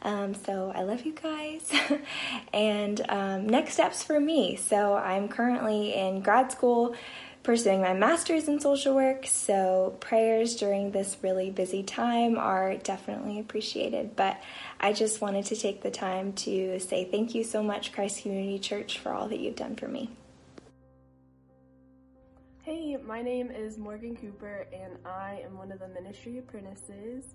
Um, 0.04 0.34
so 0.34 0.72
I 0.74 0.84
love 0.84 1.06
you 1.06 1.14
guys. 1.14 1.72
and 2.54 3.02
um, 3.10 3.48
next 3.48 3.74
steps 3.74 4.04
for 4.04 4.20
me. 4.20 4.56
So 4.56 4.96
I'm 4.96 5.28
currently 5.28 5.94
in 5.94 6.22
grad 6.22 6.52
school 6.52 6.96
pursuing 7.44 7.82
my 7.82 7.94
master's 7.94 8.48
in 8.48 8.60
social 8.60 8.94
work. 8.96 9.26
So 9.26 9.98
prayers 10.00 10.56
during 10.56 10.92
this 10.92 11.18
really 11.22 11.50
busy 11.50 11.84
time 11.84 12.38
are 12.38 12.78
definitely 12.78 13.40
appreciated. 13.40 14.16
But 14.16 14.42
I 14.80 14.94
just 14.94 15.22
wanted 15.22 15.46
to 15.46 15.56
take 15.56 15.82
the 15.82 15.92
time 15.92 16.34
to 16.34 16.80
say 16.80 17.06
thank 17.06 17.34
you 17.34 17.44
so 17.44 17.64
much, 17.64 17.94
Christ 17.94 18.22
Community 18.22 18.60
Church, 18.60 19.00
for 19.00 19.12
all 19.12 19.28
that 19.30 19.40
you've 19.40 19.56
done 19.56 19.76
for 19.76 19.88
me. 19.88 20.10
Hey, 22.64 22.96
my 22.96 23.24
name 23.24 23.50
is 23.50 23.80
Morgan 23.80 24.16
Cooper, 24.16 24.68
and 24.72 24.94
I 25.04 25.42
am 25.44 25.58
one 25.58 25.72
of 25.72 25.80
the 25.80 25.88
ministry 25.88 26.38
apprentices. 26.38 27.26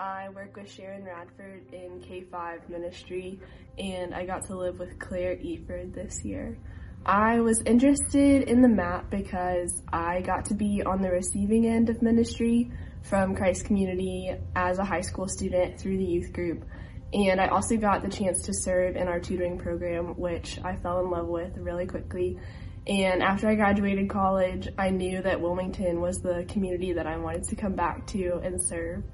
I 0.00 0.30
work 0.30 0.56
with 0.56 0.72
Sharon 0.72 1.04
Radford 1.04 1.74
in 1.74 2.00
K5 2.00 2.70
ministry, 2.70 3.38
and 3.78 4.14
I 4.14 4.24
got 4.24 4.46
to 4.46 4.56
live 4.56 4.78
with 4.78 4.98
Claire 4.98 5.36
Eford 5.36 5.94
this 5.94 6.24
year. 6.24 6.56
I 7.04 7.40
was 7.40 7.60
interested 7.66 8.44
in 8.44 8.62
the 8.62 8.68
map 8.68 9.10
because 9.10 9.82
I 9.92 10.22
got 10.22 10.46
to 10.46 10.54
be 10.54 10.82
on 10.82 11.02
the 11.02 11.10
receiving 11.10 11.66
end 11.66 11.90
of 11.90 12.00
ministry 12.00 12.70
from 13.02 13.36
Christ 13.36 13.66
Community 13.66 14.34
as 14.56 14.78
a 14.78 14.84
high 14.84 15.02
school 15.02 15.28
student 15.28 15.78
through 15.78 15.98
the 15.98 16.04
youth 16.04 16.32
group. 16.32 16.64
And 17.12 17.38
I 17.38 17.48
also 17.48 17.76
got 17.76 18.02
the 18.02 18.08
chance 18.08 18.40
to 18.44 18.54
serve 18.54 18.96
in 18.96 19.06
our 19.06 19.20
tutoring 19.20 19.58
program, 19.58 20.18
which 20.18 20.58
I 20.64 20.76
fell 20.76 21.00
in 21.00 21.10
love 21.10 21.28
with 21.28 21.58
really 21.58 21.84
quickly. 21.84 22.38
And 22.86 23.22
after 23.22 23.48
I 23.48 23.54
graduated 23.54 24.08
college, 24.08 24.66
I 24.78 24.88
knew 24.88 25.20
that 25.20 25.42
Wilmington 25.42 26.00
was 26.00 26.22
the 26.22 26.46
community 26.48 26.94
that 26.94 27.06
I 27.06 27.18
wanted 27.18 27.44
to 27.44 27.56
come 27.56 27.74
back 27.74 28.06
to 28.08 28.40
and 28.42 28.58
serve 28.62 29.04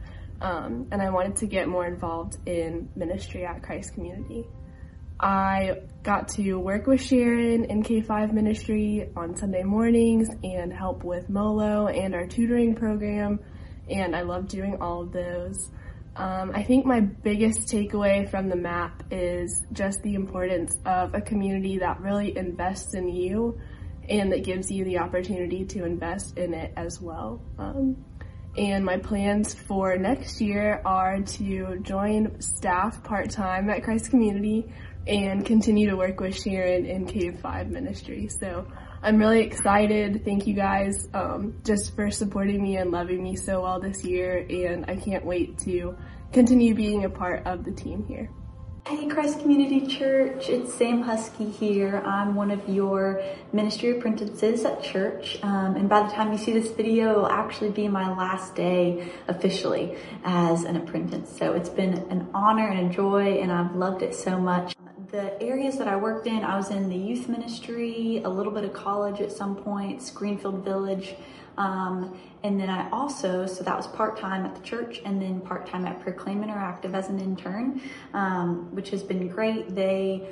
um, 0.41 0.89
and 0.91 1.01
I 1.01 1.11
wanted 1.11 1.37
to 1.37 1.47
get 1.47 1.69
more 1.69 1.87
involved 1.87 2.37
in 2.47 2.89
ministry 2.95 3.45
at 3.45 3.63
Christ 3.63 3.95
Community. 3.95 4.47
I 5.19 5.79
got 6.03 6.29
to 6.31 6.55
work 6.55 6.87
with 6.87 7.01
Sharon 7.01 7.65
in 7.65 7.83
K5 7.83 8.33
ministry 8.33 9.09
on 9.17 9.35
Sunday 9.35 9.63
mornings 9.63 10.29
and 10.45 10.71
help 10.73 11.05
with 11.05 11.31
MOLO 11.31 11.87
and 11.87 12.15
our 12.15 12.27
tutoring 12.27 12.75
program, 12.75 13.41
and 13.89 14.15
I 14.15 14.23
love 14.23 14.49
doing 14.49 14.77
all 14.81 15.03
of 15.03 15.13
those. 15.13 15.71
Um, 16.17 16.53
I 16.55 16.63
think 16.63 16.87
my 16.87 17.01
biggest 17.01 17.69
takeaway 17.69 18.29
from 18.31 18.49
the 18.49 18.57
map 18.57 19.03
is 19.11 19.63
just 19.73 20.03
the 20.03 20.15
importance 20.15 20.75
of 20.87 21.15
a 21.15 21.21
community 21.21 21.79
that 21.79 22.01
really 22.01 22.37
invests 22.37 22.95
in 22.95 23.09
you 23.09 23.61
and 24.09 24.33
that 24.33 24.45
gives 24.45 24.71
you 24.71 24.85
the 24.85 24.99
opportunity 24.99 25.65
to 25.65 25.85
invest 25.85 26.39
in 26.39 26.55
it 26.55 26.73
as 26.77 27.01
well. 27.01 27.43
Um, 27.59 28.05
and 28.57 28.85
my 28.85 28.97
plans 28.97 29.55
for 29.55 29.97
next 29.97 30.41
year 30.41 30.81
are 30.85 31.21
to 31.21 31.79
join 31.83 32.41
staff 32.41 33.03
part-time 33.05 33.69
at 33.71 33.83
Christ 33.83 34.11
Community 34.11 34.73
and 35.07 35.45
continue 35.45 35.89
to 35.91 35.97
work 35.97 36.21
with 36.21 36.41
Sharon 36.41 36.87
in 36.87 37.07
K5 37.07 37.69
ministry. 37.69 38.29
So 38.29 38.67
I'm 39.03 39.19
really 39.19 39.41
excited. 39.41 40.25
Thank 40.25 40.47
you 40.47 40.55
guys 40.55 41.09
um, 41.15 41.61
just 41.65 41.95
for 41.95 42.11
supporting 42.11 42.63
me 42.63 42.77
and 42.77 42.91
loving 42.91 43.23
me 43.23 43.37
so 43.37 43.63
well 43.63 43.81
this 43.81 44.05
year, 44.05 44.47
and 44.49 44.85
I 44.89 44.97
can't 44.97 45.25
wait 45.25 45.59
to 45.61 45.97
continue 46.33 46.75
being 46.75 47.05
a 47.05 47.11
part 47.11 47.47
of 47.47 47.65
the 47.65 47.73
team 47.73 48.05
here. 48.07 48.31
Hey 48.87 49.09
Christ 49.09 49.41
Community 49.41 49.85
Church, 49.85 50.49
it's 50.49 50.73
Sam 50.73 51.03
Husky 51.03 51.51
here. 51.51 52.01
I'm 52.07 52.37
one 52.37 52.53
of 52.53 52.69
your 52.69 53.21
ministry 53.53 53.99
apprentices 53.99 54.65
at 54.65 54.81
church. 54.81 55.41
Um, 55.43 55.75
and 55.75 55.89
by 55.89 56.05
the 56.07 56.13
time 56.13 56.31
you 56.31 56.39
see 56.39 56.53
this 56.53 56.71
video, 56.71 57.11
it'll 57.11 57.27
actually 57.27 57.71
be 57.71 57.89
my 57.89 58.17
last 58.17 58.55
day 58.55 59.13
officially 59.27 59.97
as 60.23 60.63
an 60.63 60.77
apprentice. 60.77 61.37
So 61.37 61.55
it's 61.55 61.69
been 61.69 61.95
an 62.11 62.29
honor 62.33 62.69
and 62.69 62.89
a 62.89 62.95
joy 62.95 63.41
and 63.41 63.51
I've 63.51 63.75
loved 63.75 64.03
it 64.03 64.15
so 64.15 64.39
much. 64.39 64.77
The 65.11 65.43
areas 65.43 65.79
that 65.79 65.89
I 65.89 65.97
worked 65.97 66.29
in, 66.29 66.45
I 66.45 66.57
was 66.57 66.71
in 66.71 66.89
the 66.89 66.97
youth 66.97 67.29
ministry, 67.29 68.23
a 68.25 68.29
little 68.29 68.53
bit 68.53 68.63
of 68.63 68.73
college 68.73 69.21
at 69.21 69.33
some 69.33 69.57
points, 69.57 70.13
Greenfield 70.13 70.65
Village, 70.65 71.17
um, 71.57 72.19
and 72.43 72.61
then 72.61 72.69
I 72.69 72.89
also, 72.91 73.47
so 73.47 73.65
that 73.65 73.77
was 73.77 73.87
part 73.87 74.19
time 74.19 74.45
at 74.45 74.55
the 74.55 74.63
church 74.63 75.01
and 75.05 75.21
then 75.21 75.41
part 75.41 75.67
time 75.67 75.87
at 75.87 76.01
Proclaim 76.01 76.45
Interactive 76.45 76.95
as 76.95 77.09
an 77.09 77.19
intern, 77.19 77.81
um, 78.15 78.75
which 78.75 78.91
has 78.91 79.03
been 79.03 79.29
great. 79.29 79.75
They, 79.75 80.29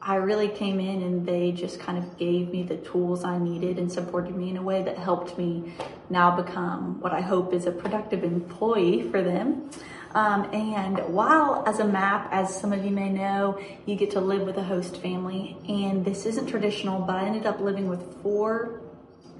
I 0.00 0.16
really 0.16 0.48
came 0.48 0.80
in 0.80 1.02
and 1.02 1.26
they 1.26 1.52
just 1.52 1.78
kind 1.78 1.96
of 1.96 2.18
gave 2.18 2.50
me 2.50 2.62
the 2.64 2.78
tools 2.78 3.22
I 3.22 3.38
needed 3.38 3.78
and 3.78 3.90
supported 3.90 4.34
me 4.34 4.50
in 4.50 4.56
a 4.56 4.62
way 4.62 4.82
that 4.82 4.98
helped 4.98 5.38
me 5.38 5.72
now 6.10 6.34
become 6.34 7.00
what 7.00 7.12
I 7.12 7.20
hope 7.20 7.52
is 7.52 7.66
a 7.66 7.70
productive 7.72 8.24
employee 8.24 9.08
for 9.10 9.22
them. 9.22 9.70
Um, 10.14 10.44
and 10.52 10.98
while 11.14 11.62
as 11.66 11.78
a 11.78 11.86
map, 11.86 12.28
as 12.32 12.54
some 12.54 12.72
of 12.72 12.84
you 12.84 12.90
may 12.90 13.08
know, 13.08 13.58
you 13.86 13.94
get 13.94 14.10
to 14.10 14.20
live 14.20 14.42
with 14.42 14.58
a 14.58 14.62
host 14.62 15.00
family, 15.00 15.56
and 15.66 16.04
this 16.04 16.26
isn't 16.26 16.48
traditional, 16.48 17.00
but 17.00 17.16
I 17.16 17.24
ended 17.24 17.46
up 17.46 17.60
living 17.60 17.88
with 17.88 18.20
four 18.22 18.81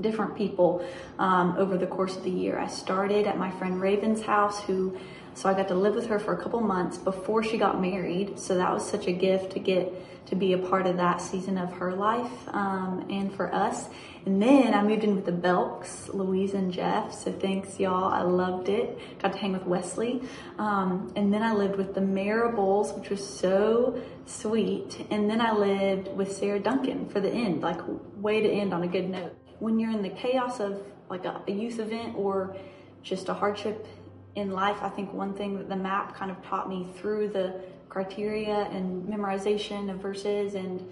different 0.01 0.37
people 0.37 0.85
um, 1.19 1.57
over 1.59 1.77
the 1.77 1.87
course 1.87 2.17
of 2.17 2.25
the 2.25 2.31
year. 2.31 2.59
I 2.59 2.69
started 2.69 3.27
at 3.27 3.39
my 3.39 3.51
friend 3.51 3.81
Raven's 3.81 4.23
house, 4.23 4.63
who 4.65 4.97
So 5.35 5.49
I 5.49 5.55
got 5.55 5.69
to 5.69 5.75
live 5.75 5.95
with 5.95 6.09
her 6.09 6.19
for 6.19 6.35
a 6.35 6.43
couple 6.43 6.61
months 6.61 6.99
before 6.99 7.43
she 7.43 7.57
got 7.57 7.81
married. 7.81 8.39
So 8.39 8.55
that 8.57 8.73
was 8.73 8.89
such 8.89 9.07
a 9.07 9.13
gift 9.13 9.53
to 9.53 9.59
get 9.59 9.93
to 10.27 10.37
be 10.37 10.53
a 10.53 10.59
part 10.59 10.87
of 10.87 10.97
that 10.99 11.21
season 11.21 11.59
of 11.59 11.73
her 11.73 11.93
life 11.95 12.31
um, 12.49 13.07
and 13.11 13.35
for 13.35 13.53
us. 13.53 13.89
And 14.25 14.41
then 14.41 14.73
I 14.73 14.83
moved 14.83 15.03
in 15.03 15.17
with 15.17 15.27
the 15.27 15.33
Belks, 15.33 16.09
Louise 16.09 16.55
and 16.55 16.73
Jeff. 16.73 17.13
So 17.13 17.33
thanks, 17.33 17.81
y'all. 17.81 18.13
I 18.13 18.23
loved 18.23 18.69
it. 18.69 18.99
Got 19.21 19.33
to 19.33 19.39
hang 19.39 19.53
with 19.53 19.67
Wesley. 19.67 20.23
Um, 20.59 21.13
and 21.17 21.35
then 21.35 21.43
I 21.43 21.55
lived 21.55 21.77
with 21.77 21.95
the 21.95 22.01
Maribels, 22.01 22.97
which 22.97 23.11
was 23.11 23.27
so 23.27 24.01
sweet. 24.27 25.07
And 25.11 25.29
then 25.29 25.41
I 25.41 25.53
lived 25.53 26.15
with 26.15 26.37
Sarah 26.37 26.61
Duncan 26.61 27.09
for 27.09 27.21
the 27.21 27.31
end, 27.31 27.63
like 27.63 27.81
way 28.17 28.41
to 28.41 28.49
end 28.49 28.73
on 28.73 28.85
a 28.85 28.89
good 28.89 29.11
note. 29.11 29.35
When 29.63 29.79
you're 29.79 29.93
in 29.93 30.03
the 30.03 30.11
chaos 30.11 30.59
of 30.59 30.83
like 31.09 31.25
a, 31.25 31.41
a 31.47 31.53
youth 31.53 31.79
event 31.79 32.17
or 32.17 32.57
just 33.05 33.29
a 33.29 33.35
hardship 33.35 33.87
in 34.35 34.51
life, 34.51 34.79
I 34.83 34.89
think 34.89 35.13
one 35.13 35.35
thing 35.35 35.57
that 35.57 35.69
the 35.69 35.77
map 35.77 36.17
kind 36.17 36.33
of 36.33 36.45
taught 36.45 36.69
me 36.69 36.89
through 36.97 37.29
the 37.29 37.61
criteria 37.89 38.69
and 38.73 39.07
memorization 39.07 39.89
of 39.89 39.99
verses 39.99 40.55
and 40.55 40.85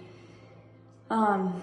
um, 1.09 1.61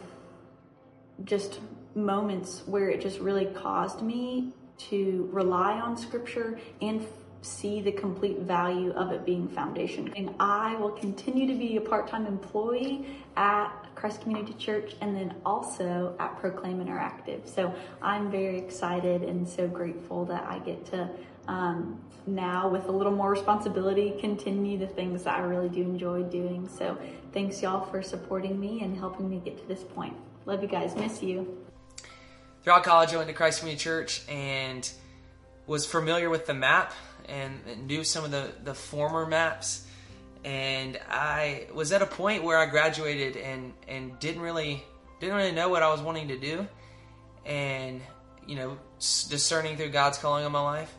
just 1.25 1.61
moments 1.95 2.63
where 2.67 2.91
it 2.91 3.01
just 3.01 3.21
really 3.21 3.47
caused 3.47 4.03
me 4.03 4.53
to 4.91 5.31
rely 5.33 5.81
on 5.81 5.97
scripture 5.97 6.61
and 6.83 7.07
see 7.43 7.81
the 7.81 7.93
complete 7.93 8.41
value 8.41 8.93
of 8.93 9.13
it 9.13 9.25
being 9.25 9.49
foundation. 9.49 10.13
And 10.17 10.35
I 10.41 10.75
will 10.77 10.91
continue 10.91 11.47
to 11.47 11.55
be 11.55 11.77
a 11.77 11.81
part-time 11.81 12.27
employee 12.27 13.07
at 13.37 13.69
Christ 13.95 14.23
Community 14.23 14.55
Church 14.55 14.97
and 15.01 15.15
then 15.15 15.35
also 15.45 16.15
at 16.19 16.39
Proclaim 16.41 16.85
Interactive. 16.85 17.49
So 17.49 17.75
I'm 18.03 18.31
very 18.31 18.59
excited 18.59 19.23
and 19.23 19.49
so 19.49 19.69
grateful 19.69 20.25
that 20.27 20.45
I 20.45 20.59
get 20.61 20.85
to 20.87 21.09
um, 21.47 22.01
now 22.27 22.69
with 22.69 22.87
a 22.87 22.93
little 22.93 23.13
more 23.13 23.31
responsibility 23.31 24.15
continue 24.21 24.79
the 24.79 24.87
things 24.87 25.23
that 25.25 25.39
I 25.39 25.43
really 25.43 25.69
do 25.69 25.83
enjoy 25.83 26.23
doing. 26.25 26.69
So 26.69 26.99
thanks 27.33 27.63
y'all 27.63 27.87
for 27.87 28.03
supporting 28.03 28.61
me 28.61 28.83
and 28.83 28.97
helping 28.97 29.31
me 29.31 29.41
get 29.45 29.59
to 29.59 29.67
this 29.67 29.83
point. 29.83 30.15
Love 30.45 30.63
you 30.63 30.69
guys. 30.69 30.95
Miss 30.97 31.23
you. 31.23 31.59
Throughout 32.63 32.85
college, 32.85 33.15
I 33.15 33.17
went 33.17 33.29
to 33.29 33.35
Christ 33.35 33.61
Community 33.61 33.83
Church 33.83 34.23
and 34.29 34.91
was 35.67 35.87
familiar 35.87 36.29
with 36.29 36.47
the 36.47 36.55
map 36.55 36.93
and 37.29 37.87
knew 37.87 38.05
some 38.05 38.25
of 38.25 38.31
the, 38.31 38.51
the 38.65 38.75
former 38.75 39.27
maps. 39.27 39.87
And 40.45 40.99
I 41.11 41.67
was 41.75 41.93
at 41.93 42.01
a 42.01 42.07
point 42.07 42.45
where 42.45 42.59
I 42.59 42.67
graduated 42.67 43.37
and, 43.37 43.73
and 43.87 44.19
didn't 44.19 44.43
really 44.43 44.83
didn't 45.21 45.35
really 45.35 45.53
know 45.53 45.69
what 45.69 45.83
I 45.83 45.91
was 45.91 46.01
wanting 46.01 46.29
to 46.29 46.39
do, 46.39 46.67
and 47.45 48.01
you 48.47 48.57
know 48.57 48.79
discerning 48.99 49.77
through 49.77 49.91
God's 49.91 50.19
calling 50.19 50.45
on 50.45 50.53
my 50.53 50.61
life 50.61 50.95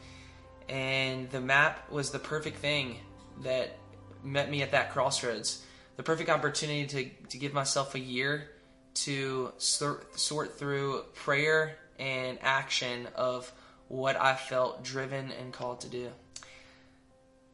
and 0.69 1.29
the 1.31 1.41
map 1.41 1.91
was 1.91 2.11
the 2.11 2.19
perfect 2.19 2.57
thing 2.57 2.97
that 3.41 3.75
met 4.23 4.49
me 4.49 4.61
at 4.61 4.71
that 4.71 4.91
crossroads. 4.91 5.65
The 5.97 6.03
perfect 6.03 6.29
opportunity 6.29 6.85
to, 6.85 7.27
to 7.29 7.37
give 7.37 7.53
myself 7.53 7.95
a 7.95 7.99
year 7.99 8.49
to 8.93 9.51
sort, 9.57 10.17
sort 10.17 10.57
through 10.57 11.03
prayer 11.15 11.77
and 11.97 12.37
action 12.41 13.07
of 13.15 13.51
what 13.89 14.15
I 14.15 14.35
felt 14.35 14.83
driven 14.83 15.31
and 15.31 15.51
called 15.51 15.81
to 15.81 15.89
do. 15.89 16.09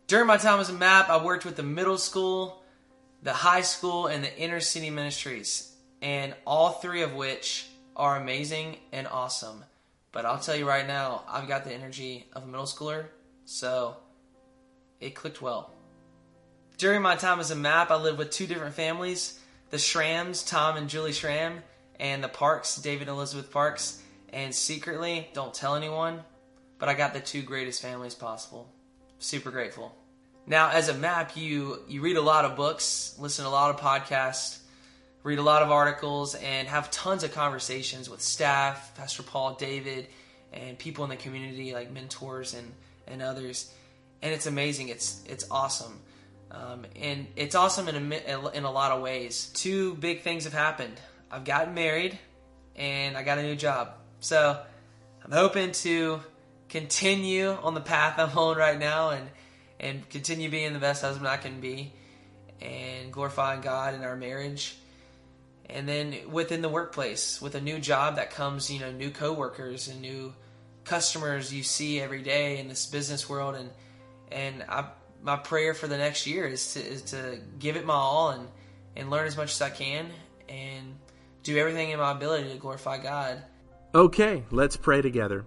During 0.08 0.28
my 0.28 0.38
time 0.38 0.60
as 0.60 0.70
a 0.70 0.74
map, 0.74 1.10
I 1.10 1.24
worked 1.24 1.46
with 1.46 1.56
the 1.56 1.64
middle 1.64 1.98
school, 1.98 2.62
the 3.24 3.34
high 3.34 3.62
school, 3.62 4.06
and 4.06 4.24
the 4.24 4.38
inner 4.38 4.60
city 4.60 4.92
ministries, 4.92 5.72
and 6.02 6.36
all 6.46 6.74
three 6.74 7.02
of 7.02 7.16
which 7.16 7.68
are 7.96 8.18
amazing 8.18 8.78
and 8.92 9.08
awesome. 9.08 9.64
But 10.12 10.26
I'll 10.26 10.40
tell 10.40 10.56
you 10.56 10.68
right 10.68 10.86
now, 10.86 11.24
I've 11.28 11.48
got 11.48 11.64
the 11.64 11.74
energy 11.74 12.28
of 12.34 12.44
a 12.44 12.46
middle 12.46 12.66
schooler, 12.66 13.06
so 13.46 13.98
it 15.00 15.16
clicked 15.16 15.42
well. 15.42 15.72
During 16.78 17.02
my 17.02 17.16
time 17.16 17.40
as 17.40 17.52
a 17.52 17.56
map, 17.56 17.90
I 17.90 17.96
lived 17.96 18.20
with 18.20 18.30
two 18.30 18.46
different 18.46 18.76
families 18.76 19.40
the 19.72 19.78
Shrams, 19.78 20.48
Tom 20.48 20.78
and 20.78 20.88
Julie 20.88 21.12
Shram, 21.12 21.58
and 22.00 22.24
the 22.24 22.30
Parks, 22.30 22.76
David 22.78 23.08
and 23.08 23.18
Elizabeth 23.18 23.52
Parks. 23.52 24.02
And 24.36 24.54
secretly, 24.54 25.30
don't 25.34 25.54
tell 25.54 25.76
anyone, 25.76 26.20
but 26.78 26.90
I 26.90 26.94
got 26.94 27.14
the 27.14 27.22
two 27.22 27.42
greatest 27.42 27.82
families 27.82 28.14
possible. 28.14 28.70
Super 29.18 29.50
grateful. 29.50 29.96
Now, 30.46 30.72
as 30.72 30.90
a 30.90 30.94
map, 30.94 31.38
you 31.38 31.80
you 31.88 32.02
read 32.02 32.18
a 32.18 32.22
lot 32.22 32.44
of 32.44 32.58
books, 32.58 33.16
listen 33.18 33.46
to 33.46 33.50
a 33.50 33.52
lot 33.52 33.74
of 33.74 33.80
podcasts, 33.80 34.60
read 35.24 35.40
a 35.40 35.42
lot 35.42 35.62
of 35.64 35.72
articles, 35.72 36.36
and 36.36 36.68
have 36.68 36.92
tons 36.92 37.24
of 37.24 37.34
conversations 37.34 38.10
with 38.10 38.22
staff, 38.22 38.94
Pastor 38.98 39.24
Paul, 39.24 39.54
David, 39.54 40.08
and 40.52 40.78
people 40.78 41.06
in 41.06 41.10
the 41.10 41.16
community 41.16 41.74
like 41.74 41.90
mentors 41.90 42.54
and, 42.54 42.74
and 43.08 43.22
others. 43.22 43.74
And 44.22 44.34
it's 44.34 44.48
amazing. 44.48 44.90
It's 44.90 45.24
it's 45.26 45.46
awesome. 45.50 45.98
Um, 46.52 46.86
and 47.02 47.26
it's 47.38 47.56
awesome 47.56 47.88
in 47.88 48.12
a, 48.12 48.50
in 48.50 48.66
a 48.66 48.72
lot 48.72 48.92
of 48.92 49.02
ways. 49.02 49.50
Two 49.54 49.96
big 49.96 50.24
things 50.24 50.44
have 50.44 50.52
happened. 50.52 51.00
I've 51.32 51.46
gotten 51.46 51.74
married, 51.74 52.20
and 52.76 53.16
I 53.16 53.24
got 53.24 53.38
a 53.38 53.44
new 53.44 53.56
job. 53.56 53.94
So 54.20 54.60
I'm 55.24 55.32
hoping 55.32 55.72
to 55.72 56.22
continue 56.70 57.50
on 57.50 57.74
the 57.74 57.82
path 57.82 58.20
I'm 58.20 58.38
on 58.38 58.58
right 58.58 58.80
now, 58.80 59.12
and 59.12 59.30
and 59.80 60.10
continue 60.10 60.50
being 60.50 60.74
the 60.74 60.80
best 60.80 61.02
husband 61.02 61.28
I 61.28 61.38
can 61.38 61.60
be, 61.60 61.94
and 62.62 63.12
glorifying 63.12 63.62
God 63.62 63.94
in 63.94 64.04
our 64.04 64.16
marriage 64.16 64.78
and 65.70 65.88
then 65.88 66.16
within 66.32 66.62
the 66.62 66.70
workplace 66.70 67.42
with 67.42 67.56
a 67.56 67.62
new 67.62 67.80
job 67.80 68.18
that 68.18 68.32
comes 68.32 68.70
you 68.70 68.80
know 68.80 68.92
new 68.92 69.10
coworkers 69.10 69.88
and 69.88 70.02
new 70.02 70.34
customers 70.84 71.54
you 71.54 71.64
see 71.64 72.00
every 72.00 72.22
day 72.22 72.60
in 72.60 72.68
this 72.68 72.86
business 72.86 73.28
world 73.28 73.56
and 73.56 73.70
and 74.32 74.64
I, 74.70 74.86
my 75.24 75.38
prayer 75.38 75.74
for 75.74 75.88
the 75.88 75.98
next 75.98 76.28
year 76.28 76.46
is 76.46 76.74
to 76.74 76.80
is 76.80 77.02
to 77.04 77.40
give 77.60 77.76
it 77.76 77.86
my 77.86 77.94
all 77.94 78.30
and 78.30 78.48
and 78.96 79.10
learn 79.10 79.28
as 79.28 79.36
much 79.36 79.52
as 79.52 79.62
I 79.62 79.70
can 79.70 80.08
and 80.48 80.96
do 81.44 81.58
everything 81.58 81.90
in 81.90 82.00
my 82.00 82.12
ability 82.12 82.50
to 82.50 82.58
glorify 82.58 82.98
God. 82.98 83.44
Okay, 83.96 84.44
let's 84.52 84.76
pray 84.76 85.02
together. 85.02 85.46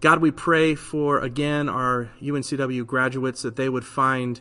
God, 0.00 0.22
we 0.22 0.30
pray 0.30 0.74
for 0.74 1.18
again 1.18 1.68
our 1.68 2.08
UNCW 2.22 2.86
graduates 2.86 3.42
that 3.42 3.56
they 3.56 3.68
would 3.68 3.84
find 3.84 4.40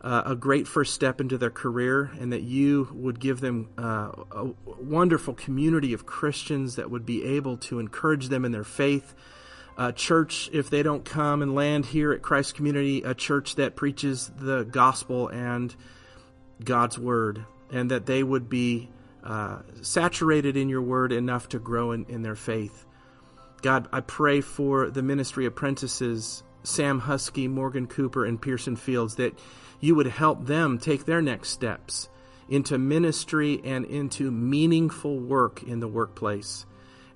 uh, 0.00 0.22
a 0.26 0.34
great 0.34 0.66
first 0.66 0.94
step 0.94 1.20
into 1.20 1.38
their 1.38 1.48
career 1.48 2.10
and 2.18 2.32
that 2.32 2.42
you 2.42 2.88
would 2.92 3.20
give 3.20 3.40
them 3.40 3.68
uh, 3.78 4.10
a 4.32 4.50
wonderful 4.80 5.32
community 5.32 5.92
of 5.92 6.06
Christians 6.06 6.74
that 6.74 6.90
would 6.90 7.06
be 7.06 7.24
able 7.24 7.56
to 7.58 7.78
encourage 7.78 8.30
them 8.30 8.44
in 8.44 8.50
their 8.50 8.64
faith. 8.64 9.14
A 9.76 9.92
church, 9.92 10.50
if 10.52 10.68
they 10.68 10.82
don't 10.82 11.04
come 11.04 11.40
and 11.40 11.54
land 11.54 11.86
here 11.86 12.10
at 12.10 12.20
Christ 12.20 12.56
Community, 12.56 13.04
a 13.04 13.14
church 13.14 13.54
that 13.54 13.76
preaches 13.76 14.28
the 14.36 14.64
gospel 14.64 15.28
and 15.28 15.72
God's 16.64 16.98
word, 16.98 17.44
and 17.70 17.92
that 17.92 18.06
they 18.06 18.24
would 18.24 18.48
be 18.48 18.88
uh, 19.22 19.58
saturated 19.82 20.56
in 20.56 20.68
your 20.68 20.82
word 20.82 21.12
enough 21.12 21.48
to 21.50 21.60
grow 21.60 21.92
in, 21.92 22.04
in 22.06 22.22
their 22.22 22.34
faith. 22.34 22.86
God, 23.62 23.88
I 23.92 24.00
pray 24.00 24.40
for 24.40 24.90
the 24.90 25.02
ministry 25.02 25.46
apprentices, 25.46 26.42
Sam 26.62 27.00
Husky, 27.00 27.48
Morgan 27.48 27.86
Cooper, 27.86 28.24
and 28.24 28.40
Pearson 28.40 28.76
Fields, 28.76 29.16
that 29.16 29.38
you 29.80 29.94
would 29.94 30.06
help 30.06 30.46
them 30.46 30.78
take 30.78 31.04
their 31.04 31.22
next 31.22 31.50
steps 31.50 32.08
into 32.48 32.78
ministry 32.78 33.60
and 33.64 33.84
into 33.84 34.30
meaningful 34.30 35.18
work 35.18 35.62
in 35.62 35.80
the 35.80 35.88
workplace, 35.88 36.66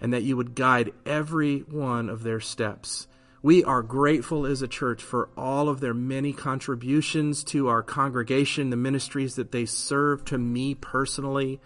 and 0.01 0.13
that 0.13 0.23
you 0.23 0.37
would 0.37 0.55
guide 0.55 0.93
every 1.07 1.61
one 1.61 2.09
of 2.09 2.23
their 2.23 2.41
steps. 2.41 3.07
We 3.43 3.65
are 3.65 3.83
grateful 3.83 4.47
as 4.47 4.63
a 4.63 4.69
church 4.69 5.03
for 5.03 5.29
all 5.37 5.69
of 5.69 5.81
their 5.81 5.95
many 5.95 6.33
contributions 6.33 7.43
to 7.45 7.69
our 7.69 7.83
congregation, 7.83 8.71
the 8.71 8.77
ministries 8.77 9.35
that 9.37 9.51
they 9.51 9.67
serve 9.67 10.25
to 10.27 10.39
me 10.39 10.75
personally. 10.75 11.61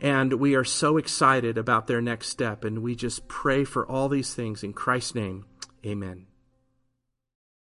And 0.00 0.34
we 0.34 0.54
are 0.54 0.64
so 0.64 0.96
excited 0.96 1.58
about 1.58 1.86
their 1.86 2.00
next 2.00 2.28
step. 2.28 2.64
And 2.64 2.82
we 2.82 2.94
just 2.94 3.28
pray 3.28 3.64
for 3.64 3.86
all 3.86 4.08
these 4.08 4.34
things 4.34 4.62
in 4.62 4.72
Christ's 4.72 5.14
name. 5.14 5.46
Amen. 5.84 6.26